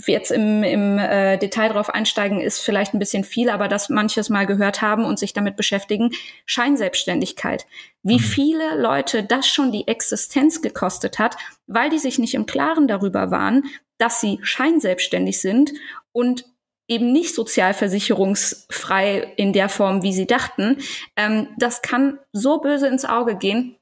jetzt 0.07 0.31
im, 0.31 0.63
im 0.63 0.99
äh, 0.99 1.37
Detail 1.37 1.69
drauf 1.69 1.91
einsteigen, 1.91 2.41
ist 2.41 2.61
vielleicht 2.61 2.95
ein 2.95 2.99
bisschen 2.99 3.25
viel, 3.25 3.51
aber 3.51 3.69
das 3.69 3.89
manches 3.89 4.31
mal 4.31 4.47
gehört 4.47 4.83
haben 4.83 5.05
und 5.05 5.19
sich 5.19 5.33
damit 5.33 5.57
beschäftigen. 5.57 6.11
Scheinselbstständigkeit. 6.47 7.67
Wie 8.03 8.15
mhm. 8.15 8.21
viele 8.21 8.81
Leute 8.81 9.23
das 9.23 9.47
schon 9.47 9.73
die 9.73 9.87
Existenz 9.87 10.63
gekostet 10.63 11.19
hat, 11.19 11.37
weil 11.67 11.91
die 11.91 11.99
sich 11.99 12.19
nicht 12.19 12.35
im 12.35 12.47
Klaren 12.47 12.89
darüber 12.89 13.31
waren, 13.31 13.65
dass 13.99 14.21
sie 14.21 14.39
scheinselbstständig 14.43 15.41
sind 15.41 15.73
und 16.13 16.45
eben 16.89 17.13
nicht 17.13 17.35
sozialversicherungsfrei 17.35 19.33
in 19.37 19.53
der 19.53 19.69
Form, 19.69 20.03
wie 20.03 20.13
sie 20.13 20.27
dachten. 20.27 20.79
Ähm, 21.17 21.49
das 21.59 21.83
kann 21.83 22.19
so 22.33 22.59
böse 22.61 22.89
ins 22.89 23.05
Auge 23.05 23.37
gehen. 23.37 23.77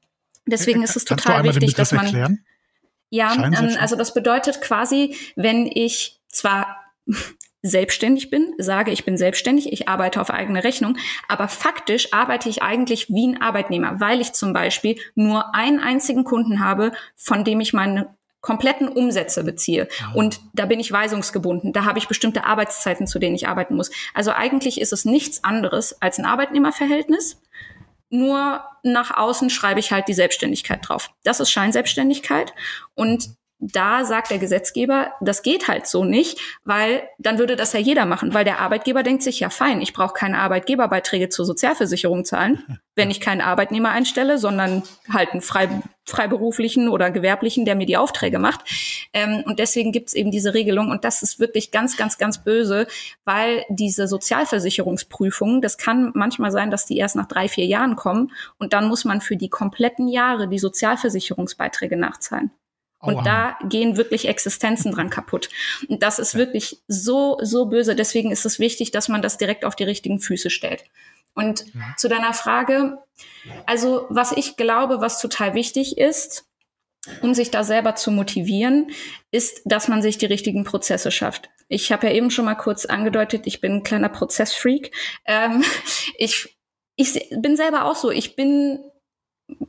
Deswegen 0.45 0.83
ist 0.83 0.95
es 0.95 1.05
total 1.05 1.43
wichtig, 1.43 1.73
dass 1.73 1.91
man. 1.91 2.05
Erklären? 2.05 2.45
Ja, 3.13 3.31
ähm, 3.35 3.77
also 3.79 3.95
das 3.95 4.15
bedeutet 4.15 4.59
quasi, 4.59 5.15
wenn 5.35 5.67
ich 5.67 6.19
zwar 6.29 6.77
selbstständig 7.61 8.31
bin, 8.31 8.55
sage, 8.57 8.89
ich 8.89 9.05
bin 9.05 9.19
selbstständig, 9.19 9.71
ich 9.71 9.87
arbeite 9.87 10.19
auf 10.19 10.31
eigene 10.31 10.63
Rechnung, 10.63 10.97
aber 11.27 11.47
faktisch 11.47 12.11
arbeite 12.11 12.49
ich 12.49 12.63
eigentlich 12.63 13.09
wie 13.09 13.27
ein 13.27 13.39
Arbeitnehmer, 13.39 13.99
weil 13.99 14.19
ich 14.19 14.33
zum 14.33 14.51
Beispiel 14.51 14.97
nur 15.13 15.53
einen 15.53 15.79
einzigen 15.79 16.23
Kunden 16.23 16.59
habe, 16.59 16.91
von 17.15 17.43
dem 17.43 17.61
ich 17.61 17.71
meine 17.71 18.15
kompletten 18.41 18.89
Umsätze 18.89 19.43
beziehe. 19.43 19.87
Oh. 20.13 20.17
Und 20.17 20.41
da 20.53 20.65
bin 20.65 20.79
ich 20.79 20.91
weisungsgebunden. 20.91 21.71
Da 21.71 21.85
habe 21.85 21.99
ich 21.99 22.07
bestimmte 22.07 22.45
Arbeitszeiten, 22.45 23.05
zu 23.05 23.19
denen 23.19 23.35
ich 23.35 23.47
arbeiten 23.47 23.75
muss. 23.75 23.91
Also 24.15 24.31
eigentlich 24.31 24.81
ist 24.81 24.91
es 24.91 25.05
nichts 25.05 25.43
anderes 25.43 26.01
als 26.01 26.17
ein 26.17 26.25
Arbeitnehmerverhältnis 26.25 27.39
nur 28.13 28.63
nach 28.83 29.17
außen 29.17 29.49
schreibe 29.49 29.79
ich 29.79 29.91
halt 29.91 30.07
die 30.07 30.13
Selbstständigkeit 30.13 30.87
drauf. 30.87 31.09
Das 31.23 31.39
ist 31.39 31.49
Scheinselbstständigkeit 31.49 32.53
und 32.93 33.29
da 33.71 34.03
sagt 34.03 34.29
der 34.31 34.39
Gesetzgeber, 34.39 35.13
das 35.21 35.41
geht 35.41 35.67
halt 35.67 35.87
so 35.87 36.03
nicht, 36.03 36.39
weil 36.65 37.03
dann 37.17 37.39
würde 37.39 37.55
das 37.55 37.71
ja 37.71 37.79
jeder 37.79 38.05
machen, 38.05 38.33
weil 38.33 38.43
der 38.43 38.59
Arbeitgeber 38.59 39.03
denkt 39.03 39.23
sich, 39.23 39.39
ja 39.39 39.49
fein, 39.49 39.81
ich 39.81 39.93
brauche 39.93 40.13
keine 40.13 40.39
Arbeitgeberbeiträge 40.39 41.29
zur 41.29 41.45
Sozialversicherung 41.45 42.25
zahlen, 42.25 42.79
wenn 42.95 43.09
ich 43.09 43.21
keinen 43.21 43.39
Arbeitnehmer 43.39 43.91
einstelle, 43.91 44.37
sondern 44.37 44.83
halt 45.09 45.31
einen 45.31 45.41
frei, 45.41 45.69
freiberuflichen 46.05 46.89
oder 46.89 47.09
gewerblichen, 47.09 47.63
der 47.63 47.75
mir 47.75 47.85
die 47.85 47.95
Aufträge 47.95 48.37
macht. 48.37 48.61
Ähm, 49.13 49.43
und 49.45 49.59
deswegen 49.59 49.93
gibt's 49.93 50.13
eben 50.13 50.31
diese 50.31 50.53
Regelung 50.53 50.91
und 50.91 51.05
das 51.05 51.23
ist 51.23 51.39
wirklich 51.39 51.71
ganz, 51.71 51.95
ganz, 51.95 52.17
ganz 52.17 52.43
böse, 52.43 52.87
weil 53.23 53.63
diese 53.69 54.07
Sozialversicherungsprüfungen, 54.07 55.61
das 55.61 55.77
kann 55.77 56.11
manchmal 56.15 56.51
sein, 56.51 56.69
dass 56.69 56.85
die 56.85 56.97
erst 56.97 57.15
nach 57.15 57.27
drei, 57.27 57.47
vier 57.47 57.65
Jahren 57.65 57.95
kommen 57.95 58.31
und 58.59 58.73
dann 58.73 58.89
muss 58.89 59.05
man 59.05 59.21
für 59.21 59.37
die 59.37 59.49
kompletten 59.49 60.09
Jahre 60.09 60.49
die 60.49 60.59
Sozialversicherungsbeiträge 60.59 61.95
nachzahlen. 61.95 62.51
Und 63.03 63.25
da 63.25 63.57
gehen 63.67 63.97
wirklich 63.97 64.29
Existenzen 64.29 64.93
dran 64.93 65.09
kaputt. 65.09 65.49
Und 65.89 66.01
das 66.01 66.19
ist 66.19 66.35
wirklich 66.35 66.81
so, 66.87 67.37
so 67.41 67.65
böse. 67.65 67.95
Deswegen 67.95 68.31
ist 68.31 68.45
es 68.45 68.59
wichtig, 68.59 68.91
dass 68.91 69.09
man 69.09 69.21
das 69.21 69.37
direkt 69.37 69.65
auf 69.65 69.75
die 69.75 69.83
richtigen 69.83 70.19
Füße 70.19 70.49
stellt. 70.49 70.85
Und 71.33 71.65
ja. 71.73 71.81
zu 71.97 72.07
deiner 72.07 72.33
Frage, 72.33 72.99
also 73.65 74.05
was 74.09 74.31
ich 74.31 74.55
glaube, 74.55 75.01
was 75.01 75.19
total 75.19 75.53
wichtig 75.53 75.97
ist, 75.97 76.45
um 77.21 77.33
sich 77.33 77.51
da 77.51 77.65
selber 77.65 77.95
zu 77.95 78.11
motivieren, 78.11 78.91
ist, 79.31 79.61
dass 79.65 79.89
man 79.89 80.01
sich 80.01 80.17
die 80.17 80.25
richtigen 80.25 80.63
Prozesse 80.63 81.11
schafft. 81.11 81.49
Ich 81.67 81.91
habe 81.91 82.07
ja 82.07 82.13
eben 82.13 82.31
schon 82.31 82.45
mal 82.45 82.55
kurz 82.55 82.85
angedeutet, 82.85 83.47
ich 83.47 83.59
bin 83.59 83.73
ein 83.73 83.83
kleiner 83.83 84.09
Prozessfreak. 84.09 84.91
Ähm, 85.25 85.63
ich, 86.17 86.57
ich 86.95 87.29
bin 87.35 87.57
selber 87.57 87.85
auch 87.85 87.95
so. 87.95 88.11
Ich 88.11 88.35
bin 88.37 88.79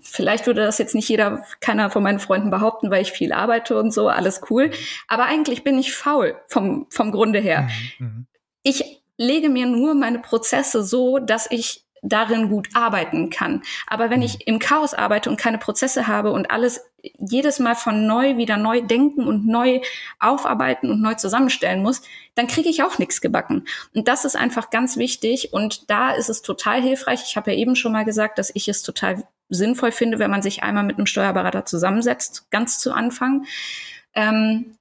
vielleicht 0.00 0.46
würde 0.46 0.64
das 0.64 0.78
jetzt 0.78 0.94
nicht 0.94 1.08
jeder, 1.08 1.44
keiner 1.60 1.90
von 1.90 2.02
meinen 2.02 2.20
Freunden 2.20 2.50
behaupten, 2.50 2.90
weil 2.90 3.02
ich 3.02 3.12
viel 3.12 3.32
arbeite 3.32 3.78
und 3.78 3.92
so, 3.92 4.08
alles 4.08 4.42
cool. 4.50 4.70
Aber 5.08 5.24
eigentlich 5.24 5.64
bin 5.64 5.78
ich 5.78 5.94
faul 5.94 6.36
vom, 6.48 6.86
vom 6.90 7.12
Grunde 7.12 7.40
her. 7.40 7.68
Mhm. 7.98 8.06
mhm. 8.06 8.26
Ich 8.66 9.02
lege 9.18 9.50
mir 9.50 9.66
nur 9.66 9.94
meine 9.94 10.18
Prozesse 10.18 10.82
so, 10.82 11.18
dass 11.18 11.50
ich 11.50 11.84
darin 12.04 12.48
gut 12.48 12.68
arbeiten 12.74 13.30
kann. 13.30 13.62
Aber 13.86 14.10
wenn 14.10 14.20
mhm. 14.20 14.26
ich 14.26 14.46
im 14.46 14.58
Chaos 14.58 14.94
arbeite 14.94 15.30
und 15.30 15.40
keine 15.40 15.58
Prozesse 15.58 16.06
habe 16.06 16.30
und 16.30 16.50
alles 16.50 16.82
jedes 17.18 17.58
Mal 17.58 17.74
von 17.74 18.06
neu 18.06 18.36
wieder 18.36 18.56
neu 18.56 18.80
denken 18.80 19.26
und 19.26 19.46
neu 19.46 19.80
aufarbeiten 20.20 20.90
und 20.90 21.02
neu 21.02 21.14
zusammenstellen 21.14 21.82
muss, 21.82 22.02
dann 22.34 22.46
kriege 22.46 22.68
ich 22.68 22.82
auch 22.82 22.98
nichts 22.98 23.20
gebacken. 23.20 23.66
Und 23.94 24.08
das 24.08 24.24
ist 24.24 24.36
einfach 24.36 24.70
ganz 24.70 24.96
wichtig 24.96 25.52
und 25.52 25.90
da 25.90 26.12
ist 26.12 26.30
es 26.30 26.42
total 26.42 26.80
hilfreich. 26.80 27.22
Ich 27.26 27.36
habe 27.36 27.52
ja 27.52 27.58
eben 27.58 27.76
schon 27.76 27.92
mal 27.92 28.04
gesagt, 28.04 28.38
dass 28.38 28.50
ich 28.54 28.68
es 28.68 28.82
total 28.82 29.24
sinnvoll 29.48 29.92
finde, 29.92 30.18
wenn 30.18 30.30
man 30.30 30.42
sich 30.42 30.62
einmal 30.62 30.84
mit 30.84 30.96
einem 30.96 31.06
Steuerberater 31.06 31.66
zusammensetzt, 31.66 32.50
ganz 32.50 32.78
zu 32.78 32.92
Anfang. 32.92 33.46
Ähm, 34.14 34.76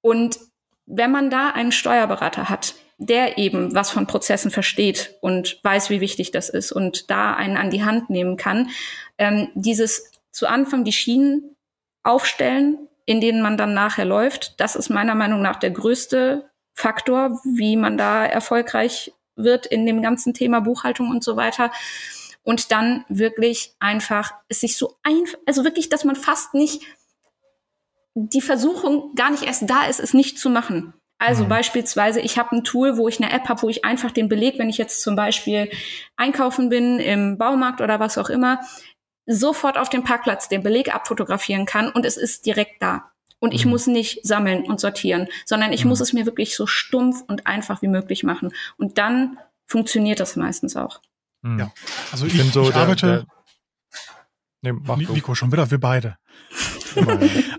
und 0.00 0.38
wenn 0.86 1.10
man 1.10 1.28
da 1.28 1.50
einen 1.50 1.72
Steuerberater 1.72 2.48
hat, 2.48 2.74
der 2.98 3.38
eben 3.38 3.74
was 3.74 3.90
von 3.90 4.06
Prozessen 4.06 4.50
versteht 4.50 5.14
und 5.20 5.60
weiß, 5.62 5.88
wie 5.88 6.00
wichtig 6.00 6.32
das 6.32 6.48
ist 6.48 6.72
und 6.72 7.10
da 7.10 7.32
einen 7.34 7.56
an 7.56 7.70
die 7.70 7.84
Hand 7.84 8.10
nehmen 8.10 8.36
kann, 8.36 8.70
ähm, 9.16 9.48
dieses 9.54 10.10
zu 10.32 10.48
Anfang 10.48 10.84
die 10.84 10.92
Schienen 10.92 11.56
aufstellen, 12.02 12.88
in 13.06 13.20
denen 13.20 13.40
man 13.40 13.56
dann 13.56 13.72
nachher 13.72 14.04
läuft, 14.04 14.60
das 14.60 14.76
ist 14.76 14.90
meiner 14.90 15.14
Meinung 15.14 15.40
nach 15.40 15.56
der 15.56 15.70
größte 15.70 16.50
Faktor, 16.74 17.40
wie 17.44 17.76
man 17.76 17.96
da 17.96 18.26
erfolgreich 18.26 19.12
wird 19.36 19.66
in 19.66 19.86
dem 19.86 20.02
ganzen 20.02 20.34
Thema 20.34 20.60
Buchhaltung 20.60 21.10
und 21.10 21.22
so 21.22 21.36
weiter 21.36 21.70
und 22.42 22.72
dann 22.72 23.04
wirklich 23.08 23.74
einfach 23.78 24.32
es 24.48 24.60
sich 24.60 24.76
so 24.76 24.96
einfach, 25.02 25.38
also 25.46 25.64
wirklich, 25.64 25.88
dass 25.88 26.04
man 26.04 26.16
fast 26.16 26.54
nicht 26.54 26.82
die 28.14 28.40
Versuchung 28.40 29.14
gar 29.14 29.30
nicht 29.30 29.44
erst 29.44 29.68
da 29.68 29.84
ist, 29.84 30.00
es 30.00 30.14
nicht 30.14 30.38
zu 30.38 30.50
machen. 30.50 30.94
Also 31.18 31.44
mhm. 31.44 31.48
beispielsweise, 31.48 32.20
ich 32.20 32.38
habe 32.38 32.56
ein 32.56 32.64
Tool, 32.64 32.96
wo 32.96 33.08
ich 33.08 33.20
eine 33.20 33.32
App 33.32 33.48
habe, 33.48 33.62
wo 33.62 33.68
ich 33.68 33.84
einfach 33.84 34.12
den 34.12 34.28
Beleg, 34.28 34.58
wenn 34.58 34.68
ich 34.68 34.78
jetzt 34.78 35.02
zum 35.02 35.16
Beispiel 35.16 35.70
einkaufen 36.16 36.68
bin 36.68 37.00
im 37.00 37.38
Baumarkt 37.38 37.80
oder 37.80 37.98
was 37.98 38.18
auch 38.18 38.30
immer, 38.30 38.60
sofort 39.26 39.76
auf 39.76 39.90
dem 39.90 40.04
Parkplatz 40.04 40.48
den 40.48 40.62
Beleg 40.62 40.94
abfotografieren 40.94 41.66
kann 41.66 41.90
und 41.90 42.06
es 42.06 42.16
ist 42.16 42.46
direkt 42.46 42.80
da. 42.82 43.10
Und 43.40 43.52
ich 43.52 43.64
mhm. 43.64 43.72
muss 43.72 43.86
nicht 43.86 44.26
sammeln 44.26 44.64
und 44.64 44.80
sortieren, 44.80 45.28
sondern 45.44 45.72
ich 45.72 45.84
mhm. 45.84 45.90
muss 45.90 46.00
es 46.00 46.12
mir 46.12 46.24
wirklich 46.24 46.56
so 46.56 46.66
stumpf 46.66 47.22
und 47.26 47.46
einfach 47.46 47.82
wie 47.82 47.88
möglich 47.88 48.24
machen. 48.24 48.52
Und 48.76 48.98
dann 48.98 49.38
funktioniert 49.66 50.20
das 50.20 50.36
meistens 50.36 50.76
auch. 50.76 51.00
Mhm. 51.42 51.58
Ja, 51.58 51.72
also 52.10 52.26
ich, 52.26 52.34
ich, 52.34 52.52
so 52.52 52.62
ich 52.62 52.70
der, 52.70 52.76
arbeite. 52.76 53.26
Der, 54.62 54.72
nee, 54.72 54.80
mach 54.82 54.96
Nico, 54.96 55.34
schon 55.34 55.52
wieder, 55.52 55.70
wir 55.70 55.78
beide. 55.78 56.16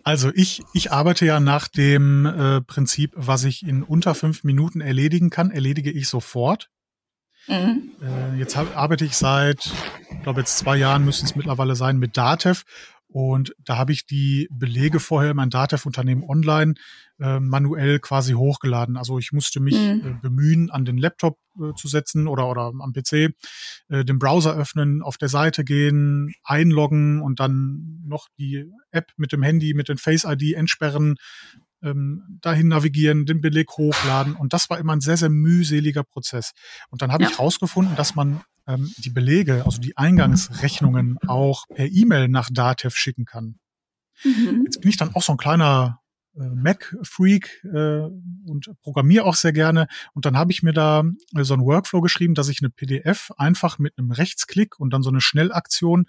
Also 0.03 0.31
ich, 0.33 0.63
ich 0.73 0.91
arbeite 0.91 1.25
ja 1.25 1.39
nach 1.39 1.67
dem 1.67 2.25
äh, 2.25 2.61
Prinzip, 2.61 3.11
was 3.15 3.43
ich 3.43 3.65
in 3.65 3.83
unter 3.83 4.15
fünf 4.15 4.43
Minuten 4.43 4.81
erledigen 4.81 5.29
kann, 5.29 5.51
erledige 5.51 5.91
ich 5.91 6.07
sofort. 6.07 6.69
Mhm. 7.47 7.91
Äh, 8.01 8.37
jetzt 8.37 8.55
hab, 8.55 8.75
arbeite 8.77 9.05
ich 9.05 9.15
seit, 9.15 9.71
ich 10.11 10.23
glaube 10.23 10.41
jetzt 10.41 10.57
zwei 10.57 10.77
Jahren 10.77 11.03
müssen 11.05 11.25
es 11.25 11.35
mittlerweile 11.35 11.75
sein, 11.75 11.97
mit 11.97 12.15
Datev 12.15 12.63
und 13.11 13.55
da 13.57 13.77
habe 13.77 13.91
ich 13.91 14.05
die 14.05 14.47
Belege 14.51 14.99
vorher 14.99 15.31
in 15.31 15.37
mein 15.37 15.49
Datev-Unternehmen 15.49 16.23
online 16.23 16.75
äh, 17.19 17.39
manuell 17.39 17.99
quasi 17.99 18.33
hochgeladen. 18.33 18.97
Also 18.97 19.17
ich 19.17 19.31
musste 19.31 19.59
mich 19.59 19.75
mhm. 19.75 20.01
äh, 20.05 20.21
bemühen, 20.21 20.69
an 20.69 20.85
den 20.85 20.99
Laptop 20.99 21.39
äh, 21.59 21.73
zu 21.75 21.87
setzen 21.87 22.27
oder, 22.27 22.47
oder 22.47 22.71
am 22.79 22.93
PC, 22.93 23.33
äh, 23.89 24.05
den 24.05 24.19
Browser 24.19 24.55
öffnen, 24.55 25.01
auf 25.01 25.17
der 25.17 25.29
Seite 25.29 25.63
gehen, 25.63 26.33
einloggen 26.43 27.21
und 27.21 27.39
dann 27.39 28.03
noch 28.05 28.27
die 28.37 28.71
App 28.91 29.11
mit 29.17 29.31
dem 29.31 29.41
Handy, 29.41 29.73
mit 29.73 29.89
den 29.89 29.97
Face 29.97 30.23
ID 30.23 30.53
entsperren. 30.53 31.15
ähm, 31.81 32.39
dahin 32.41 32.67
navigieren, 32.67 33.25
den 33.25 33.39
Beleg 33.41 33.71
hochladen. 33.71 34.35
Und 34.35 34.51
das 34.51 34.69
war 34.69 34.79
immer 34.79 34.93
ein 34.93 35.01
sehr, 35.01 35.15
sehr 35.15 35.29
mühseliger 35.29 36.03
Prozess. 36.03 36.51
Und 36.89 37.01
dann 37.01 37.13
habe 37.13 37.23
ja. 37.23 37.29
ich 37.29 37.39
rausgefunden, 37.39 37.95
dass 37.95 38.15
man 38.15 38.41
ähm, 38.69 38.93
die 38.97 39.09
Belege, 39.09 39.65
also 39.65 39.81
die 39.81 39.97
Eingangsrechnungen 39.97 41.17
auch 41.27 41.65
per 41.67 41.87
E-Mail 41.87 42.27
nach 42.27 42.49
Datev 42.51 42.95
schicken 42.95 43.25
kann. 43.25 43.59
Mhm. 44.23 44.63
Jetzt 44.65 44.81
bin 44.81 44.89
ich 44.89 44.97
dann 44.97 45.13
auch 45.15 45.23
so 45.23 45.33
ein 45.33 45.37
kleiner 45.37 46.01
äh, 46.35 46.47
Mac-Freak 46.49 47.63
äh, 47.63 48.01
und 48.45 48.71
programmiere 48.81 49.25
auch 49.25 49.35
sehr 49.35 49.53
gerne. 49.53 49.87
Und 50.13 50.25
dann 50.25 50.37
habe 50.37 50.51
ich 50.51 50.61
mir 50.61 50.73
da 50.73 51.03
äh, 51.35 51.43
so 51.43 51.55
einen 51.55 51.65
Workflow 51.65 52.01
geschrieben, 52.01 52.35
dass 52.35 52.49
ich 52.49 52.61
eine 52.61 52.69
PDF 52.69 53.31
einfach 53.37 53.79
mit 53.79 53.97
einem 53.97 54.11
Rechtsklick 54.11 54.79
und 54.79 54.91
dann 54.91 55.03
so 55.03 55.09
eine 55.09 55.21
Schnellaktion 55.21 56.05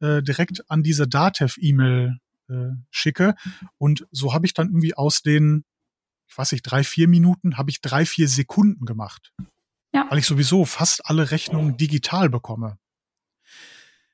äh, 0.00 0.22
direkt 0.22 0.70
an 0.70 0.82
diese 0.82 1.08
Datev-E-Mail 1.08 2.18
äh, 2.48 2.68
schicke. 2.90 3.34
Und 3.78 4.06
so 4.12 4.32
habe 4.32 4.46
ich 4.46 4.54
dann 4.54 4.68
irgendwie 4.68 4.94
aus 4.94 5.22
den, 5.22 5.64
ich 6.28 6.38
weiß 6.38 6.52
nicht, 6.52 6.62
drei, 6.62 6.84
vier 6.84 7.08
Minuten, 7.08 7.56
habe 7.56 7.70
ich 7.70 7.80
drei, 7.80 8.06
vier 8.06 8.28
Sekunden 8.28 8.84
gemacht. 8.84 9.32
Ja. 9.96 10.04
Weil 10.10 10.18
ich 10.18 10.26
sowieso 10.26 10.66
fast 10.66 11.06
alle 11.06 11.30
Rechnungen 11.30 11.78
digital 11.78 12.28
bekomme. 12.28 12.76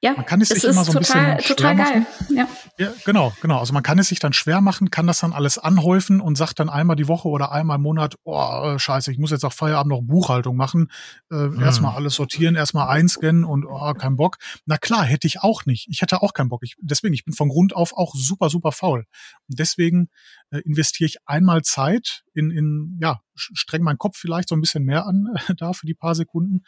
Ja, 0.05 0.15
man 0.15 0.27
kann 0.27 0.41
es 0.41 0.49
sich 0.49 0.65
immer 0.65 0.85
so 0.85 0.91
ein 0.91 1.05
total, 1.05 1.37
bisschen 1.37 1.57
total 1.57 1.77
geil. 1.77 2.07
Ja. 2.29 2.49
ja, 2.77 2.93
genau, 3.05 3.33
genau. 3.41 3.61
Also 3.61 3.73
man 3.73 3.85
kann 3.85 4.01
es 4.01 4.09
sich 4.09 4.19
dann 4.19 4.33
schwer 4.33 4.61
machen, 4.61 4.91
kann 4.91 5.07
das 5.07 5.21
dann 5.21 5.33
alles 5.33 5.59
anhäufen 5.59 6.21
und 6.21 6.37
sagt 6.37 6.59
dann 6.59 6.69
einmal 6.69 6.97
die 6.97 7.07
Woche 7.07 7.29
oder 7.29 7.53
einmal 7.53 7.77
im 7.77 7.83
Monat, 7.83 8.17
oh, 8.25 8.77
scheiße, 8.77 9.13
ich 9.13 9.19
muss 9.19 9.31
jetzt 9.31 9.45
auf 9.45 9.55
Feierabend 9.55 9.93
noch 9.93 10.03
Buchhaltung 10.03 10.57
machen, 10.57 10.91
äh, 11.31 11.37
hm. 11.37 11.63
erstmal 11.63 11.95
alles 11.95 12.17
sortieren, 12.17 12.57
erstmal 12.57 12.89
einscannen 12.89 13.45
und 13.45 13.65
oh, 13.65 13.95
kein 13.95 14.17
Bock. 14.17 14.39
Na 14.67 14.77
klar, 14.77 15.05
hätte 15.05 15.29
ich 15.29 15.41
auch 15.41 15.67
nicht. 15.67 15.87
Ich 15.89 16.03
hätte 16.03 16.21
auch 16.21 16.35
keinen 16.35 16.49
Bock. 16.49 16.65
Ich, 16.65 16.75
deswegen, 16.81 17.15
ich 17.15 17.25
bin 17.25 17.33
von 17.33 17.49
Grund 17.49 17.73
auf 17.77 17.97
auch 17.97 18.13
super, 18.17 18.51
super 18.51 18.73
faul. 18.73 19.05
Und 19.49 19.61
deswegen 19.61 20.09
äh, 20.51 20.59
investiere 20.63 21.07
ich 21.07 21.19
einmal 21.27 21.63
Zeit 21.63 22.25
in, 22.35 22.51
in 22.51 22.99
ja, 23.01 23.21
streng 23.37 23.83
meinen 23.83 23.99
Kopf 23.99 24.19
vielleicht 24.19 24.49
so 24.49 24.57
ein 24.57 24.61
bisschen 24.61 24.83
mehr 24.83 25.07
an 25.07 25.29
äh, 25.47 25.55
da 25.57 25.75
für 25.75 25.87
die 25.87 25.95
paar 25.95 26.17
Sekunden 26.17 26.63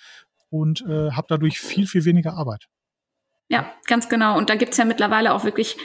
und 0.51 0.83
äh, 0.83 1.11
habe 1.11 1.27
dadurch 1.29 1.59
viel, 1.59 1.89
viel 1.89 2.05
weniger 2.05 2.35
Arbeit. 2.35 2.69
Ja, 3.49 3.73
ganz 3.87 4.09
genau. 4.09 4.37
Und 4.37 4.51
da 4.51 4.55
gibt's 4.55 4.77
ja 4.77 4.85
mittlerweile 4.85 5.35
auch 5.35 5.45
wirklich, 5.45 5.77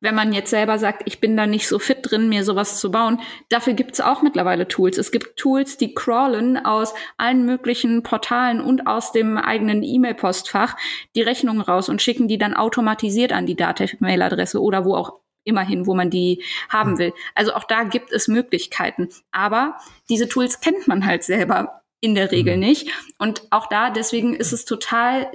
wenn 0.00 0.14
man 0.14 0.32
jetzt 0.32 0.50
selber 0.50 0.78
sagt, 0.78 1.02
ich 1.06 1.20
bin 1.20 1.36
da 1.36 1.46
nicht 1.46 1.66
so 1.66 1.78
fit 1.78 1.98
drin, 2.02 2.28
mir 2.28 2.44
sowas 2.44 2.78
zu 2.78 2.90
bauen, 2.90 3.20
dafür 3.48 3.72
gibt's 3.72 4.00
auch 4.00 4.20
mittlerweile 4.20 4.68
Tools. 4.68 4.98
Es 4.98 5.10
gibt 5.10 5.38
Tools, 5.38 5.76
die 5.76 5.94
crawlen 5.94 6.62
aus 6.64 6.92
allen 7.16 7.46
möglichen 7.46 8.02
Portalen 8.02 8.60
und 8.60 8.86
aus 8.86 9.12
dem 9.12 9.38
eigenen 9.38 9.82
E-Mail-Postfach 9.82 10.76
die 11.14 11.22
Rechnungen 11.22 11.62
raus 11.62 11.88
und 11.88 12.02
schicken 12.02 12.28
die 12.28 12.38
dann 12.38 12.54
automatisiert 12.54 13.32
an 13.32 13.46
die 13.46 13.56
Data-Mail-Adresse 13.56 14.60
oder 14.60 14.84
wo 14.84 14.94
auch 14.94 15.20
immerhin, 15.44 15.86
wo 15.86 15.94
man 15.94 16.10
die 16.10 16.42
haben 16.68 16.92
hm. 16.92 16.98
will. 16.98 17.12
Also 17.34 17.54
auch 17.54 17.64
da 17.64 17.84
gibt 17.84 18.12
es 18.12 18.28
Möglichkeiten. 18.28 19.08
Aber 19.30 19.78
diese 20.08 20.28
Tools 20.28 20.60
kennt 20.60 20.88
man 20.88 21.06
halt 21.06 21.22
selber 21.22 21.82
in 22.00 22.14
der 22.14 22.32
Regel 22.32 22.54
hm. 22.54 22.60
nicht. 22.60 22.90
Und 23.18 23.42
auch 23.50 23.66
da, 23.68 23.90
deswegen 23.90 24.34
ist 24.34 24.52
es 24.52 24.64
total 24.64 25.30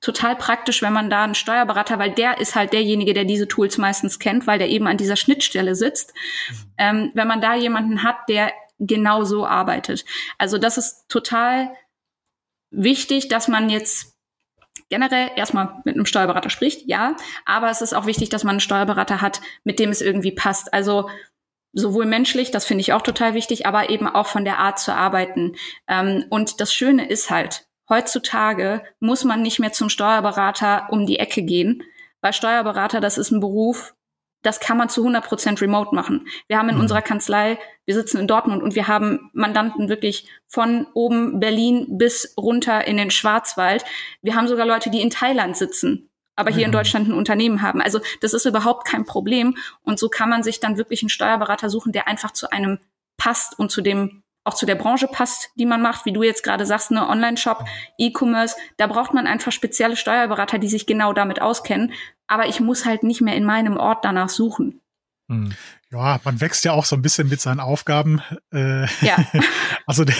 total 0.00 0.36
praktisch, 0.36 0.82
wenn 0.82 0.92
man 0.92 1.10
da 1.10 1.24
einen 1.24 1.34
Steuerberater, 1.34 1.98
weil 1.98 2.12
der 2.12 2.40
ist 2.40 2.54
halt 2.54 2.72
derjenige, 2.72 3.14
der 3.14 3.24
diese 3.24 3.48
Tools 3.48 3.78
meistens 3.78 4.18
kennt, 4.18 4.46
weil 4.46 4.58
der 4.58 4.68
eben 4.68 4.86
an 4.86 4.96
dieser 4.96 5.16
Schnittstelle 5.16 5.74
sitzt. 5.74 6.12
Mhm. 6.14 6.54
Ähm, 6.78 7.10
wenn 7.14 7.28
man 7.28 7.40
da 7.40 7.54
jemanden 7.54 8.02
hat, 8.02 8.16
der 8.28 8.52
genau 8.78 9.24
so 9.24 9.46
arbeitet. 9.46 10.04
Also 10.38 10.58
das 10.58 10.78
ist 10.78 11.08
total 11.08 11.72
wichtig, 12.70 13.28
dass 13.28 13.48
man 13.48 13.70
jetzt 13.70 14.14
generell 14.88 15.30
erstmal 15.36 15.80
mit 15.84 15.96
einem 15.96 16.06
Steuerberater 16.06 16.50
spricht, 16.50 16.88
ja, 16.88 17.16
aber 17.44 17.70
es 17.70 17.82
ist 17.82 17.92
auch 17.92 18.06
wichtig, 18.06 18.28
dass 18.30 18.44
man 18.44 18.52
einen 18.52 18.60
Steuerberater 18.60 19.20
hat, 19.20 19.40
mit 19.64 19.78
dem 19.78 19.90
es 19.90 20.00
irgendwie 20.00 20.32
passt. 20.32 20.72
Also 20.72 21.10
sowohl 21.72 22.06
menschlich, 22.06 22.50
das 22.50 22.64
finde 22.64 22.80
ich 22.80 22.92
auch 22.92 23.02
total 23.02 23.34
wichtig, 23.34 23.66
aber 23.66 23.90
eben 23.90 24.06
auch 24.06 24.26
von 24.26 24.44
der 24.44 24.58
Art 24.58 24.78
zu 24.78 24.94
arbeiten. 24.94 25.56
Ähm, 25.86 26.24
und 26.30 26.60
das 26.60 26.72
Schöne 26.72 27.08
ist 27.08 27.30
halt, 27.30 27.67
heutzutage 27.88 28.82
muss 29.00 29.24
man 29.24 29.42
nicht 29.42 29.58
mehr 29.58 29.72
zum 29.72 29.88
Steuerberater 29.88 30.88
um 30.90 31.06
die 31.06 31.18
Ecke 31.18 31.42
gehen, 31.42 31.82
weil 32.20 32.32
Steuerberater, 32.32 33.00
das 33.00 33.18
ist 33.18 33.30
ein 33.30 33.40
Beruf, 33.40 33.94
das 34.42 34.60
kann 34.60 34.76
man 34.76 34.88
zu 34.88 35.00
100 35.00 35.24
Prozent 35.24 35.60
remote 35.60 35.94
machen. 35.94 36.28
Wir 36.46 36.58
haben 36.58 36.68
in 36.68 36.76
mhm. 36.76 36.82
unserer 36.82 37.02
Kanzlei, 37.02 37.58
wir 37.86 37.94
sitzen 37.94 38.18
in 38.18 38.28
Dortmund 38.28 38.62
und 38.62 38.74
wir 38.74 38.86
haben 38.86 39.30
Mandanten 39.32 39.88
wirklich 39.88 40.28
von 40.46 40.86
oben 40.94 41.40
Berlin 41.40 41.98
bis 41.98 42.34
runter 42.36 42.86
in 42.86 42.96
den 42.96 43.10
Schwarzwald. 43.10 43.84
Wir 44.22 44.36
haben 44.36 44.48
sogar 44.48 44.66
Leute, 44.66 44.90
die 44.90 45.00
in 45.00 45.10
Thailand 45.10 45.56
sitzen, 45.56 46.08
aber 46.36 46.50
hier 46.50 46.60
mhm. 46.60 46.66
in 46.66 46.72
Deutschland 46.72 47.08
ein 47.08 47.14
Unternehmen 47.14 47.62
haben. 47.62 47.82
Also 47.82 48.00
das 48.20 48.32
ist 48.32 48.44
überhaupt 48.44 48.86
kein 48.86 49.04
Problem. 49.04 49.56
Und 49.82 49.98
so 49.98 50.08
kann 50.08 50.28
man 50.28 50.42
sich 50.42 50.60
dann 50.60 50.76
wirklich 50.76 51.02
einen 51.02 51.08
Steuerberater 51.08 51.68
suchen, 51.68 51.92
der 51.92 52.06
einfach 52.06 52.32
zu 52.32 52.50
einem 52.50 52.78
passt 53.16 53.58
und 53.58 53.72
zu 53.72 53.80
dem 53.80 54.22
auch 54.44 54.54
zu 54.54 54.66
der 54.66 54.76
Branche 54.76 55.08
passt, 55.08 55.50
die 55.56 55.66
man 55.66 55.82
macht, 55.82 56.06
wie 56.06 56.12
du 56.12 56.22
jetzt 56.22 56.42
gerade 56.42 56.64
sagst, 56.64 56.90
ne, 56.90 57.08
Online-Shop, 57.08 57.64
E-Commerce, 57.98 58.56
da 58.76 58.86
braucht 58.86 59.12
man 59.12 59.26
einfach 59.26 59.52
spezielle 59.52 59.96
Steuerberater, 59.96 60.58
die 60.58 60.68
sich 60.68 60.86
genau 60.86 61.12
damit 61.12 61.42
auskennen. 61.42 61.92
Aber 62.26 62.46
ich 62.46 62.60
muss 62.60 62.84
halt 62.84 63.02
nicht 63.02 63.20
mehr 63.20 63.36
in 63.36 63.44
meinem 63.44 63.76
Ort 63.76 64.04
danach 64.04 64.28
suchen. 64.28 64.80
Ja, 65.90 66.20
man 66.22 66.38
wächst 66.42 66.66
ja 66.66 66.72
auch 66.72 66.84
so 66.84 66.96
ein 66.96 67.02
bisschen 67.02 67.28
mit 67.28 67.40
seinen 67.40 67.60
Aufgaben. 67.60 68.20
Äh, 68.52 68.82
ja. 69.04 69.16
also 69.86 70.04
die, 70.04 70.12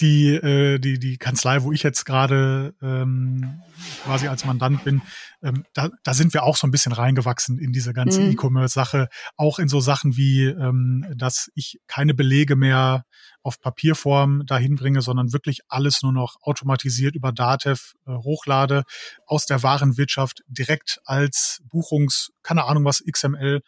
die, 0.00 0.34
äh, 0.34 0.80
die, 0.80 0.98
die 0.98 1.18
Kanzlei, 1.18 1.62
wo 1.62 1.70
ich 1.70 1.84
jetzt 1.84 2.04
gerade 2.04 2.74
ähm, 2.82 3.62
quasi 4.04 4.26
als 4.26 4.44
Mandant 4.44 4.82
bin, 4.82 5.02
ähm, 5.40 5.64
da, 5.72 5.90
da 6.02 6.14
sind 6.14 6.34
wir 6.34 6.42
auch 6.42 6.56
so 6.56 6.66
ein 6.66 6.72
bisschen 6.72 6.90
reingewachsen 6.90 7.60
in 7.60 7.70
diese 7.70 7.92
ganze 7.92 8.20
mhm. 8.20 8.32
E-Commerce-Sache. 8.32 9.08
Auch 9.36 9.60
in 9.60 9.68
so 9.68 9.78
Sachen 9.78 10.16
wie, 10.16 10.46
ähm, 10.46 11.06
dass 11.14 11.48
ich 11.54 11.78
keine 11.86 12.14
Belege 12.14 12.56
mehr 12.56 13.04
auf 13.44 13.60
Papierform 13.60 14.46
dahin 14.46 14.74
bringe, 14.74 15.00
sondern 15.00 15.32
wirklich 15.32 15.60
alles 15.68 16.02
nur 16.02 16.12
noch 16.12 16.38
automatisiert 16.40 17.14
über 17.14 17.30
Datev 17.30 17.92
äh, 18.04 18.10
hochlade 18.10 18.82
aus 19.26 19.46
der 19.46 19.62
Warenwirtschaft 19.62 20.42
direkt 20.48 20.98
als 21.04 21.62
Buchungs, 21.70 22.32
keine 22.42 22.64
Ahnung 22.64 22.84
was, 22.84 23.04
XML 23.08 23.62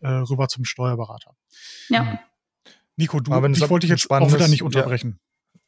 äh, 0.00 0.08
rüber 0.08 0.48
zum 0.48 0.64
Steuerberater. 0.64 1.34
Ja. 1.88 2.20
Nico, 2.96 3.20
du, 3.20 3.32
ich 3.32 3.70
wollte 3.70 3.86
dich 3.86 3.90
jetzt 3.90 4.10
auch 4.10 4.32
wieder 4.32 4.48
nicht 4.48 4.62
unterbrechen. 4.62 5.20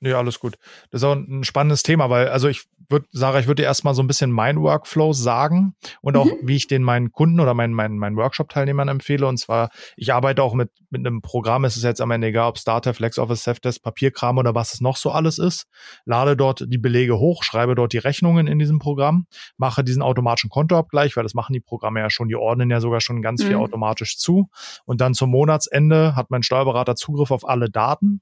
Ja. 0.03 0.09
Nee, 0.09 0.15
alles 0.15 0.41
gut. 0.41 0.57
Das 0.91 1.01
ist 1.01 1.05
auch 1.05 1.15
ein 1.15 1.45
spannendes 1.45 1.85
Thema, 1.85 2.11
weil, 2.11 2.29
also 2.29 2.49
ich 2.49 2.65
würde, 2.91 3.07
Sarah, 3.13 3.39
ich 3.39 3.47
würde 3.47 3.63
dir 3.63 3.67
erstmal 3.67 3.95
so 3.95 4.03
ein 4.03 4.09
bisschen 4.09 4.33
mein 4.33 4.61
Workflow 4.61 5.13
sagen 5.13 5.75
und 6.01 6.17
auch, 6.17 6.27
mhm. 6.27 6.39
wie 6.43 6.57
ich 6.57 6.67
den 6.67 6.83
meinen 6.83 7.13
Kunden 7.13 7.39
oder 7.39 7.55
meinen, 7.55 7.73
meinen, 7.73 7.99
meinen 7.99 8.17
Workshop-Teilnehmern 8.17 8.89
empfehle. 8.89 9.27
Und 9.27 9.39
zwar, 9.39 9.71
ich 9.97 10.13
arbeite 10.13 10.43
auch 10.43 10.55
mit, 10.55 10.71
mit 10.91 11.07
einem 11.07 11.23
Programm, 11.23 11.65
es 11.65 11.77
ist 11.77 11.85
jetzt 11.85 12.01
am 12.01 12.11
Ende 12.11 12.27
egal, 12.27 12.49
ob 12.49 12.59
Starter, 12.59 12.95
FlexOffice, 12.95 13.45
Safdesk, 13.45 13.83
Papierkram 13.83 14.39
oder 14.39 14.57
was 14.57 14.75
es 14.75 14.81
noch 14.81 14.97
so 14.97 15.13
alles 15.13 15.39
ist. 15.39 15.67
Lade 16.05 16.37
dort 16.37 16.65
die 16.67 16.79
Belege 16.79 17.19
hoch, 17.19 17.45
schreibe 17.45 17.77
dort 17.77 17.93
die 17.93 17.99
Rechnungen 17.99 18.49
in 18.49 18.59
diesem 18.59 18.81
Programm, 18.81 19.27
mache 19.57 19.85
diesen 19.85 20.03
automatischen 20.03 20.51
Kontoabgleich, 20.51 21.17
weil 21.17 21.23
das 21.23 21.35
machen 21.35 21.53
die 21.53 21.61
Programme 21.61 22.01
ja 22.01 22.11
schon, 22.11 22.29
die 22.29 22.37
ordnen 22.37 22.71
ja 22.71 22.81
sogar 22.81 23.01
schon 23.01 23.23
ganz 23.23 23.43
mhm. 23.43 23.47
viel 23.47 23.57
automatisch 23.57 24.19
zu. 24.19 24.49
Und 24.85 25.01
dann 25.01 25.15
zum 25.15 25.31
Monatsende 25.31 26.17
hat 26.17 26.31
mein 26.31 26.43
Steuerberater 26.43 26.97
Zugriff 26.97 27.31
auf 27.31 27.49
alle 27.49 27.71
Daten 27.71 28.21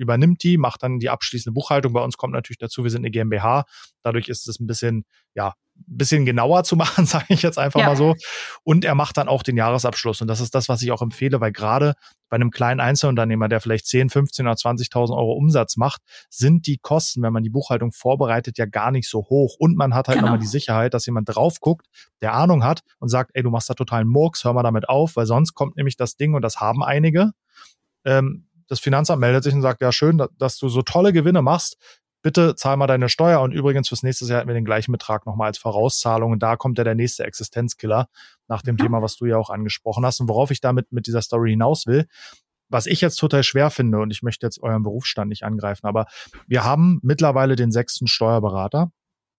übernimmt 0.00 0.42
die, 0.42 0.58
macht 0.58 0.82
dann 0.82 0.98
die 0.98 1.10
abschließende 1.10 1.54
Buchhaltung. 1.54 1.92
Bei 1.92 2.02
uns 2.02 2.16
kommt 2.16 2.32
natürlich 2.32 2.58
dazu, 2.58 2.82
wir 2.82 2.90
sind 2.90 3.02
eine 3.02 3.10
GmbH. 3.10 3.64
Dadurch 4.02 4.28
ist 4.28 4.48
es 4.48 4.58
ein 4.58 4.66
bisschen, 4.66 5.04
ja, 5.34 5.54
ein 5.88 5.96
bisschen 5.96 6.24
genauer 6.24 6.64
zu 6.64 6.76
machen, 6.76 7.06
sage 7.06 7.26
ich 7.28 7.42
jetzt 7.42 7.58
einfach 7.58 7.80
ja. 7.80 7.86
mal 7.86 7.96
so. 7.96 8.16
Und 8.64 8.84
er 8.84 8.94
macht 8.94 9.16
dann 9.16 9.28
auch 9.28 9.42
den 9.42 9.56
Jahresabschluss. 9.56 10.20
Und 10.20 10.28
das 10.28 10.40
ist 10.40 10.54
das, 10.54 10.68
was 10.68 10.82
ich 10.82 10.90
auch 10.90 11.02
empfehle, 11.02 11.40
weil 11.40 11.52
gerade 11.52 11.94
bei 12.28 12.36
einem 12.36 12.50
kleinen 12.50 12.80
Einzelunternehmer, 12.80 13.48
der 13.48 13.60
vielleicht 13.60 13.86
10, 13.86 14.08
15 14.08 14.46
oder 14.46 14.54
20.000 14.54 15.16
Euro 15.16 15.32
Umsatz 15.32 15.76
macht, 15.76 16.00
sind 16.30 16.66
die 16.66 16.78
Kosten, 16.78 17.22
wenn 17.22 17.32
man 17.32 17.42
die 17.42 17.50
Buchhaltung 17.50 17.92
vorbereitet, 17.92 18.56
ja 18.56 18.66
gar 18.66 18.90
nicht 18.90 19.08
so 19.08 19.26
hoch. 19.28 19.56
Und 19.58 19.76
man 19.76 19.94
hat 19.94 20.08
halt 20.08 20.16
genau. 20.16 20.28
nochmal 20.28 20.40
die 20.40 20.46
Sicherheit, 20.46 20.94
dass 20.94 21.06
jemand 21.06 21.28
drauf 21.28 21.60
guckt, 21.60 21.86
der 22.22 22.34
Ahnung 22.34 22.64
hat 22.64 22.80
und 22.98 23.08
sagt, 23.08 23.32
ey, 23.34 23.42
du 23.42 23.50
machst 23.50 23.68
da 23.68 23.74
totalen 23.74 24.08
Murks, 24.08 24.44
hör 24.44 24.54
mal 24.54 24.62
damit 24.62 24.88
auf, 24.88 25.16
weil 25.16 25.26
sonst 25.26 25.54
kommt 25.54 25.76
nämlich 25.76 25.96
das 25.96 26.16
Ding, 26.16 26.34
und 26.34 26.42
das 26.42 26.60
haben 26.60 26.82
einige, 26.82 27.32
ähm, 28.04 28.46
das 28.70 28.78
Finanzamt 28.78 29.20
meldet 29.20 29.42
sich 29.42 29.52
und 29.52 29.62
sagt, 29.62 29.82
ja, 29.82 29.90
schön, 29.90 30.22
dass 30.38 30.56
du 30.56 30.68
so 30.68 30.82
tolle 30.82 31.12
Gewinne 31.12 31.42
machst. 31.42 31.76
Bitte 32.22 32.54
zahl 32.54 32.76
mal 32.76 32.86
deine 32.86 33.08
Steuer 33.08 33.40
und 33.40 33.50
übrigens 33.50 33.88
fürs 33.88 34.04
nächste 34.04 34.26
Jahr 34.26 34.38
hätten 34.38 34.48
wir 34.48 34.54
den 34.54 34.64
gleichen 34.64 34.92
Betrag 34.92 35.26
nochmal 35.26 35.48
als 35.48 35.58
Vorauszahlung 35.58 36.30
und 36.30 36.42
da 36.42 36.54
kommt 36.54 36.78
ja 36.78 36.84
der 36.84 36.94
nächste 36.94 37.24
Existenzkiller 37.24 38.08
nach 38.46 38.62
dem. 38.62 38.76
Thema, 38.76 39.02
was 39.02 39.16
du 39.16 39.26
ja 39.26 39.38
auch 39.38 39.50
angesprochen 39.50 40.06
hast 40.06 40.20
und 40.20 40.28
worauf 40.28 40.52
ich 40.52 40.60
damit 40.60 40.92
mit 40.92 41.08
dieser 41.08 41.20
Story 41.20 41.50
hinaus 41.50 41.86
will. 41.86 42.06
Was 42.68 42.86
ich 42.86 43.00
jetzt 43.00 43.16
total 43.16 43.42
schwer 43.42 43.70
finde 43.70 43.98
und 43.98 44.12
ich 44.12 44.22
möchte 44.22 44.46
jetzt 44.46 44.62
euren 44.62 44.84
Berufsstand 44.84 45.30
nicht 45.30 45.42
angreifen, 45.42 45.86
aber 45.86 46.06
wir 46.46 46.62
haben 46.62 47.00
mittlerweile 47.02 47.56
den 47.56 47.72
sechsten 47.72 48.06
Steuerberater 48.06 48.92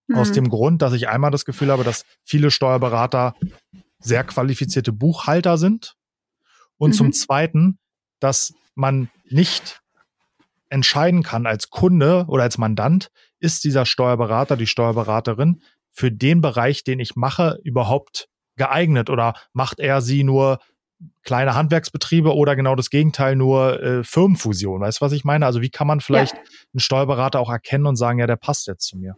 mhm. 0.08 0.16
aus 0.16 0.32
dem 0.32 0.50
Grund, 0.50 0.82
dass 0.82 0.92
ich 0.92 1.08
einmal 1.08 1.30
das 1.30 1.46
Gefühl 1.46 1.72
habe, 1.72 1.84
dass 1.84 2.04
viele 2.22 2.50
Steuerberater 2.50 3.34
sehr 3.98 4.24
qualifizierte 4.24 4.92
Buchhalter 4.92 5.56
sind 5.56 5.94
und 6.76 6.90
mhm. 6.90 6.94
zum 6.94 7.12
Zweiten, 7.12 7.78
dass 8.20 8.52
man 8.74 9.10
nicht 9.28 9.80
entscheiden 10.68 11.22
kann 11.22 11.46
als 11.46 11.70
Kunde 11.70 12.24
oder 12.28 12.44
als 12.44 12.58
Mandant, 12.58 13.10
ist 13.38 13.64
dieser 13.64 13.84
Steuerberater, 13.84 14.56
die 14.56 14.66
Steuerberaterin 14.66 15.62
für 15.90 16.10
den 16.10 16.40
Bereich, 16.40 16.84
den 16.84 16.98
ich 16.98 17.14
mache, 17.14 17.58
überhaupt 17.62 18.28
geeignet 18.56 19.10
oder 19.10 19.34
macht 19.52 19.80
er 19.80 20.00
sie 20.00 20.24
nur 20.24 20.60
kleine 21.24 21.54
Handwerksbetriebe 21.54 22.34
oder 22.34 22.56
genau 22.56 22.74
das 22.74 22.90
Gegenteil, 22.90 23.36
nur 23.36 23.82
äh, 23.82 24.04
Firmenfusion. 24.04 24.80
Weißt 24.80 25.00
du, 25.00 25.04
was 25.04 25.12
ich 25.12 25.24
meine? 25.24 25.46
Also 25.46 25.60
wie 25.60 25.70
kann 25.70 25.86
man 25.86 26.00
vielleicht 26.00 26.34
ja. 26.34 26.40
einen 26.72 26.80
Steuerberater 26.80 27.40
auch 27.40 27.50
erkennen 27.50 27.86
und 27.86 27.96
sagen, 27.96 28.18
ja, 28.18 28.26
der 28.26 28.36
passt 28.36 28.66
jetzt 28.66 28.86
zu 28.86 28.96
mir? 28.96 29.16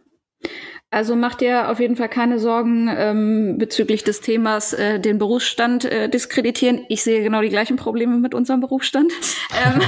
Also 0.91 1.15
macht 1.15 1.41
dir 1.41 1.69
auf 1.69 1.79
jeden 1.79 1.97
Fall 1.97 2.07
keine 2.07 2.39
Sorgen 2.39 2.87
ähm, 2.89 3.57
bezüglich 3.57 4.03
des 4.03 4.21
Themas 4.21 4.71
äh, 4.71 4.99
den 4.99 5.17
Berufsstand 5.17 5.83
äh, 5.83 6.07
diskreditieren. 6.07 6.85
Ich 6.87 7.03
sehe 7.03 7.21
genau 7.21 7.41
die 7.41 7.49
gleichen 7.49 7.75
Probleme 7.75 8.17
mit 8.17 8.33
unserem 8.33 8.61
Berufsstand. 8.61 9.11
ähm, 9.65 9.81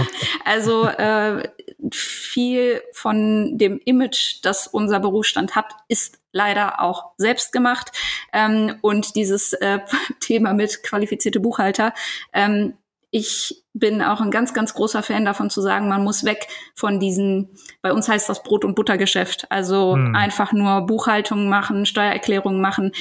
also 0.44 0.86
äh, 0.86 1.48
viel 1.94 2.82
von 2.92 3.58
dem 3.58 3.80
Image, 3.86 4.40
das 4.44 4.68
unser 4.68 5.00
Berufsstand 5.00 5.56
hat, 5.56 5.72
ist 5.88 6.20
leider 6.34 6.82
auch 6.82 7.12
selbst 7.18 7.54
gemacht. 7.54 7.92
Ähm, 8.34 8.76
und 8.82 9.16
dieses 9.16 9.54
äh, 9.54 9.80
Thema 10.20 10.54
mit 10.54 10.84
qualifizierte 10.84 11.40
Buchhalter 11.40 11.94
ähm, 12.34 12.74
ich 13.10 13.64
bin 13.74 14.02
auch 14.02 14.22
ein 14.22 14.32
ganz, 14.32 14.54
ganz 14.54 14.74
großer 14.74 15.04
Fan 15.04 15.26
davon 15.26 15.50
zu 15.50 15.62
sagen, 15.62 15.88
man 15.88 16.04
muss 16.04 16.26
weg 16.26 16.48
von 16.76 17.00
diesen, 17.00 17.50
bei 17.82 17.94
uns 17.94 18.10
heißt 18.10 18.28
das 18.28 18.44
Brot- 18.44 18.66
und 18.66 18.76
Buttergeschäft, 18.76 19.50
also 19.50 19.96
hm. 19.96 20.16
einfach 20.16 20.52
nur 20.52 20.82
Buchhaltung 20.82 21.48
machen, 21.48 21.86
Steuererklärungen 21.86 22.62
machen, 22.62 22.92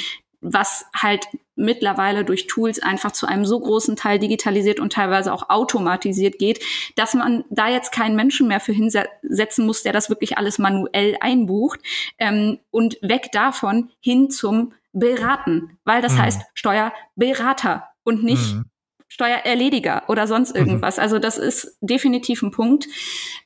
was 0.40 0.86
halt 0.94 1.26
mittlerweile 1.56 2.24
durch 2.24 2.46
Tools 2.46 2.80
einfach 2.80 3.10
zu 3.12 3.26
einem 3.26 3.46
so 3.46 3.58
großen 3.58 3.96
Teil 3.96 4.18
digitalisiert 4.18 4.78
und 4.78 4.92
teilweise 4.92 5.32
auch 5.32 5.48
automatisiert 5.48 6.38
geht, 6.38 6.62
dass 6.94 7.14
man 7.14 7.44
da 7.50 7.68
jetzt 7.68 7.90
keinen 7.90 8.14
Menschen 8.14 8.46
mehr 8.46 8.60
für 8.60 8.72
hinsetzen 8.72 9.66
muss, 9.66 9.82
der 9.82 9.92
das 9.92 10.10
wirklich 10.10 10.36
alles 10.36 10.58
manuell 10.58 11.16
einbucht 11.20 11.80
ähm, 12.18 12.58
und 12.70 12.98
weg 13.00 13.30
davon 13.32 13.90
hin 14.00 14.30
zum 14.30 14.74
Beraten, 14.92 15.78
weil 15.84 16.00
das 16.00 16.12
hm. 16.12 16.22
heißt 16.22 16.42
Steuerberater 16.54 17.88
und 18.04 18.22
nicht 18.22 18.52
hm. 18.52 18.66
Steuererlediger 19.08 20.04
oder 20.08 20.26
sonst 20.26 20.54
mhm. 20.54 20.60
irgendwas. 20.60 20.96
Mhm. 20.96 21.02
Also 21.02 21.18
das 21.18 21.38
ist 21.38 21.78
definitiv 21.80 22.42
ein 22.42 22.50
Punkt. 22.50 22.86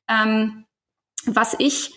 Ähm, 0.09 0.65
was 1.27 1.55
ich 1.59 1.93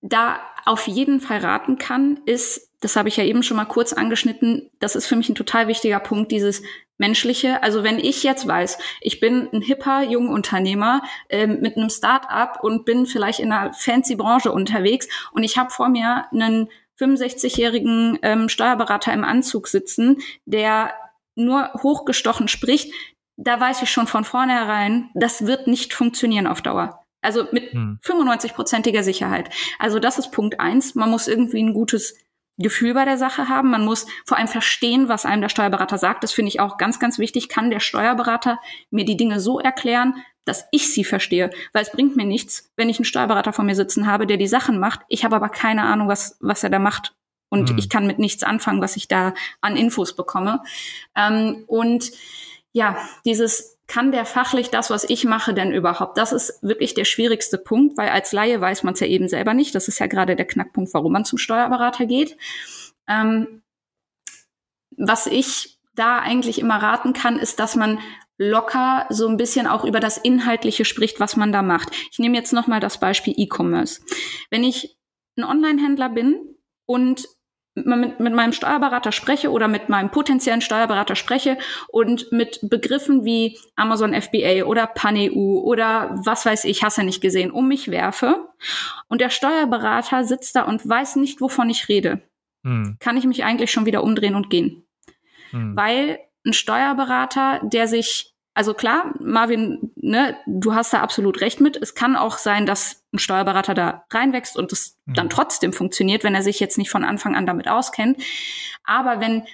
da 0.00 0.38
auf 0.66 0.86
jeden 0.86 1.20
Fall 1.20 1.38
raten 1.38 1.78
kann, 1.78 2.20
ist, 2.26 2.70
das 2.80 2.96
habe 2.96 3.08
ich 3.08 3.16
ja 3.16 3.24
eben 3.24 3.42
schon 3.42 3.56
mal 3.56 3.64
kurz 3.64 3.92
angeschnitten, 3.92 4.70
das 4.78 4.96
ist 4.96 5.06
für 5.06 5.16
mich 5.16 5.28
ein 5.28 5.34
total 5.34 5.68
wichtiger 5.68 5.98
Punkt, 5.98 6.30
dieses 6.30 6.62
menschliche. 6.98 7.62
Also 7.62 7.82
wenn 7.82 7.98
ich 7.98 8.22
jetzt 8.22 8.46
weiß, 8.46 8.78
ich 9.00 9.20
bin 9.20 9.48
ein 9.52 9.62
hipper 9.62 10.02
junger 10.04 10.32
Unternehmer 10.32 11.02
ähm, 11.28 11.60
mit 11.60 11.76
einem 11.76 11.90
Start-up 11.90 12.62
und 12.62 12.84
bin 12.84 13.06
vielleicht 13.06 13.40
in 13.40 13.52
einer 13.52 13.72
fancy 13.72 14.14
Branche 14.14 14.52
unterwegs 14.52 15.08
und 15.32 15.42
ich 15.42 15.58
habe 15.58 15.70
vor 15.70 15.88
mir 15.88 16.26
einen 16.30 16.68
65-jährigen 17.00 18.18
ähm, 18.22 18.48
Steuerberater 18.48 19.12
im 19.12 19.24
Anzug 19.24 19.66
sitzen, 19.66 20.18
der 20.44 20.94
nur 21.34 21.70
hochgestochen 21.82 22.48
spricht, 22.48 22.92
da 23.36 23.58
weiß 23.58 23.82
ich 23.82 23.90
schon 23.90 24.06
von 24.06 24.24
vornherein, 24.24 25.10
das 25.14 25.46
wird 25.46 25.66
nicht 25.66 25.92
funktionieren 25.92 26.46
auf 26.46 26.62
Dauer. 26.62 27.04
Also 27.20 27.46
mit 27.52 27.72
hm. 27.72 27.98
95-prozentiger 28.04 29.02
Sicherheit. 29.02 29.50
Also 29.78 29.98
das 29.98 30.18
ist 30.18 30.30
Punkt 30.30 30.60
eins. 30.60 30.94
Man 30.94 31.10
muss 31.10 31.26
irgendwie 31.26 31.62
ein 31.62 31.72
gutes 31.72 32.16
Gefühl 32.58 32.94
bei 32.94 33.04
der 33.04 33.16
Sache 33.16 33.48
haben. 33.48 33.70
Man 33.70 33.84
muss 33.84 34.06
vor 34.26 34.36
allem 34.36 34.46
verstehen, 34.46 35.08
was 35.08 35.24
einem 35.24 35.40
der 35.40 35.48
Steuerberater 35.48 35.98
sagt. 35.98 36.22
Das 36.22 36.32
finde 36.32 36.50
ich 36.50 36.60
auch 36.60 36.76
ganz, 36.76 37.00
ganz 37.00 37.18
wichtig. 37.18 37.48
Kann 37.48 37.70
der 37.70 37.80
Steuerberater 37.80 38.60
mir 38.90 39.04
die 39.04 39.16
Dinge 39.16 39.40
so 39.40 39.58
erklären, 39.58 40.14
dass 40.44 40.66
ich 40.70 40.92
sie 40.92 41.02
verstehe? 41.02 41.50
Weil 41.72 41.82
es 41.82 41.90
bringt 41.90 42.14
mir 42.14 42.26
nichts, 42.26 42.70
wenn 42.76 42.90
ich 42.90 42.98
einen 42.98 43.06
Steuerberater 43.06 43.54
vor 43.54 43.64
mir 43.64 43.74
sitzen 43.74 44.06
habe, 44.06 44.26
der 44.26 44.36
die 44.36 44.46
Sachen 44.46 44.78
macht. 44.78 45.00
Ich 45.08 45.24
habe 45.24 45.36
aber 45.36 45.48
keine 45.48 45.82
Ahnung, 45.82 46.08
was, 46.08 46.36
was 46.40 46.62
er 46.62 46.70
da 46.70 46.78
macht 46.78 47.14
und 47.54 47.70
mhm. 47.70 47.78
ich 47.78 47.88
kann 47.88 48.06
mit 48.06 48.18
nichts 48.18 48.42
anfangen, 48.42 48.82
was 48.82 48.96
ich 48.96 49.06
da 49.06 49.32
an 49.60 49.76
Infos 49.76 50.16
bekomme. 50.16 50.60
Ähm, 51.16 51.64
und 51.68 52.10
ja, 52.72 52.98
dieses 53.24 53.78
kann 53.86 54.10
der 54.10 54.24
fachlich 54.24 54.70
das, 54.70 54.90
was 54.90 55.04
ich 55.04 55.24
mache, 55.24 55.54
denn 55.54 55.72
überhaupt? 55.72 56.18
Das 56.18 56.32
ist 56.32 56.58
wirklich 56.62 56.94
der 56.94 57.04
schwierigste 57.04 57.58
Punkt, 57.58 57.96
weil 57.96 58.08
als 58.08 58.32
Laie 58.32 58.60
weiß 58.60 58.82
man 58.82 58.94
es 58.94 59.00
ja 59.00 59.06
eben 59.06 59.28
selber 59.28 59.54
nicht. 59.54 59.74
Das 59.74 59.86
ist 59.86 60.00
ja 60.00 60.06
gerade 60.06 60.34
der 60.34 60.46
Knackpunkt, 60.46 60.92
warum 60.94 61.12
man 61.12 61.24
zum 61.24 61.38
Steuerberater 61.38 62.06
geht. 62.06 62.36
Ähm, 63.06 63.62
was 64.96 65.26
ich 65.26 65.78
da 65.94 66.18
eigentlich 66.18 66.58
immer 66.58 66.82
raten 66.82 67.12
kann, 67.12 67.38
ist, 67.38 67.60
dass 67.60 67.76
man 67.76 68.00
locker 68.36 69.06
so 69.10 69.28
ein 69.28 69.36
bisschen 69.36 69.68
auch 69.68 69.84
über 69.84 70.00
das 70.00 70.18
Inhaltliche 70.18 70.84
spricht, 70.84 71.20
was 71.20 71.36
man 71.36 71.52
da 71.52 71.62
macht. 71.62 71.90
Ich 72.10 72.18
nehme 72.18 72.36
jetzt 72.36 72.52
nochmal 72.52 72.80
das 72.80 72.98
Beispiel 72.98 73.34
E-Commerce. 73.36 74.00
Wenn 74.50 74.64
ich 74.64 74.98
ein 75.36 75.44
Online-Händler 75.44 76.08
bin 76.08 76.56
und 76.86 77.28
mit, 77.74 78.20
mit 78.20 78.34
meinem 78.34 78.52
Steuerberater 78.52 79.12
spreche 79.12 79.50
oder 79.50 79.68
mit 79.68 79.88
meinem 79.88 80.10
potenziellen 80.10 80.60
Steuerberater 80.60 81.16
spreche 81.16 81.58
und 81.88 82.30
mit 82.30 82.60
Begriffen 82.62 83.24
wie 83.24 83.58
Amazon 83.74 84.14
FBA 84.14 84.64
oder 84.64 84.86
PanEU 84.86 85.60
oder 85.60 86.14
was 86.24 86.46
weiß 86.46 86.64
ich, 86.64 86.82
hast 86.82 86.98
du 86.98 87.02
nicht 87.02 87.20
gesehen, 87.20 87.50
um 87.50 87.68
mich 87.68 87.90
werfe 87.90 88.48
und 89.08 89.20
der 89.20 89.30
Steuerberater 89.30 90.24
sitzt 90.24 90.54
da 90.56 90.62
und 90.62 90.88
weiß 90.88 91.16
nicht, 91.16 91.40
wovon 91.40 91.68
ich 91.68 91.88
rede, 91.88 92.22
hm. 92.62 92.96
kann 93.00 93.16
ich 93.16 93.24
mich 93.24 93.44
eigentlich 93.44 93.72
schon 93.72 93.86
wieder 93.86 94.04
umdrehen 94.04 94.36
und 94.36 94.50
gehen. 94.50 94.86
Hm. 95.50 95.76
Weil 95.76 96.20
ein 96.46 96.52
Steuerberater, 96.52 97.60
der 97.64 97.88
sich 97.88 98.34
also 98.54 98.72
klar, 98.72 99.12
Marvin, 99.18 99.90
ne, 100.04 100.36
du 100.46 100.74
hast 100.74 100.92
da 100.92 101.00
absolut 101.00 101.40
recht 101.40 101.60
mit. 101.60 101.76
Es 101.76 101.94
kann 101.94 102.16
auch 102.16 102.38
sein, 102.38 102.66
dass 102.66 103.02
ein 103.12 103.18
Steuerberater 103.18 103.74
da 103.74 104.04
reinwächst 104.10 104.56
und 104.56 104.72
es 104.72 104.98
mhm. 105.06 105.14
dann 105.14 105.30
trotzdem 105.30 105.72
funktioniert, 105.72 106.24
wenn 106.24 106.34
er 106.34 106.42
sich 106.42 106.60
jetzt 106.60 106.78
nicht 106.78 106.90
von 106.90 107.04
Anfang 107.04 107.34
an 107.34 107.46
damit 107.46 107.68
auskennt. 107.68 108.22
Aber 108.84 109.20
wenn 109.20 109.44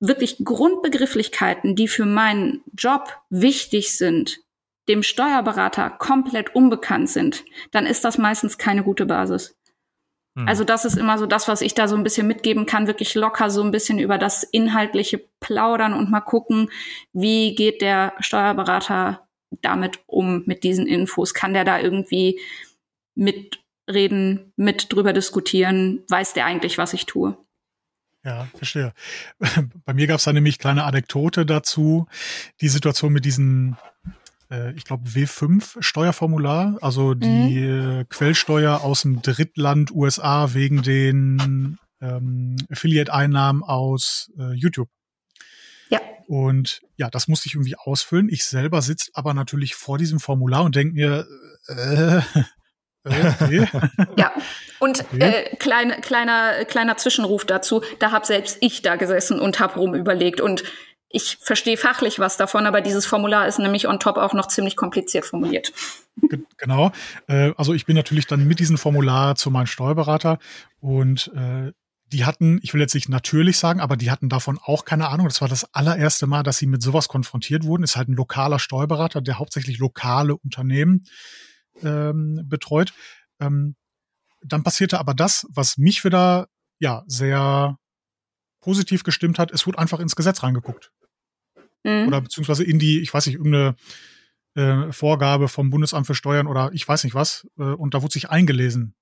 wirklich 0.00 0.38
Grundbegrifflichkeiten, 0.42 1.76
die 1.76 1.86
für 1.86 2.06
meinen 2.06 2.62
Job 2.76 3.20
wichtig 3.28 3.96
sind, 3.96 4.40
dem 4.88 5.02
Steuerberater 5.02 5.90
komplett 5.90 6.54
unbekannt 6.54 7.10
sind, 7.10 7.44
dann 7.70 7.86
ist 7.86 8.04
das 8.04 8.16
meistens 8.16 8.56
keine 8.56 8.82
gute 8.82 9.04
Basis. 9.04 9.54
Mhm. 10.34 10.48
Also 10.48 10.64
das 10.64 10.86
ist 10.86 10.96
immer 10.96 11.18
so 11.18 11.26
das, 11.26 11.46
was 11.46 11.60
ich 11.60 11.74
da 11.74 11.86
so 11.86 11.96
ein 11.96 12.02
bisschen 12.02 12.26
mitgeben 12.26 12.64
kann, 12.64 12.86
wirklich 12.86 13.14
locker 13.14 13.50
so 13.50 13.62
ein 13.62 13.70
bisschen 13.70 13.98
über 13.98 14.16
das 14.16 14.42
inhaltliche 14.42 15.22
plaudern 15.40 15.92
und 15.92 16.10
mal 16.10 16.22
gucken, 16.22 16.70
wie 17.12 17.54
geht 17.54 17.82
der 17.82 18.14
Steuerberater 18.20 19.26
damit 19.62 20.00
um, 20.06 20.42
mit 20.46 20.64
diesen 20.64 20.86
Infos? 20.86 21.34
Kann 21.34 21.54
der 21.54 21.64
da 21.64 21.80
irgendwie 21.80 22.40
mitreden, 23.14 24.52
mit 24.56 24.92
drüber 24.92 25.12
diskutieren? 25.12 26.02
Weiß 26.08 26.32
der 26.32 26.46
eigentlich, 26.46 26.78
was 26.78 26.92
ich 26.92 27.06
tue? 27.06 27.36
Ja, 28.24 28.48
verstehe. 28.54 28.92
Bei 29.84 29.94
mir 29.94 30.06
gab 30.06 30.18
es 30.18 30.24
da 30.24 30.32
nämlich 30.32 30.58
kleine 30.58 30.84
Anekdote 30.84 31.46
dazu. 31.46 32.06
Die 32.60 32.68
Situation 32.68 33.12
mit 33.12 33.24
diesen 33.24 33.76
äh, 34.50 34.72
ich 34.72 34.84
glaube, 34.84 35.08
W5 35.08 35.80
Steuerformular, 35.82 36.76
also 36.80 37.14
die 37.14 37.66
mhm. 37.66 38.08
Quellsteuer 38.08 38.82
aus 38.82 39.02
dem 39.02 39.22
Drittland 39.22 39.90
USA 39.92 40.52
wegen 40.52 40.82
den 40.82 41.78
ähm, 42.00 42.56
Affiliate-Einnahmen 42.70 43.62
aus 43.62 44.30
äh, 44.38 44.52
YouTube. 44.54 44.88
Ja. 45.90 46.00
Und 46.26 46.80
ja, 46.96 47.10
das 47.10 47.28
musste 47.28 47.48
ich 47.48 47.54
irgendwie 47.54 47.76
ausfüllen. 47.76 48.28
Ich 48.28 48.44
selber 48.44 48.82
sitze 48.82 49.10
aber 49.14 49.34
natürlich 49.34 49.74
vor 49.74 49.98
diesem 49.98 50.20
Formular 50.20 50.64
und 50.64 50.76
denke 50.76 50.94
mir, 50.94 51.26
äh, 51.68 52.18
äh, 52.18 52.22
Okay. 53.04 53.66
ja, 54.16 54.32
und 54.78 55.00
okay. 55.00 55.18
äh, 55.18 55.56
klein, 55.56 56.00
kleiner, 56.02 56.64
kleiner 56.66 56.96
Zwischenruf 56.96 57.44
dazu, 57.44 57.82
da 57.98 58.12
habe 58.12 58.26
selbst 58.26 58.58
ich 58.60 58.82
da 58.82 58.96
gesessen 58.96 59.40
und 59.40 59.58
habe 59.58 59.78
rumüberlegt 59.78 60.40
und 60.40 60.64
ich 61.08 61.38
verstehe 61.40 61.76
fachlich 61.76 62.20
was 62.20 62.36
davon, 62.36 62.66
aber 62.66 62.80
dieses 62.80 63.04
Formular 63.04 63.48
ist 63.48 63.58
nämlich 63.58 63.88
on 63.88 63.98
top 63.98 64.16
auch 64.16 64.32
noch 64.32 64.46
ziemlich 64.46 64.76
kompliziert 64.76 65.24
formuliert. 65.24 65.72
Genau. 66.58 66.92
Äh, 67.26 67.52
also 67.56 67.74
ich 67.74 67.86
bin 67.86 67.96
natürlich 67.96 68.26
dann 68.26 68.46
mit 68.46 68.60
diesem 68.60 68.78
Formular 68.78 69.34
zu 69.34 69.50
meinem 69.50 69.66
Steuerberater 69.66 70.38
und 70.78 71.32
äh, 71.34 71.72
die 72.12 72.24
hatten, 72.24 72.58
ich 72.62 72.74
will 72.74 72.80
jetzt 72.80 72.94
nicht 72.94 73.08
natürlich 73.08 73.58
sagen, 73.58 73.80
aber 73.80 73.96
die 73.96 74.10
hatten 74.10 74.28
davon 74.28 74.58
auch 74.58 74.84
keine 74.84 75.08
Ahnung. 75.08 75.28
Das 75.28 75.40
war 75.40 75.48
das 75.48 75.72
allererste 75.74 76.26
Mal, 76.26 76.42
dass 76.42 76.58
sie 76.58 76.66
mit 76.66 76.82
sowas 76.82 77.08
konfrontiert 77.08 77.64
wurden. 77.64 77.84
Ist 77.84 77.96
halt 77.96 78.08
ein 78.08 78.14
lokaler 78.14 78.58
Steuerberater, 78.58 79.20
der 79.20 79.38
hauptsächlich 79.38 79.78
lokale 79.78 80.36
Unternehmen 80.36 81.04
ähm, 81.82 82.42
betreut. 82.44 82.92
Ähm, 83.38 83.76
dann 84.42 84.62
passierte 84.62 84.98
aber 84.98 85.14
das, 85.14 85.46
was 85.50 85.78
mich 85.78 86.04
wieder 86.04 86.48
ja 86.78 87.04
sehr 87.06 87.78
positiv 88.60 89.04
gestimmt 89.04 89.38
hat. 89.38 89.52
Es 89.52 89.66
wurde 89.66 89.78
einfach 89.78 90.00
ins 90.00 90.16
Gesetz 90.16 90.42
reingeguckt. 90.42 90.90
Mhm. 91.84 92.08
Oder 92.08 92.20
beziehungsweise 92.22 92.64
in 92.64 92.78
die, 92.78 93.00
ich 93.00 93.12
weiß 93.14 93.26
nicht, 93.26 93.36
irgendeine 93.36 93.76
äh, 94.54 94.92
Vorgabe 94.92 95.48
vom 95.48 95.70
Bundesamt 95.70 96.06
für 96.06 96.14
Steuern 96.14 96.46
oder 96.46 96.70
ich 96.72 96.86
weiß 96.86 97.04
nicht 97.04 97.14
was. 97.14 97.46
Äh, 97.58 97.62
und 97.62 97.94
da 97.94 98.02
wurde 98.02 98.12
sich 98.12 98.30
eingelesen. 98.30 98.94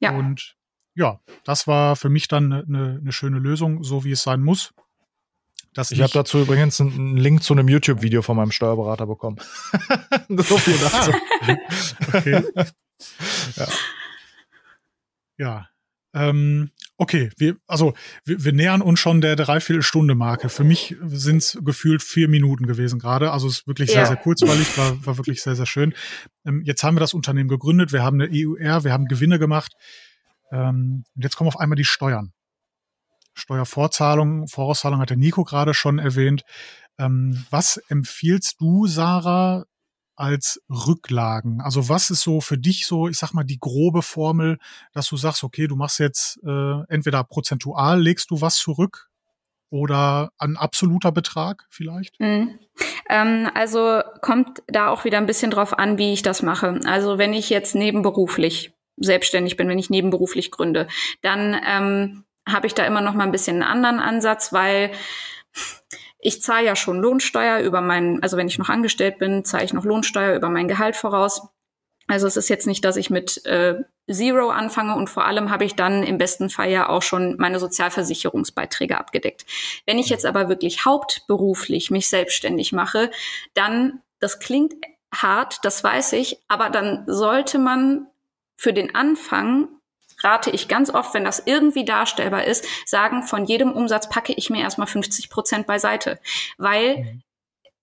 Ja. 0.00 0.16
Und 0.16 0.56
ja, 0.94 1.20
das 1.44 1.66
war 1.66 1.96
für 1.96 2.08
mich 2.08 2.28
dann 2.28 2.52
eine, 2.52 2.98
eine 3.00 3.12
schöne 3.12 3.38
Lösung, 3.38 3.82
so 3.82 4.04
wie 4.04 4.12
es 4.12 4.22
sein 4.22 4.42
muss. 4.42 4.72
Dass 5.72 5.90
ich 5.90 6.00
habe 6.00 6.12
dazu 6.12 6.38
übrigens 6.38 6.80
einen 6.80 7.16
Link 7.16 7.42
zu 7.42 7.52
einem 7.52 7.68
YouTube-Video 7.68 8.22
von 8.22 8.36
meinem 8.36 8.52
Steuerberater 8.52 9.06
bekommen. 9.06 9.38
so 10.28 10.56
viel 10.58 10.78
dazu. 10.78 11.12
okay. 12.08 12.44
ja. 13.56 13.68
ja. 15.36 15.68
Ähm, 16.14 16.70
Okay, 16.96 17.30
wir, 17.38 17.56
also 17.66 17.92
wir, 18.24 18.44
wir 18.44 18.52
nähern 18.52 18.80
uns 18.80 19.00
schon 19.00 19.20
der 19.20 19.34
Dreiviertelstunde-Marke. 19.34 20.48
Für 20.48 20.62
mich 20.62 20.94
sind 21.06 21.38
es 21.38 21.58
gefühlt 21.60 22.04
vier 22.04 22.28
Minuten 22.28 22.66
gewesen 22.66 23.00
gerade. 23.00 23.32
Also 23.32 23.48
es 23.48 23.58
ist 23.58 23.66
wirklich 23.66 23.90
sehr, 23.90 24.02
ja. 24.02 24.06
sehr 24.06 24.16
kurzweilig, 24.16 24.78
war, 24.78 25.04
war 25.04 25.18
wirklich 25.18 25.42
sehr, 25.42 25.56
sehr 25.56 25.66
schön. 25.66 25.92
Ähm, 26.46 26.62
jetzt 26.64 26.84
haben 26.84 26.94
wir 26.94 27.00
das 27.00 27.14
Unternehmen 27.14 27.48
gegründet, 27.48 27.92
wir 27.92 28.04
haben 28.04 28.20
eine 28.20 28.30
EUR, 28.32 28.84
wir 28.84 28.92
haben 28.92 29.06
Gewinne 29.06 29.40
gemacht. 29.40 29.72
Ähm, 30.54 31.04
und 31.14 31.22
jetzt 31.22 31.36
kommen 31.36 31.48
auf 31.48 31.58
einmal 31.58 31.76
die 31.76 31.84
Steuern. 31.84 32.32
Steuervorzahlung, 33.34 34.46
Vorauszahlung 34.46 35.00
hat 35.00 35.10
der 35.10 35.16
Nico 35.16 35.42
gerade 35.42 35.74
schon 35.74 35.98
erwähnt. 35.98 36.44
Ähm, 36.98 37.44
was 37.50 37.78
empfiehlst 37.88 38.60
du, 38.60 38.86
Sarah, 38.86 39.64
als 40.14 40.62
Rücklagen? 40.70 41.60
Also 41.60 41.88
was 41.88 42.10
ist 42.10 42.20
so 42.20 42.40
für 42.40 42.56
dich 42.56 42.86
so, 42.86 43.08
ich 43.08 43.18
sag 43.18 43.32
mal, 43.32 43.42
die 43.42 43.58
grobe 43.58 44.02
Formel, 44.02 44.58
dass 44.92 45.08
du 45.08 45.16
sagst, 45.16 45.42
okay, 45.42 45.66
du 45.66 45.74
machst 45.74 45.98
jetzt 45.98 46.38
äh, 46.46 46.82
entweder 46.88 47.24
prozentual 47.24 48.00
legst 48.00 48.30
du 48.30 48.40
was 48.40 48.56
zurück 48.56 49.10
oder 49.70 50.30
ein 50.38 50.56
absoluter 50.56 51.10
Betrag 51.10 51.66
vielleicht? 51.68 52.20
Mhm. 52.20 52.60
Ähm, 53.10 53.50
also 53.54 54.02
kommt 54.22 54.62
da 54.68 54.88
auch 54.88 55.04
wieder 55.04 55.18
ein 55.18 55.26
bisschen 55.26 55.50
drauf 55.50 55.76
an, 55.76 55.98
wie 55.98 56.12
ich 56.12 56.22
das 56.22 56.42
mache. 56.42 56.78
Also 56.84 57.18
wenn 57.18 57.32
ich 57.32 57.50
jetzt 57.50 57.74
nebenberuflich 57.74 58.73
selbstständig 58.96 59.56
bin, 59.56 59.68
wenn 59.68 59.78
ich 59.78 59.90
nebenberuflich 59.90 60.50
gründe, 60.50 60.86
dann 61.22 61.60
ähm, 61.66 62.24
habe 62.48 62.66
ich 62.66 62.74
da 62.74 62.84
immer 62.84 63.00
noch 63.00 63.14
mal 63.14 63.24
ein 63.24 63.32
bisschen 63.32 63.62
einen 63.62 63.70
anderen 63.70 64.00
Ansatz, 64.00 64.52
weil 64.52 64.92
ich 66.18 66.42
zahle 66.42 66.66
ja 66.66 66.76
schon 66.76 67.00
Lohnsteuer 67.00 67.60
über 67.60 67.80
meinen, 67.80 68.22
also 68.22 68.36
wenn 68.36 68.48
ich 68.48 68.58
noch 68.58 68.68
angestellt 68.68 69.18
bin, 69.18 69.44
zahle 69.44 69.64
ich 69.64 69.72
noch 69.72 69.84
Lohnsteuer 69.84 70.36
über 70.36 70.48
mein 70.48 70.68
Gehalt 70.68 70.96
voraus. 70.96 71.48
Also 72.06 72.26
es 72.26 72.36
ist 72.36 72.48
jetzt 72.48 72.66
nicht, 72.66 72.84
dass 72.84 72.96
ich 72.96 73.10
mit 73.10 73.44
äh, 73.46 73.82
Zero 74.10 74.50
anfange 74.50 74.94
und 74.94 75.08
vor 75.08 75.24
allem 75.24 75.50
habe 75.50 75.64
ich 75.64 75.74
dann 75.74 76.02
im 76.02 76.18
besten 76.18 76.50
Fall 76.50 76.70
ja 76.70 76.88
auch 76.88 77.02
schon 77.02 77.36
meine 77.38 77.58
Sozialversicherungsbeiträge 77.58 78.98
abgedeckt. 78.98 79.46
Wenn 79.86 79.98
ich 79.98 80.10
jetzt 80.10 80.26
aber 80.26 80.48
wirklich 80.48 80.84
hauptberuflich 80.84 81.90
mich 81.90 82.08
selbstständig 82.08 82.72
mache, 82.72 83.10
dann, 83.54 84.02
das 84.20 84.38
klingt 84.38 84.74
hart, 85.14 85.58
das 85.62 85.82
weiß 85.82 86.12
ich, 86.14 86.38
aber 86.48 86.68
dann 86.68 87.04
sollte 87.06 87.58
man 87.58 88.06
für 88.56 88.72
den 88.72 88.94
Anfang 88.94 89.68
rate 90.24 90.50
ich 90.50 90.68
ganz 90.68 90.90
oft, 90.90 91.14
wenn 91.14 91.24
das 91.24 91.42
irgendwie 91.44 91.84
darstellbar 91.84 92.44
ist, 92.44 92.66
sagen, 92.86 93.22
von 93.22 93.44
jedem 93.44 93.72
Umsatz 93.72 94.08
packe 94.08 94.32
ich 94.32 94.50
mir 94.50 94.62
erstmal 94.62 94.86
50 94.86 95.28
Prozent 95.30 95.66
beiseite. 95.66 96.18
Weil 96.56 96.98
mhm. 96.98 97.22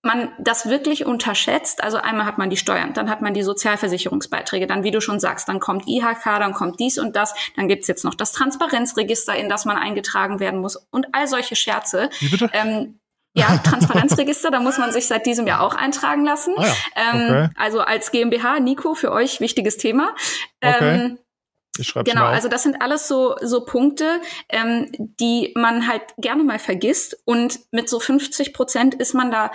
man 0.02 0.32
das 0.38 0.68
wirklich 0.68 1.06
unterschätzt. 1.06 1.82
Also 1.82 1.98
einmal 1.98 2.26
hat 2.26 2.38
man 2.38 2.50
die 2.50 2.56
Steuern, 2.56 2.92
dann 2.94 3.08
hat 3.08 3.22
man 3.22 3.34
die 3.34 3.42
Sozialversicherungsbeiträge, 3.42 4.66
dann, 4.66 4.82
wie 4.82 4.90
du 4.90 5.00
schon 5.00 5.20
sagst, 5.20 5.48
dann 5.48 5.60
kommt 5.60 5.86
IHK, 5.86 6.24
dann 6.24 6.52
kommt 6.52 6.80
dies 6.80 6.98
und 6.98 7.14
das, 7.14 7.34
dann 7.56 7.68
gibt's 7.68 7.86
jetzt 7.86 8.04
noch 8.04 8.14
das 8.14 8.32
Transparenzregister, 8.32 9.36
in 9.36 9.48
das 9.48 9.64
man 9.64 9.76
eingetragen 9.76 10.40
werden 10.40 10.60
muss 10.60 10.76
und 10.90 11.06
all 11.12 11.28
solche 11.28 11.54
Scherze. 11.54 12.10
Wie 12.18 12.28
bitte? 12.28 12.50
Ähm, 12.52 12.98
ja, 13.34 13.58
Transparenzregister, 13.64 14.50
da 14.50 14.60
muss 14.60 14.78
man 14.78 14.92
sich 14.92 15.06
seit 15.06 15.26
diesem 15.26 15.46
Jahr 15.46 15.62
auch 15.62 15.74
eintragen 15.74 16.24
lassen. 16.24 16.54
Ah 16.56 16.66
ja, 16.66 16.74
ähm, 16.96 17.22
okay. 17.24 17.44
ähm, 17.44 17.50
also 17.56 17.80
als 17.80 18.10
GmbH, 18.10 18.60
Nico, 18.60 18.94
für 18.94 19.12
euch 19.12 19.40
wichtiges 19.40 19.76
Thema. 19.76 20.14
Okay. 20.62 20.94
Ähm, 20.94 21.18
ich 21.78 21.88
schreibe 21.88 22.10
Genau, 22.10 22.26
also 22.26 22.48
das 22.48 22.62
sind 22.62 22.82
alles 22.82 23.08
so, 23.08 23.36
so 23.40 23.64
Punkte, 23.64 24.20
ähm, 24.50 24.90
die 24.98 25.52
man 25.56 25.88
halt 25.88 26.02
gerne 26.18 26.44
mal 26.44 26.58
vergisst. 26.58 27.16
Und 27.24 27.60
mit 27.70 27.88
so 27.88 27.98
50 27.98 28.52
Prozent 28.52 28.94
ist 28.94 29.14
man 29.14 29.30
da 29.30 29.50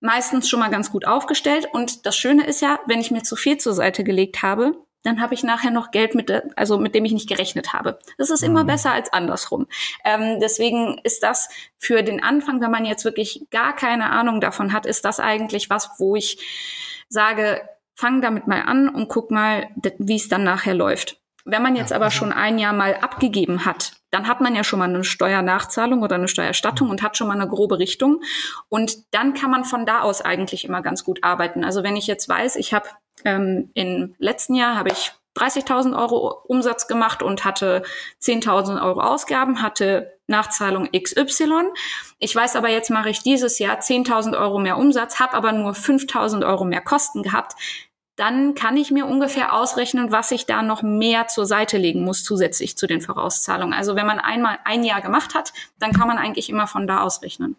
meistens 0.00 0.48
schon 0.48 0.58
mal 0.58 0.70
ganz 0.70 0.90
gut 0.90 1.06
aufgestellt. 1.06 1.68
Und 1.72 2.04
das 2.04 2.16
Schöne 2.16 2.44
ist 2.46 2.60
ja, 2.60 2.80
wenn 2.86 3.00
ich 3.00 3.12
mir 3.12 3.22
zu 3.22 3.36
viel 3.36 3.58
zur 3.58 3.74
Seite 3.74 4.02
gelegt 4.02 4.42
habe, 4.42 4.74
dann 5.02 5.20
habe 5.20 5.34
ich 5.34 5.42
nachher 5.42 5.70
noch 5.70 5.90
Geld 5.90 6.14
mit, 6.14 6.32
also 6.56 6.78
mit 6.78 6.94
dem 6.94 7.04
ich 7.04 7.12
nicht 7.12 7.28
gerechnet 7.28 7.72
habe. 7.72 7.98
Das 8.18 8.30
ist 8.30 8.42
immer 8.42 8.62
mhm. 8.62 8.68
besser 8.68 8.92
als 8.92 9.12
andersrum. 9.12 9.66
Ähm, 10.04 10.38
deswegen 10.40 11.00
ist 11.02 11.22
das 11.22 11.48
für 11.76 12.02
den 12.02 12.22
Anfang, 12.22 12.60
wenn 12.60 12.70
man 12.70 12.84
jetzt 12.84 13.04
wirklich 13.04 13.46
gar 13.50 13.74
keine 13.74 14.10
Ahnung 14.10 14.40
davon 14.40 14.72
hat, 14.72 14.86
ist 14.86 15.04
das 15.04 15.20
eigentlich 15.20 15.70
was, 15.70 15.90
wo 15.98 16.16
ich 16.16 16.38
sage, 17.08 17.68
fang 17.94 18.22
damit 18.22 18.46
mal 18.46 18.62
an 18.62 18.88
und 18.88 19.08
guck 19.08 19.30
mal, 19.30 19.68
wie 19.98 20.16
es 20.16 20.28
dann 20.28 20.44
nachher 20.44 20.74
läuft. 20.74 21.20
Wenn 21.44 21.62
man 21.62 21.76
jetzt 21.76 21.90
ja, 21.90 21.96
aber 21.96 22.06
also 22.06 22.18
schon 22.18 22.32
ein 22.32 22.58
Jahr 22.58 22.72
mal 22.72 22.94
abgegeben 22.94 23.64
hat, 23.64 23.92
dann 24.12 24.28
hat 24.28 24.40
man 24.40 24.54
ja 24.54 24.62
schon 24.62 24.78
mal 24.78 24.88
eine 24.88 25.04
Steuernachzahlung 25.04 26.02
oder 26.02 26.16
eine 26.16 26.28
Steuerstattung 26.28 26.90
und 26.90 27.02
hat 27.02 27.16
schon 27.16 27.28
mal 27.28 27.34
eine 27.34 27.48
grobe 27.48 27.78
Richtung. 27.78 28.22
Und 28.68 29.14
dann 29.14 29.32
kann 29.32 29.50
man 29.50 29.64
von 29.64 29.86
da 29.86 30.02
aus 30.02 30.20
eigentlich 30.20 30.64
immer 30.64 30.82
ganz 30.82 31.02
gut 31.02 31.24
arbeiten. 31.24 31.64
Also 31.64 31.82
wenn 31.82 31.96
ich 31.96 32.06
jetzt 32.06 32.28
weiß, 32.28 32.56
ich 32.56 32.74
habe 32.74 32.88
ähm, 33.24 33.70
im 33.72 34.14
letzten 34.18 34.54
Jahr 34.54 34.76
habe 34.76 34.90
ich 34.90 35.12
30.000 35.36 35.98
Euro 35.98 36.42
Umsatz 36.46 36.88
gemacht 36.88 37.22
und 37.22 37.46
hatte 37.46 37.84
10.000 38.20 38.84
Euro 38.84 39.00
Ausgaben, 39.00 39.62
hatte 39.62 40.18
Nachzahlung 40.26 40.90
XY. 40.92 41.70
Ich 42.18 42.36
weiß 42.36 42.56
aber 42.56 42.68
jetzt 42.68 42.90
mache 42.90 43.08
ich 43.08 43.22
dieses 43.22 43.58
Jahr 43.58 43.78
10.000 43.78 44.38
Euro 44.38 44.58
mehr 44.58 44.76
Umsatz, 44.76 45.20
habe 45.20 45.32
aber 45.32 45.52
nur 45.52 45.72
5.000 45.72 46.46
Euro 46.46 46.66
mehr 46.66 46.82
Kosten 46.82 47.22
gehabt 47.22 47.54
dann 48.16 48.54
kann 48.54 48.76
ich 48.76 48.90
mir 48.90 49.06
ungefähr 49.06 49.54
ausrechnen, 49.54 50.12
was 50.12 50.30
ich 50.30 50.44
da 50.44 50.62
noch 50.62 50.82
mehr 50.82 51.28
zur 51.28 51.46
Seite 51.46 51.78
legen 51.78 52.04
muss 52.04 52.24
zusätzlich 52.24 52.76
zu 52.76 52.86
den 52.86 53.00
Vorauszahlungen. 53.00 53.72
Also 53.72 53.96
wenn 53.96 54.06
man 54.06 54.18
einmal 54.18 54.58
ein 54.64 54.84
Jahr 54.84 55.00
gemacht 55.00 55.34
hat, 55.34 55.52
dann 55.78 55.92
kann 55.92 56.08
man 56.08 56.18
eigentlich 56.18 56.50
immer 56.50 56.66
von 56.66 56.86
da 56.86 57.00
ausrechnen. 57.00 57.56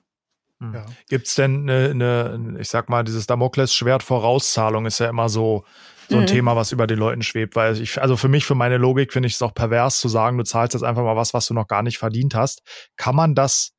Hm. 0.59 0.73
Ja. 0.73 0.85
Gibt 1.09 1.27
es 1.27 1.35
denn 1.35 1.69
eine, 1.69 1.89
eine, 1.89 2.59
ich 2.59 2.69
sag 2.69 2.89
mal, 2.89 3.03
dieses 3.03 3.25
Damoklesschwert 3.25 4.03
Vorauszahlung 4.03 4.85
ist 4.85 4.99
ja 4.99 5.09
immer 5.09 5.27
so, 5.27 5.65
so 6.09 6.17
ein 6.17 6.23
mhm. 6.23 6.27
Thema, 6.27 6.55
was 6.55 6.71
über 6.71 6.85
den 6.85 6.99
Leuten 6.99 7.23
schwebt. 7.23 7.55
Weil 7.55 7.79
ich, 7.81 8.01
also 8.01 8.17
für 8.17 8.27
mich, 8.27 8.45
für 8.45 8.55
meine 8.55 8.77
Logik 8.77 9.13
finde 9.13 9.27
ich 9.27 9.33
es 9.33 9.41
auch 9.41 9.53
pervers 9.53 9.99
zu 9.99 10.07
sagen, 10.07 10.37
du 10.37 10.43
zahlst 10.43 10.73
jetzt 10.73 10.83
einfach 10.83 11.03
mal 11.03 11.15
was, 11.15 11.33
was 11.33 11.47
du 11.47 11.53
noch 11.53 11.67
gar 11.67 11.81
nicht 11.81 11.97
verdient 11.97 12.35
hast. 12.35 12.61
Kann 12.95 13.15
man 13.15 13.35
das 13.35 13.71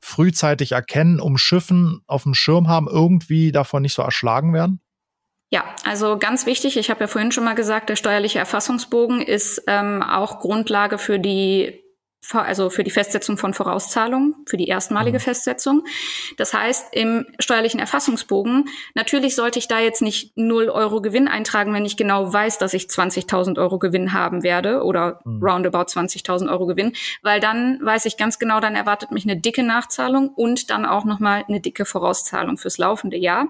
frühzeitig 0.00 0.72
erkennen, 0.72 1.20
um 1.20 1.36
Schiffen 1.36 2.00
auf 2.06 2.22
dem 2.22 2.34
Schirm 2.34 2.68
haben, 2.68 2.88
irgendwie 2.88 3.52
davon 3.52 3.82
nicht 3.82 3.94
so 3.94 4.02
erschlagen 4.02 4.54
werden? 4.54 4.80
Ja, 5.50 5.64
also 5.84 6.18
ganz 6.18 6.44
wichtig, 6.46 6.76
ich 6.76 6.90
habe 6.90 7.02
ja 7.02 7.06
vorhin 7.06 7.30
schon 7.30 7.44
mal 7.44 7.54
gesagt, 7.54 7.88
der 7.88 7.96
steuerliche 7.96 8.40
Erfassungsbogen 8.40 9.22
ist 9.22 9.62
ähm, 9.68 10.02
auch 10.02 10.40
Grundlage 10.40 10.98
für 10.98 11.20
die 11.20 11.85
also 12.32 12.70
für 12.70 12.84
die 12.84 12.90
Festsetzung 12.90 13.36
von 13.36 13.54
Vorauszahlungen, 13.54 14.34
für 14.46 14.56
die 14.56 14.66
erstmalige 14.66 15.18
mhm. 15.18 15.22
Festsetzung. 15.22 15.84
Das 16.36 16.52
heißt, 16.52 16.88
im 16.92 17.26
steuerlichen 17.38 17.80
Erfassungsbogen, 17.80 18.68
natürlich 18.94 19.36
sollte 19.36 19.58
ich 19.58 19.68
da 19.68 19.80
jetzt 19.80 20.02
nicht 20.02 20.36
0 20.36 20.68
Euro 20.68 21.00
Gewinn 21.00 21.28
eintragen, 21.28 21.72
wenn 21.72 21.84
ich 21.84 21.96
genau 21.96 22.32
weiß, 22.32 22.58
dass 22.58 22.74
ich 22.74 22.84
20.000 22.84 23.58
Euro 23.58 23.78
Gewinn 23.78 24.12
haben 24.12 24.42
werde 24.42 24.82
oder 24.82 25.20
mhm. 25.24 25.42
roundabout 25.42 25.84
20.000 25.84 26.50
Euro 26.50 26.66
Gewinn, 26.66 26.92
weil 27.22 27.40
dann 27.40 27.78
weiß 27.82 28.06
ich 28.06 28.16
ganz 28.16 28.38
genau, 28.38 28.60
dann 28.60 28.74
erwartet 28.74 29.12
mich 29.12 29.24
eine 29.24 29.36
dicke 29.36 29.62
Nachzahlung 29.62 30.30
und 30.30 30.70
dann 30.70 30.84
auch 30.84 31.04
nochmal 31.04 31.44
eine 31.48 31.60
dicke 31.60 31.84
Vorauszahlung 31.84 32.56
fürs 32.58 32.78
laufende 32.78 33.16
Jahr. 33.16 33.48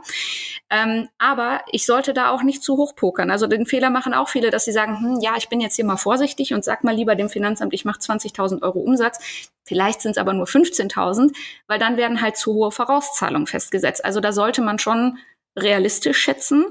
Ähm, 0.70 1.08
aber 1.18 1.60
ich 1.70 1.86
sollte 1.86 2.12
da 2.12 2.30
auch 2.30 2.42
nicht 2.42 2.62
zu 2.62 2.76
hoch 2.76 2.94
pokern. 2.94 3.30
Also 3.30 3.46
den 3.46 3.66
Fehler 3.66 3.90
machen 3.90 4.14
auch 4.14 4.28
viele, 4.28 4.50
dass 4.50 4.64
sie 4.64 4.72
sagen, 4.72 5.00
hm, 5.00 5.20
ja, 5.20 5.34
ich 5.36 5.48
bin 5.48 5.60
jetzt 5.60 5.76
hier 5.76 5.84
mal 5.84 5.96
vorsichtig 5.96 6.52
und 6.52 6.64
sag 6.64 6.84
mal 6.84 6.94
lieber 6.94 7.14
dem 7.14 7.28
Finanzamt, 7.28 7.72
ich 7.72 7.84
mache 7.84 8.00
20.000 8.00 8.62
Euro 8.62 8.65
Umsatz. 8.74 9.18
Vielleicht 9.64 10.00
sind 10.00 10.12
es 10.12 10.18
aber 10.18 10.32
nur 10.32 10.46
15.000, 10.46 11.34
weil 11.66 11.78
dann 11.78 11.96
werden 11.96 12.20
halt 12.20 12.36
zu 12.36 12.54
hohe 12.54 12.70
Vorauszahlungen 12.70 13.46
festgesetzt. 13.46 14.04
Also 14.04 14.20
da 14.20 14.32
sollte 14.32 14.62
man 14.62 14.78
schon 14.78 15.18
realistisch 15.58 16.18
schätzen. 16.18 16.64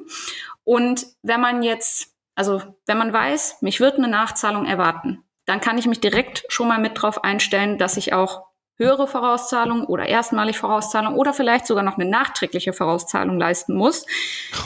Und 0.64 1.06
wenn 1.22 1.42
man 1.42 1.64
jetzt, 1.64 2.14
also 2.36 2.62
wenn 2.86 2.98
man 2.98 3.12
weiß, 3.12 3.62
mich 3.62 3.80
wird 3.80 3.98
eine 3.98 4.08
Nachzahlung 4.08 4.66
erwarten, 4.66 5.24
dann 5.46 5.62
kann 5.62 5.78
ich 5.78 5.88
mich 5.88 6.00
direkt 6.00 6.44
schon 6.48 6.68
mal 6.68 6.80
mit 6.80 7.02
drauf 7.02 7.24
einstellen, 7.24 7.78
dass 7.78 7.98
ich 7.98 8.14
auch 8.14 8.48
höhere 8.78 9.08
Vorauszahlung 9.08 9.86
oder 9.86 10.06
erstmalig 10.06 10.58
Vorauszahlung 10.58 11.16
oder 11.16 11.34
vielleicht 11.34 11.66
sogar 11.66 11.84
noch 11.84 11.98
eine 11.98 12.10
nachträgliche 12.10 12.74
Vorauszahlung 12.74 13.40
leisten 13.40 13.76
muss. 13.76 14.06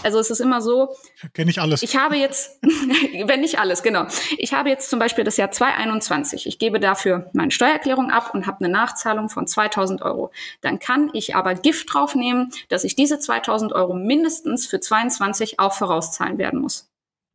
Also 0.03 0.19
es 0.19 0.31
ist 0.31 0.39
immer 0.39 0.61
so. 0.61 0.95
Kenne 1.33 1.51
ich 1.51 1.61
alles. 1.61 1.83
Ich 1.83 1.95
habe 1.95 2.15
jetzt, 2.15 2.59
wenn 3.25 3.41
nicht 3.41 3.59
alles, 3.59 3.83
genau. 3.83 4.07
Ich 4.37 4.53
habe 4.53 4.69
jetzt 4.69 4.89
zum 4.89 4.99
Beispiel 4.99 5.23
das 5.23 5.37
Jahr 5.37 5.51
2021. 5.51 6.47
Ich 6.47 6.57
gebe 6.57 6.79
dafür 6.79 7.29
meine 7.33 7.51
Steuererklärung 7.51 8.09
ab 8.09 8.31
und 8.33 8.47
habe 8.47 8.65
eine 8.65 8.73
Nachzahlung 8.73 9.29
von 9.29 9.45
2000 9.45 10.01
Euro. 10.01 10.31
Dann 10.61 10.79
kann 10.79 11.11
ich 11.13 11.35
aber 11.35 11.53
Gift 11.53 11.93
draufnehmen, 11.93 12.51
dass 12.69 12.83
ich 12.83 12.95
diese 12.95 13.19
2000 13.19 13.73
Euro 13.73 13.93
mindestens 13.93 14.65
für 14.65 14.79
22 14.79 15.59
auch 15.59 15.73
vorauszahlen 15.73 16.37
werden 16.39 16.61
muss. 16.61 16.88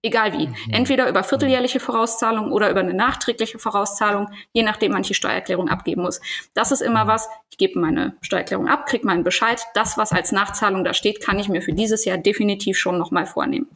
Egal 0.04 0.34
wie. 0.34 0.48
Mhm. 0.48 0.54
Entweder 0.70 1.08
über 1.08 1.24
vierteljährliche 1.24 1.80
Vorauszahlung 1.80 2.52
oder 2.52 2.70
über 2.70 2.80
eine 2.80 2.92
nachträgliche 2.92 3.58
Vorauszahlung, 3.58 4.28
je 4.52 4.62
nachdem 4.62 4.92
man 4.92 5.02
die 5.02 5.14
Steuererklärung 5.14 5.70
abgeben 5.70 6.02
muss. 6.02 6.20
Das 6.52 6.72
ist 6.72 6.82
immer 6.82 7.04
mhm. 7.04 7.08
was. 7.08 7.28
Ich 7.48 7.56
gebe 7.56 7.80
meine 7.80 8.14
Steuererklärung 8.20 8.68
ab, 8.68 8.84
kriege 8.84 9.06
meinen 9.06 9.24
Bescheid. 9.24 9.62
Das, 9.72 9.96
was 9.96 10.12
als 10.12 10.30
Nachzahlung 10.30 10.84
da 10.84 10.92
steht, 10.92 11.24
kann 11.24 11.38
ich 11.38 11.48
mir 11.48 11.62
für 11.62 11.72
dieses 11.72 12.04
Jahr 12.04 12.18
definitiv 12.18 12.76
schon 12.76 12.98
nochmal 12.98 13.24
vornehmen. 13.24 13.66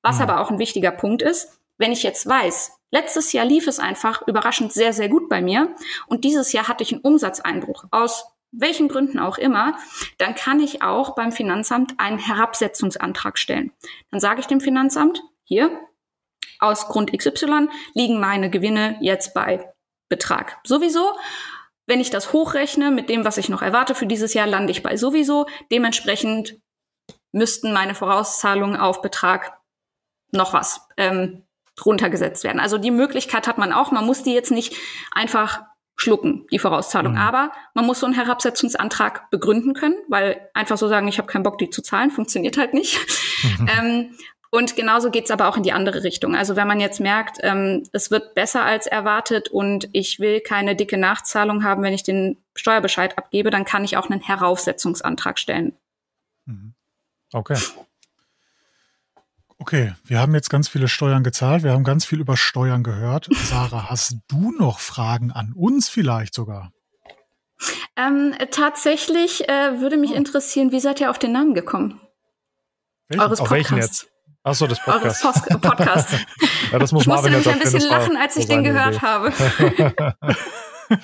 Was 0.00 0.18
mhm. 0.18 0.22
aber 0.22 0.40
auch 0.40 0.52
ein 0.52 0.60
wichtiger 0.60 0.92
Punkt 0.92 1.22
ist, 1.22 1.58
wenn 1.76 1.90
ich 1.90 2.04
jetzt 2.04 2.24
weiß, 2.24 2.78
letztes 2.92 3.32
Jahr 3.32 3.44
lief 3.44 3.66
es 3.66 3.80
einfach 3.80 4.22
überraschend 4.28 4.72
sehr, 4.72 4.92
sehr 4.92 5.08
gut 5.08 5.28
bei 5.28 5.42
mir 5.42 5.74
und 6.06 6.22
dieses 6.22 6.52
Jahr 6.52 6.68
hatte 6.68 6.84
ich 6.84 6.92
einen 6.92 7.00
Umsatzeinbruch 7.00 7.86
aus 7.90 8.26
welchen 8.56 8.86
Gründen 8.86 9.18
auch 9.18 9.36
immer, 9.36 9.76
dann 10.18 10.36
kann 10.36 10.60
ich 10.60 10.80
auch 10.80 11.16
beim 11.16 11.32
Finanzamt 11.32 11.94
einen 11.98 12.18
Herabsetzungsantrag 12.18 13.36
stellen. 13.36 13.72
Dann 14.12 14.20
sage 14.20 14.38
ich 14.38 14.46
dem 14.46 14.60
Finanzamt, 14.60 15.24
hier, 15.44 15.70
aus 16.58 16.88
Grund 16.88 17.16
XY 17.16 17.68
liegen 17.94 18.20
meine 18.20 18.50
Gewinne 18.50 18.96
jetzt 19.00 19.34
bei 19.34 19.72
Betrag. 20.08 20.58
Sowieso, 20.64 21.12
wenn 21.86 22.00
ich 22.00 22.10
das 22.10 22.32
hochrechne 22.32 22.90
mit 22.90 23.08
dem, 23.08 23.24
was 23.24 23.36
ich 23.36 23.48
noch 23.48 23.62
erwarte 23.62 23.94
für 23.94 24.06
dieses 24.06 24.34
Jahr, 24.34 24.46
lande 24.46 24.70
ich 24.70 24.82
bei 24.82 24.96
sowieso. 24.96 25.46
Dementsprechend 25.70 26.56
müssten 27.32 27.72
meine 27.72 27.94
Vorauszahlungen 27.94 28.76
auf 28.76 29.02
Betrag 29.02 29.58
noch 30.30 30.52
was 30.52 30.80
ähm, 30.96 31.44
runtergesetzt 31.84 32.44
werden. 32.44 32.60
Also 32.60 32.78
die 32.78 32.90
Möglichkeit 32.90 33.46
hat 33.46 33.58
man 33.58 33.72
auch. 33.72 33.90
Man 33.90 34.06
muss 34.06 34.22
die 34.22 34.32
jetzt 34.32 34.50
nicht 34.50 34.74
einfach 35.12 35.62
schlucken, 35.96 36.46
die 36.50 36.58
Vorauszahlung. 36.58 37.12
Mhm. 37.12 37.18
Aber 37.18 37.52
man 37.74 37.86
muss 37.86 38.00
so 38.00 38.06
einen 38.06 38.14
Herabsetzungsantrag 38.14 39.30
begründen 39.30 39.74
können, 39.74 39.96
weil 40.08 40.48
einfach 40.54 40.76
so 40.76 40.88
sagen, 40.88 41.08
ich 41.08 41.18
habe 41.18 41.28
keinen 41.28 41.44
Bock, 41.44 41.58
die 41.58 41.70
zu 41.70 41.82
zahlen, 41.82 42.10
funktioniert 42.10 42.56
halt 42.56 42.74
nicht. 42.74 42.98
Mhm. 43.42 43.68
ähm, 43.78 44.16
und 44.54 44.76
genauso 44.76 45.10
geht's 45.10 45.32
aber 45.32 45.48
auch 45.48 45.56
in 45.56 45.64
die 45.64 45.72
andere 45.72 46.04
Richtung. 46.04 46.36
Also 46.36 46.54
wenn 46.54 46.68
man 46.68 46.78
jetzt 46.78 47.00
merkt, 47.00 47.38
ähm, 47.40 47.82
es 47.92 48.12
wird 48.12 48.36
besser 48.36 48.64
als 48.64 48.86
erwartet 48.86 49.48
und 49.48 49.88
ich 49.92 50.20
will 50.20 50.40
keine 50.40 50.76
dicke 50.76 50.96
Nachzahlung 50.96 51.64
haben, 51.64 51.82
wenn 51.82 51.92
ich 51.92 52.04
den 52.04 52.40
Steuerbescheid 52.54 53.18
abgebe, 53.18 53.50
dann 53.50 53.64
kann 53.64 53.82
ich 53.82 53.96
auch 53.96 54.08
einen 54.08 54.20
Heraufsetzungsantrag 54.20 55.40
stellen. 55.40 55.72
Mhm. 56.46 56.74
Okay. 57.32 57.56
Okay, 59.58 59.92
wir 60.04 60.20
haben 60.20 60.34
jetzt 60.36 60.50
ganz 60.50 60.68
viele 60.68 60.86
Steuern 60.86 61.24
gezahlt, 61.24 61.64
wir 61.64 61.72
haben 61.72 61.82
ganz 61.82 62.04
viel 62.04 62.20
über 62.20 62.36
Steuern 62.36 62.84
gehört. 62.84 63.28
Sarah, 63.32 63.86
hast 63.90 64.18
du 64.28 64.52
noch 64.52 64.78
Fragen 64.78 65.32
an 65.32 65.52
uns 65.52 65.88
vielleicht 65.88 66.32
sogar? 66.32 66.70
Ähm, 67.96 68.36
tatsächlich 68.52 69.48
äh, 69.48 69.80
würde 69.80 69.96
mich 69.96 70.12
oh. 70.12 70.14
interessieren, 70.16 70.70
wie 70.70 70.80
seid 70.80 71.00
ihr 71.00 71.10
auf 71.10 71.18
den 71.18 71.32
Namen 71.32 71.54
gekommen? 71.54 72.00
Welchen? 73.08 73.20
Eures 73.20 73.40
auf 73.40 73.50
welchen 73.50 73.78
jetzt? 73.78 74.13
Achso, 74.44 74.66
das 74.66 74.78
Podcast. 74.78 75.24
Eures 75.24 75.40
Post 75.40 75.60
Podcast. 75.62 76.10
ja, 76.72 76.78
das 76.78 76.92
muss 76.92 77.02
ich 77.02 77.08
musste 77.08 77.30
nämlich 77.30 77.48
ein 77.48 77.58
bisschen 77.58 77.88
lachen, 77.88 78.16
als 78.18 78.36
ich 78.36 78.46
den 78.46 78.62
gehört 78.62 78.96
Idee. 78.96 79.00
habe. 79.00 79.32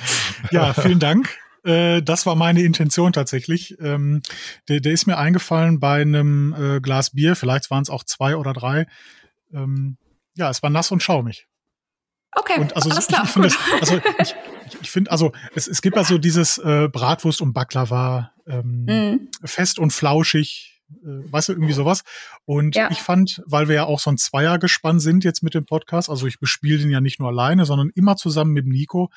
ja, 0.50 0.74
vielen 0.74 0.98
Dank. 0.98 1.38
Äh, 1.64 2.02
das 2.02 2.26
war 2.26 2.36
meine 2.36 2.60
Intention 2.60 3.14
tatsächlich. 3.14 3.78
Ähm, 3.80 4.20
der, 4.68 4.80
der 4.80 4.92
ist 4.92 5.06
mir 5.06 5.16
eingefallen 5.16 5.80
bei 5.80 6.02
einem 6.02 6.54
äh, 6.54 6.80
Glas 6.82 7.10
Bier, 7.10 7.34
vielleicht 7.34 7.70
waren 7.70 7.82
es 7.82 7.88
auch 7.88 8.04
zwei 8.04 8.36
oder 8.36 8.52
drei. 8.52 8.86
Ähm, 9.54 9.96
ja, 10.36 10.50
es 10.50 10.62
war 10.62 10.68
nass 10.68 10.90
und 10.90 11.02
schaumig. 11.02 11.48
Okay, 12.32 12.60
und 12.60 12.76
also 12.76 12.90
alles 12.90 13.06
klar. 13.06 13.24
Ich, 13.24 13.30
finde, 13.30 13.48
also 13.80 14.00
ich, 14.18 14.34
ich 14.82 14.90
finde, 14.90 15.10
also 15.10 15.32
es, 15.54 15.66
es 15.66 15.80
gibt 15.80 15.96
also 15.96 16.18
dieses 16.18 16.58
äh, 16.58 16.90
Bratwurst 16.92 17.40
und 17.40 17.54
Baklava 17.54 18.32
ähm, 18.46 18.84
mm. 18.84 19.46
fest 19.46 19.78
und 19.78 19.92
flauschig 19.92 20.69
äh, 21.02 21.32
weißt 21.32 21.48
du, 21.48 21.52
irgendwie 21.52 21.72
sowas. 21.72 22.02
Und 22.44 22.76
ja. 22.76 22.90
ich 22.90 23.00
fand, 23.00 23.42
weil 23.46 23.68
wir 23.68 23.76
ja 23.76 23.84
auch 23.84 24.00
so 24.00 24.10
ein 24.10 24.18
Zweiergespann 24.18 25.00
sind 25.00 25.24
jetzt 25.24 25.42
mit 25.42 25.54
dem 25.54 25.64
Podcast, 25.64 26.10
also 26.10 26.26
ich 26.26 26.38
bespiele 26.38 26.78
den 26.78 26.90
ja 26.90 27.00
nicht 27.00 27.20
nur 27.20 27.28
alleine, 27.28 27.64
sondern 27.64 27.90
immer 27.94 28.16
zusammen 28.16 28.52
mit 28.52 28.66
Nico, 28.66 29.10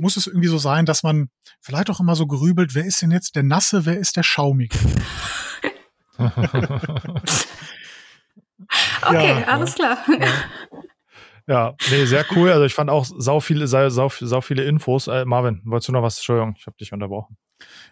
muss 0.00 0.16
es 0.16 0.26
irgendwie 0.26 0.48
so 0.48 0.58
sein, 0.58 0.86
dass 0.86 1.02
man 1.02 1.30
vielleicht 1.60 1.90
auch 1.90 2.00
immer 2.00 2.14
so 2.14 2.26
grübelt, 2.26 2.74
wer 2.74 2.84
ist 2.84 3.02
denn 3.02 3.10
jetzt 3.10 3.36
der 3.36 3.42
Nasse, 3.42 3.86
wer 3.86 3.98
ist 3.98 4.16
der 4.16 4.22
Schaumige? 4.22 4.78
okay, 6.18 6.60
ja, 9.02 9.44
alles 9.46 9.74
klar. 9.74 9.98
Ja. 10.08 10.26
Ja, 11.48 11.74
nee, 11.90 12.04
sehr 12.04 12.26
cool. 12.36 12.52
Also 12.52 12.66
ich 12.66 12.74
fand 12.74 12.90
auch 12.90 13.06
sau 13.06 13.40
viele, 13.40 13.66
sau, 13.68 13.88
sau, 13.88 14.40
viele 14.42 14.64
Infos. 14.64 15.06
Äh, 15.06 15.24
Marvin, 15.24 15.62
wolltest 15.64 15.88
du 15.88 15.92
noch 15.92 16.02
was? 16.02 16.18
Entschuldigung, 16.18 16.54
ich 16.58 16.66
habe 16.66 16.76
dich 16.76 16.92
unterbrochen. 16.92 17.38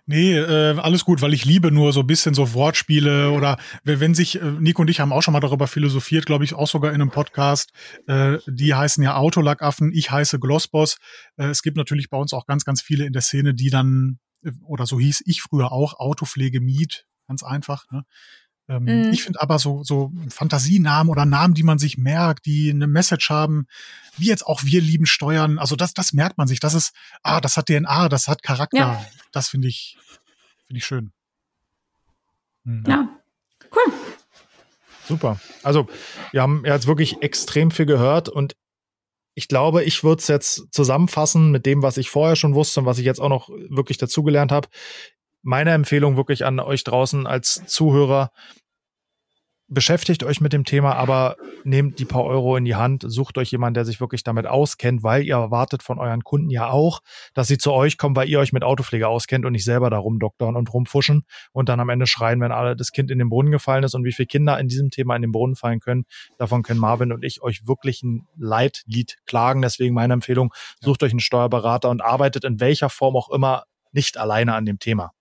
Nee, 0.05 0.37
äh, 0.37 0.79
alles 0.79 1.07
gut, 1.07 1.23
weil 1.23 1.33
ich 1.33 1.47
liebe 1.47 1.73
nur 1.73 1.95
so 1.95 2.01
ein 2.01 2.07
bisschen 2.07 2.35
so 2.35 2.53
Wortspiele 2.53 3.31
oder 3.31 3.57
wenn 3.83 4.15
sich, 4.15 4.41
äh, 4.41 4.45
Nico 4.45 4.83
und 4.83 4.91
ich 4.91 5.01
haben 5.01 5.11
auch 5.11 5.23
schon 5.23 5.33
mal 5.33 5.41
darüber 5.41 5.67
philosophiert, 5.69 6.27
glaube 6.27 6.45
ich, 6.45 6.53
auch 6.53 6.69
sogar 6.69 6.93
in 6.93 7.01
einem 7.01 7.11
Podcast. 7.11 7.73
Äh, 8.07 8.39
die 8.47 8.75
heißen 8.75 9.03
ja 9.03 9.17
Autolackaffen, 9.17 9.91
ich 9.91 10.11
heiße 10.11 10.39
Glossboss. 10.39 10.99
Äh, 11.39 11.47
es 11.47 11.63
gibt 11.63 11.79
natürlich 11.79 12.11
bei 12.11 12.19
uns 12.19 12.35
auch 12.35 12.45
ganz, 12.45 12.67
ganz 12.67 12.83
viele 12.83 13.07
in 13.07 13.15
der 13.15 13.23
Szene, 13.23 13.55
die 13.55 13.71
dann, 13.71 14.19
äh, 14.45 14.51
oder 14.67 14.85
so 14.85 15.01
hieß 15.01 15.23
ich 15.25 15.41
früher 15.41 15.73
auch, 15.73 15.99
Autopflege 15.99 16.61
Miet, 16.61 17.07
ganz 17.27 17.43
einfach. 17.43 17.87
Ne? 17.91 18.05
Ähm, 18.69 18.85
mhm. 18.85 19.13
Ich 19.13 19.23
finde 19.23 19.41
aber 19.41 19.59
so, 19.59 19.85
so 19.85 20.13
Fantasienamen 20.29 21.11
oder 21.11 21.25
Namen, 21.25 21.55
die 21.55 21.63
man 21.63 21.79
sich 21.79 21.99
merkt, 21.99 22.47
die 22.47 22.71
eine 22.71 22.87
Message 22.87 23.31
haben, 23.31 23.67
wie 24.17 24.27
jetzt 24.27 24.47
auch 24.47 24.65
wir 24.65 24.81
lieben 24.81 25.07
Steuern, 25.07 25.59
also 25.59 25.77
das, 25.77 25.95
das 25.95 26.13
merkt 26.13 26.39
man 26.39 26.49
sich. 26.49 26.61
Das 26.61 26.75
ist, 26.75 26.93
ah, 27.23 27.41
das 27.41 27.57
hat 27.57 27.67
DNA, 27.67 28.09
das 28.09 28.29
hat 28.29 28.43
Charakter. 28.43 28.79
Ja. 28.79 29.07
Das 29.33 29.49
finde 29.49 29.69
ich, 29.69 29.97
finde 30.67 30.79
ich 30.79 30.87
schön. 30.87 31.13
Mhm. 32.65 32.85
Ja, 32.87 33.09
cool. 33.75 33.93
Super. 35.07 35.39
Also, 35.63 35.89
wir 36.33 36.43
haben 36.43 36.65
jetzt 36.65 36.89
wirklich 36.89 37.23
extrem 37.23 37.71
viel 37.71 37.87
gehört 37.87 38.29
und 38.29 38.57
ich 39.39 39.49
glaube, 39.49 39.85
ich 39.85 40.03
würde 40.03 40.21
es 40.21 40.29
jetzt 40.29 40.73
zusammenfassen 40.73 41.53
mit 41.53 41.67
dem, 41.67 41.83
was 41.83 41.99
ich 41.99 42.11
vorher 42.11 42.37
schon 42.37 42.55
wusste 42.55 42.81
und 42.81 42.87
was 42.87 42.99
ich 42.99 43.05
jetzt 43.05 43.21
auch 43.21 43.29
noch 43.29 43.51
wirklich 43.51 43.99
dazugelernt 43.99 44.51
habe 44.51 44.69
meine 45.47 45.71
Empfehlung 45.71 46.17
wirklich 46.17 46.45
an 46.45 46.59
euch 46.59 46.83
draußen 46.83 47.27
als 47.27 47.63
Zuhörer, 47.67 48.31
beschäftigt 49.69 50.23
euch 50.25 50.41
mit 50.41 50.53
dem 50.53 50.65
Thema, 50.65 50.95
aber 50.95 51.37
nehmt 51.65 51.99
die 51.99 52.05
paar 52.05 52.25
Euro 52.25 52.57
in 52.57 52.65
die 52.65 52.75
Hand, 52.75 53.05
sucht 53.07 53.39
euch 53.39 53.51
jemanden, 53.51 53.75
der 53.75 53.85
sich 53.85 54.01
wirklich 54.01 54.23
damit 54.23 54.47
auskennt, 54.47 55.03
weil 55.03 55.23
ihr 55.23 55.35
erwartet 55.35 55.83
von 55.83 55.99
euren 55.99 56.23
Kunden 56.23 56.51
ja 56.51 56.71
auch, 56.71 57.01
dass 57.35 57.49
sie 57.49 57.59
zu 57.59 57.73
euch 57.73 57.97
kommen, 57.97 58.15
weil 58.17 58.29
ihr 58.29 58.39
euch 58.41 58.53
mit 58.53 58.65
Autopflege 58.65 59.09
auskennt 59.09 59.45
und 59.45 59.53
nicht 59.53 59.65
selber 59.65 59.89
darum 59.89 60.19
doktern 60.19 60.57
und 60.57 60.73
rumfuschen 60.73 61.25
und 61.53 61.69
dann 61.69 61.81
am 61.81 61.89
Ende 61.89 62.07
schreien, 62.07 62.41
wenn 62.41 62.53
alle 62.53 62.77
das 62.77 62.91
Kind 62.91 63.11
in 63.11 63.19
den 63.19 63.29
Brunnen 63.29 63.53
gefallen 63.53 63.85
ist 63.85 63.95
und 63.95 64.05
wie 64.05 64.13
viele 64.13 64.27
Kinder 64.27 64.59
in 64.59 64.67
diesem 64.69 64.91
Thema 64.91 65.15
in 65.15 65.23
den 65.23 65.33
Brunnen 65.33 65.57
fallen 65.57 65.81
können. 65.81 66.07
Davon 66.39 66.63
können 66.63 66.81
Marvin 66.81 67.13
und 67.13 67.25
ich 67.25 67.43
euch 67.43 67.67
wirklich 67.67 68.03
ein 68.03 68.27
Leitlied 68.37 69.17
klagen. 69.27 69.63
Deswegen 69.63 69.95
meine 69.95 70.15
Empfehlung, 70.15 70.53
sucht 70.81 71.03
euch 71.03 71.13
einen 71.13 71.21
Steuerberater 71.21 71.91
und 71.91 72.03
arbeitet 72.03 72.45
in 72.45 72.61
welcher 72.61 72.89
Form 72.89 73.17
auch 73.17 73.31
immer 73.31 73.65
nicht 73.93 74.17
alleine 74.17 74.55
an 74.55 74.65
dem 74.65 74.79
Thema. 74.79 75.13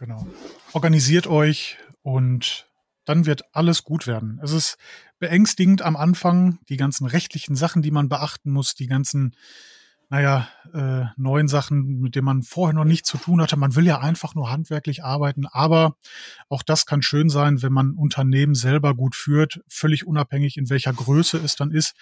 Genau. 0.00 0.26
Organisiert 0.72 1.26
euch 1.26 1.76
und 2.00 2.66
dann 3.04 3.26
wird 3.26 3.54
alles 3.54 3.84
gut 3.84 4.06
werden. 4.06 4.40
Es 4.42 4.52
ist 4.52 4.78
beängstigend 5.18 5.82
am 5.82 5.94
Anfang, 5.94 6.58
die 6.70 6.78
ganzen 6.78 7.06
rechtlichen 7.06 7.54
Sachen, 7.54 7.82
die 7.82 7.90
man 7.90 8.08
beachten 8.08 8.50
muss, 8.50 8.74
die 8.74 8.86
ganzen 8.86 9.36
naja, 10.10 10.48
äh, 10.74 11.04
neuen 11.16 11.46
Sachen, 11.46 12.00
mit 12.00 12.16
denen 12.16 12.24
man 12.24 12.42
vorher 12.42 12.74
noch 12.74 12.84
nichts 12.84 13.08
zu 13.08 13.16
tun 13.16 13.40
hatte. 13.40 13.56
Man 13.56 13.76
will 13.76 13.86
ja 13.86 14.00
einfach 14.00 14.34
nur 14.34 14.50
handwerklich 14.50 15.04
arbeiten, 15.04 15.46
aber 15.46 15.94
auch 16.48 16.64
das 16.64 16.84
kann 16.84 17.00
schön 17.00 17.28
sein, 17.28 17.62
wenn 17.62 17.72
man 17.72 17.92
Unternehmen 17.92 18.56
selber 18.56 18.96
gut 18.96 19.14
führt, 19.14 19.60
völlig 19.68 20.08
unabhängig 20.08 20.56
in 20.56 20.68
welcher 20.68 20.92
Größe 20.92 21.38
es 21.38 21.54
dann 21.54 21.70
ist, 21.70 21.94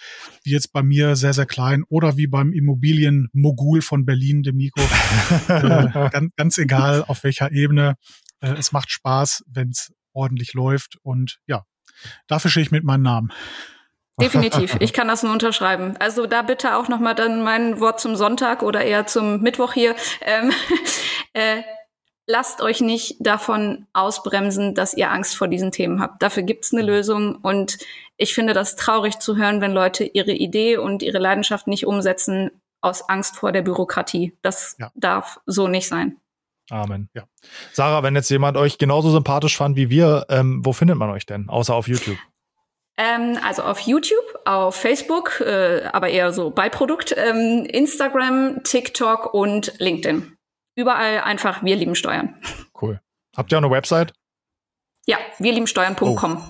wie 0.43 0.49
jetzt 0.49 0.73
bei 0.73 0.81
mir 0.81 1.15
sehr, 1.15 1.33
sehr 1.33 1.45
klein 1.45 1.83
oder 1.87 2.17
wie 2.17 2.25
beim 2.25 2.51
Immobilienmogul 2.51 3.83
von 3.83 4.05
Berlin, 4.05 4.41
dem 4.41 4.57
Nico. 4.57 4.81
äh, 5.47 6.09
ganz, 6.09 6.33
ganz 6.35 6.57
egal, 6.57 7.03
auf 7.07 7.23
welcher 7.23 7.51
Ebene. 7.51 7.93
Äh, 8.39 8.53
es 8.53 8.71
macht 8.71 8.89
Spaß, 8.89 9.43
wenn 9.47 9.69
es 9.69 9.93
ordentlich 10.13 10.53
läuft 10.55 10.97
und 11.03 11.37
ja, 11.45 11.63
dafür 12.25 12.49
stehe 12.49 12.63
ich 12.63 12.71
mit 12.71 12.83
meinem 12.83 13.03
Namen. 13.03 13.31
Definitiv, 14.19 14.77
ich 14.79 14.93
kann 14.93 15.07
das 15.07 15.23
nur 15.23 15.31
unterschreiben. 15.31 15.95
Also 15.99 16.25
da 16.25 16.41
bitte 16.41 16.75
auch 16.75 16.87
nochmal 16.87 17.15
dann 17.15 17.41
mein 17.43 17.79
Wort 17.79 17.99
zum 17.99 18.15
Sonntag 18.15 18.63
oder 18.63 18.81
eher 18.81 19.07
zum 19.07 19.41
Mittwoch 19.41 19.73
hier. 19.73 19.95
Ähm, 20.21 20.51
äh, 21.33 21.61
lasst 22.27 22.61
euch 22.61 22.79
nicht 22.79 23.17
davon 23.19 23.87
ausbremsen, 23.93 24.75
dass 24.75 24.93
ihr 24.93 25.11
Angst 25.11 25.35
vor 25.35 25.47
diesen 25.47 25.71
Themen 25.71 25.99
habt. 25.99 26.21
Dafür 26.21 26.43
gibt's 26.43 26.71
eine 26.71 26.83
Lösung 26.83 27.35
und 27.35 27.79
ich 28.17 28.33
finde 28.33 28.53
das 28.53 28.75
traurig 28.75 29.19
zu 29.19 29.35
hören, 29.35 29.61
wenn 29.61 29.71
Leute 29.71 30.03
ihre 30.03 30.33
Idee 30.33 30.77
und 30.77 31.01
ihre 31.01 31.19
Leidenschaft 31.19 31.67
nicht 31.67 31.87
umsetzen 31.87 32.51
aus 32.81 33.09
Angst 33.09 33.35
vor 33.35 33.51
der 33.51 33.61
Bürokratie. 33.61 34.37
Das 34.41 34.75
ja. 34.79 34.91
darf 34.95 35.39
so 35.45 35.67
nicht 35.67 35.87
sein. 35.87 36.17
Amen. 36.69 37.09
Ja. 37.15 37.23
Sarah, 37.73 38.03
wenn 38.03 38.15
jetzt 38.15 38.29
jemand 38.29 38.57
euch 38.57 38.77
genauso 38.77 39.09
sympathisch 39.09 39.57
fand 39.57 39.75
wie 39.75 39.89
wir, 39.89 40.25
ähm, 40.29 40.63
wo 40.63 40.73
findet 40.73 40.97
man 40.97 41.09
euch 41.09 41.25
denn? 41.25 41.49
Außer 41.49 41.73
auf 41.73 41.87
YouTube? 41.87 42.17
Ähm, 43.01 43.39
also 43.41 43.63
auf 43.63 43.79
YouTube, 43.79 44.41
auf 44.43 44.75
Facebook, 44.75 45.39
äh, 45.39 45.83
aber 45.93 46.09
eher 46.09 46.33
so 46.33 46.49
Beiprodukt, 46.49 47.15
ähm, 47.15 47.65
Instagram, 47.65 48.61
TikTok 48.65 49.33
und 49.33 49.73
LinkedIn. 49.79 50.35
Überall 50.75 51.21
einfach 51.21 51.63
Wir 51.63 51.77
lieben 51.77 51.95
Steuern. 51.95 52.35
Cool. 52.79 52.99
Habt 53.37 53.53
ihr 53.53 53.57
auch 53.57 53.63
eine 53.63 53.71
Website? 53.71 54.11
Ja, 55.05 55.17
wirliebensteuern.com. 55.37 56.43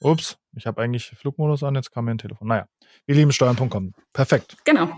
Oh. 0.00 0.10
Ups, 0.10 0.38
ich 0.56 0.66
habe 0.66 0.82
eigentlich 0.82 1.10
Flugmodus 1.10 1.62
an, 1.62 1.76
jetzt 1.76 1.92
kam 1.92 2.06
mir 2.06 2.10
ein 2.10 2.18
Telefon. 2.18 2.48
Naja, 2.48 2.66
wirliebensteuern.com. 3.06 3.94
Perfekt. 4.12 4.56
Genau. 4.64 4.90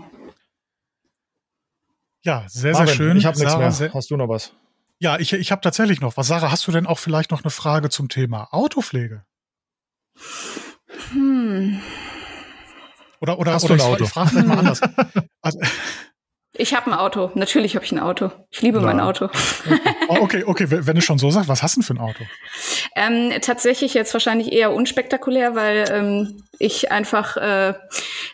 Ja, 2.23 2.45
sehr, 2.47 2.71
Marvin, 2.71 2.87
sehr 2.87 2.95
schön. 2.95 3.17
Ich 3.17 3.25
habe 3.27 3.37
nichts 3.37 3.79
mehr. 3.79 3.93
Hast 3.93 4.09
du 4.09 4.17
noch 4.17 4.27
was? 4.27 4.53
Ja, 4.97 5.19
ich, 5.19 5.33
ich 5.33 5.51
habe 5.51 5.61
tatsächlich 5.61 6.01
noch 6.01 6.17
was. 6.17 6.25
Sarah, 6.25 6.49
hast 6.49 6.65
du 6.65 6.71
denn 6.71 6.87
auch 6.87 6.97
vielleicht 6.97 7.29
noch 7.29 7.43
eine 7.43 7.51
Frage 7.51 7.89
zum 7.89 8.09
Thema 8.09 8.47
Autopflege? 8.51 9.23
Hm. 11.11 11.81
Oder, 13.21 13.39
oder, 13.39 13.53
Hast 13.53 13.63
oder 13.65 13.77
du 13.77 13.83
ein 13.83 13.93
Auto? 13.93 14.03
ich 14.03 14.09
frage 14.09 14.29
vielleicht 14.29 14.47
mal 14.47 14.57
anders. 14.59 14.81
Also, 15.41 15.59
Ich 16.55 16.73
habe 16.73 16.91
ein 16.91 16.97
Auto. 16.97 17.31
Natürlich 17.35 17.75
habe 17.75 17.83
ich 17.85 17.91
ein 17.91 17.99
Auto. 17.99 18.31
Ich 18.49 18.61
liebe 18.61 18.79
ja. 18.79 18.85
mein 18.85 18.99
Auto. 18.99 19.29
Oh, 20.09 20.17
okay, 20.19 20.43
okay, 20.45 20.67
wenn 20.69 20.95
du 20.95 21.01
schon 21.01 21.17
so 21.17 21.31
sagst, 21.31 21.47
was 21.47 21.63
hast 21.63 21.75
du 21.75 21.79
denn 21.79 21.85
für 21.87 21.93
ein 21.93 21.99
Auto? 21.99 22.23
Ähm, 22.95 23.31
tatsächlich 23.41 23.93
jetzt 23.93 24.13
wahrscheinlich 24.13 24.51
eher 24.51 24.73
unspektakulär, 24.73 25.55
weil 25.55 25.85
ähm, 25.89 26.43
ich 26.59 26.91
einfach 26.91 27.37
äh, 27.37 27.73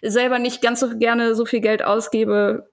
selber 0.02 0.40
nicht 0.40 0.64
ganz 0.64 0.80
so 0.80 0.98
gerne 0.98 1.36
so 1.36 1.46
viel 1.46 1.62
Geld 1.62 1.84
ausgebe 1.84 2.68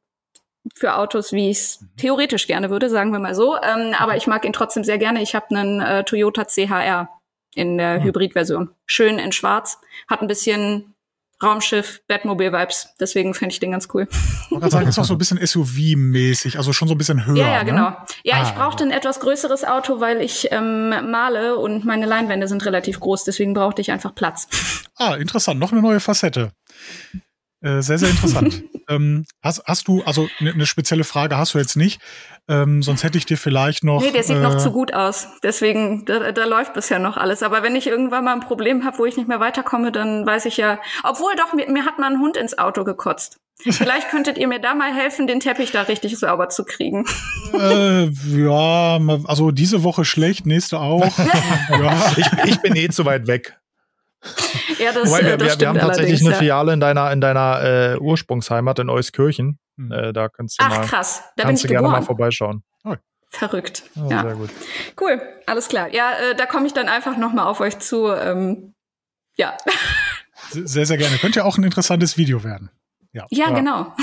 für 0.74 0.97
Autos, 0.97 1.32
wie 1.32 1.51
ich 1.51 1.59
es 1.59 1.84
theoretisch 1.99 2.47
gerne 2.47 2.70
würde, 2.70 2.89
sagen 2.89 3.12
wir 3.12 3.18
mal 3.18 3.34
so. 3.34 3.57
Ähm, 3.57 3.95
aber 3.99 4.16
ich 4.16 4.26
mag 4.26 4.45
ihn 4.47 4.55
trotzdem 4.55 4.82
sehr 4.82 4.99
gerne. 4.99 5.22
Ich 5.22 5.34
habe 5.34 5.55
einen 5.55 5.80
äh, 5.80 6.05
Toyota 6.05 6.47
CHR 6.47 7.09
in 7.57 7.78
der 7.78 7.96
hm. 7.96 8.04
Hybridversion. 8.04 8.70
Schön 8.84 9.18
in 9.18 9.32
schwarz, 9.32 9.78
hat 10.09 10.22
ein 10.22 10.28
bisschen 10.28 10.94
Raumschiff, 11.42 12.00
Batmobile-Vibes. 12.09 12.94
Deswegen 12.98 13.34
fände 13.34 13.52
ich 13.52 13.61
den 13.61 13.72
ganz 13.72 13.88
cool. 13.92 14.09
Ich 14.50 14.61
kann 14.61 14.70
sagen, 14.70 14.88
ist 14.88 14.98
auch 14.98 15.04
so 15.04 15.14
ein 15.14 15.18
bisschen 15.18 15.38
SUV-mäßig, 15.38 16.57
also 16.57 16.72
schon 16.72 16.88
so 16.88 16.94
ein 16.94 16.98
bisschen 16.98 17.26
höher. 17.26 17.36
Ja, 17.36 17.52
ja, 17.52 17.59
ne? 17.59 17.70
genau. 17.70 17.96
Ja, 18.24 18.36
ah. 18.36 18.42
ich 18.42 18.54
brauchte 18.54 18.84
ein 18.84 18.90
etwas 18.90 19.20
größeres 19.20 19.64
Auto, 19.64 20.00
weil 20.00 20.22
ich 20.22 20.48
ähm, 20.50 20.90
male 21.11 21.57
und 21.57 21.84
meine 21.84 22.07
Leinwände 22.07 22.48
sind 22.48 22.64
relativ 22.64 23.00
groß, 23.00 23.24
deswegen 23.24 23.52
brauchte 23.52 23.82
ich 23.82 23.90
einfach 23.90 24.14
Platz. 24.14 24.48
Ah, 24.96 25.14
interessant. 25.16 25.61
Noch 25.61 25.72
eine 25.72 25.82
neue 25.82 26.00
Facette. 26.00 26.52
Äh, 27.66 27.82
sehr, 27.82 27.98
sehr 27.98 28.10
interessant. 28.10 28.62
ähm, 28.88 29.24
hast, 29.42 29.64
hast 29.66 29.88
du, 29.88 30.02
also 30.04 30.28
eine 30.38 30.54
ne 30.54 30.66
spezielle 30.66 31.02
Frage 31.02 31.36
hast 31.36 31.54
du 31.54 31.58
jetzt 31.58 31.76
nicht, 31.76 32.00
ähm, 32.48 32.80
sonst 32.80 33.02
hätte 33.02 33.18
ich 33.18 33.26
dir 33.26 33.36
vielleicht 33.36 33.82
noch. 33.82 34.02
Nee, 34.02 34.12
der 34.12 34.22
sieht 34.22 34.36
äh, 34.36 34.40
noch 34.40 34.56
zu 34.56 34.70
gut 34.70 34.94
aus. 34.94 35.26
Deswegen, 35.42 36.04
da, 36.04 36.30
da 36.30 36.44
läuft 36.44 36.74
bisher 36.74 37.00
noch 37.00 37.16
alles. 37.16 37.42
Aber 37.42 37.64
wenn 37.64 37.74
ich 37.74 37.88
irgendwann 37.88 38.24
mal 38.24 38.34
ein 38.34 38.40
Problem 38.40 38.84
habe, 38.84 38.98
wo 38.98 39.04
ich 39.04 39.16
nicht 39.16 39.28
mehr 39.28 39.40
weiterkomme, 39.40 39.90
dann 39.90 40.24
weiß 40.24 40.44
ich 40.44 40.58
ja. 40.58 40.78
Obwohl 41.02 41.34
doch, 41.34 41.54
mir, 41.54 41.68
mir 41.68 41.84
hat 41.84 41.98
mal 41.98 42.12
ein 42.12 42.20
Hund 42.20 42.36
ins 42.36 42.56
Auto 42.56 42.84
gekotzt. 42.84 43.38
Vielleicht 43.58 44.10
könntet 44.10 44.38
ihr 44.38 44.46
mir 44.46 44.60
da 44.60 44.74
mal 44.74 44.94
helfen, 44.94 45.26
den 45.26 45.40
Teppich 45.40 45.72
da 45.72 45.82
richtig 45.82 46.16
sauber 46.18 46.50
zu 46.50 46.64
kriegen. 46.64 47.04
Äh, 47.52 48.10
ja, 48.28 49.00
also 49.24 49.50
diese 49.50 49.82
Woche 49.82 50.04
schlecht, 50.04 50.46
nächste 50.46 50.78
auch. 50.78 51.18
ja. 51.70 52.12
ich, 52.16 52.26
ich 52.44 52.60
bin 52.60 52.76
eh 52.76 52.90
zu 52.90 53.04
weit 53.06 53.26
weg. 53.26 53.58
Ja, 54.78 54.92
das, 54.92 55.08
Wobei, 55.08 55.24
wir, 55.24 55.32
äh, 55.34 55.38
das 55.38 55.54
wir, 55.54 55.60
wir 55.60 55.68
haben 55.68 55.78
tatsächlich 55.78 56.20
eine 56.26 56.34
Filiale 56.34 56.72
in 56.74 56.80
deiner, 56.80 57.10
in 57.10 57.20
deiner 57.20 57.62
äh, 57.62 57.96
Ursprungsheimat 57.98 58.78
in 58.80 58.90
Euskirchen. 58.90 59.58
Hm. 59.78 59.90
Äh, 59.90 60.12
da 60.12 60.28
kannst 60.28 60.60
du 60.60 60.64
Ach, 60.64 60.68
mal, 60.70 60.86
krass. 60.86 61.22
Da 61.36 61.44
kannst 61.44 61.62
bin 61.62 61.68
du 61.68 61.74
ich 61.74 61.78
gerne 61.78 61.86
geboren. 61.86 62.00
mal 62.00 62.06
vorbeischauen. 62.06 62.62
Oh. 62.84 62.94
Verrückt. 63.30 63.84
Oh, 63.96 64.08
ja. 64.10 64.22
Sehr 64.22 64.34
gut. 64.34 64.50
Cool, 65.00 65.20
alles 65.46 65.68
klar. 65.68 65.88
Ja, 65.94 66.12
äh, 66.12 66.34
da 66.34 66.46
komme 66.46 66.66
ich 66.66 66.74
dann 66.74 66.88
einfach 66.88 67.16
nochmal 67.16 67.46
auf 67.46 67.60
euch 67.60 67.78
zu. 67.78 68.08
Ähm, 68.08 68.74
ja. 69.36 69.56
Sehr, 70.50 70.84
sehr 70.86 70.96
gerne. 70.96 71.16
Könnte 71.16 71.40
ja 71.40 71.44
auch 71.44 71.56
ein 71.56 71.64
interessantes 71.64 72.18
Video 72.18 72.44
werden. 72.44 72.70
Ja, 73.12 73.26
ja, 73.30 73.48
ja. 73.48 73.54
genau. 73.54 73.94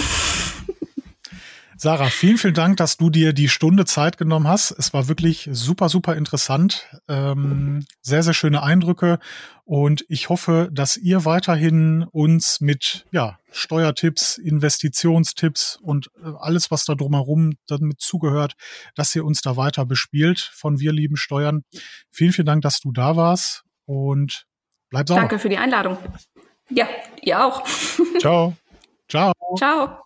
Sarah, 1.83 2.09
vielen, 2.09 2.37
vielen 2.37 2.53
Dank, 2.53 2.77
dass 2.77 2.95
du 2.95 3.09
dir 3.09 3.33
die 3.33 3.49
Stunde 3.49 3.83
Zeit 3.83 4.17
genommen 4.17 4.47
hast. 4.47 4.71
Es 4.71 4.93
war 4.93 5.09
wirklich 5.09 5.49
super, 5.51 5.89
super 5.89 6.15
interessant. 6.15 6.87
Ähm, 7.09 7.85
sehr, 8.01 8.23
sehr 8.23 8.33
schöne 8.33 8.63
Eindrücke. 8.63 9.19
Und 9.65 10.05
ich 10.07 10.29
hoffe, 10.29 10.69
dass 10.71 10.95
ihr 10.95 11.25
weiterhin 11.25 12.03
uns 12.03 12.61
mit 12.61 13.05
ja, 13.11 13.37
Steuertipps, 13.51 14.37
Investitionstipps 14.37 15.75
und 15.75 16.09
äh, 16.23 16.29
alles, 16.39 16.71
was 16.71 16.85
da 16.85 16.95
drumherum 16.95 17.55
damit 17.67 17.99
zugehört, 17.99 18.53
dass 18.95 19.13
ihr 19.13 19.25
uns 19.25 19.41
da 19.41 19.57
weiter 19.57 19.85
bespielt 19.85 20.39
von 20.39 20.79
Wir 20.79 20.93
lieben 20.93 21.17
Steuern. 21.17 21.65
Vielen, 22.09 22.31
vielen 22.31 22.47
Dank, 22.47 22.61
dass 22.61 22.79
du 22.79 22.93
da 22.93 23.17
warst 23.17 23.65
und 23.83 24.45
bleib 24.89 25.09
sauber. 25.09 25.19
Danke 25.19 25.37
für 25.37 25.49
die 25.49 25.57
Einladung. 25.57 25.97
Ja, 26.69 26.87
ihr 27.21 27.43
auch. 27.43 27.67
Ciao. 28.21 28.55
Ciao. 29.09 29.33
Ciao. 29.57 30.03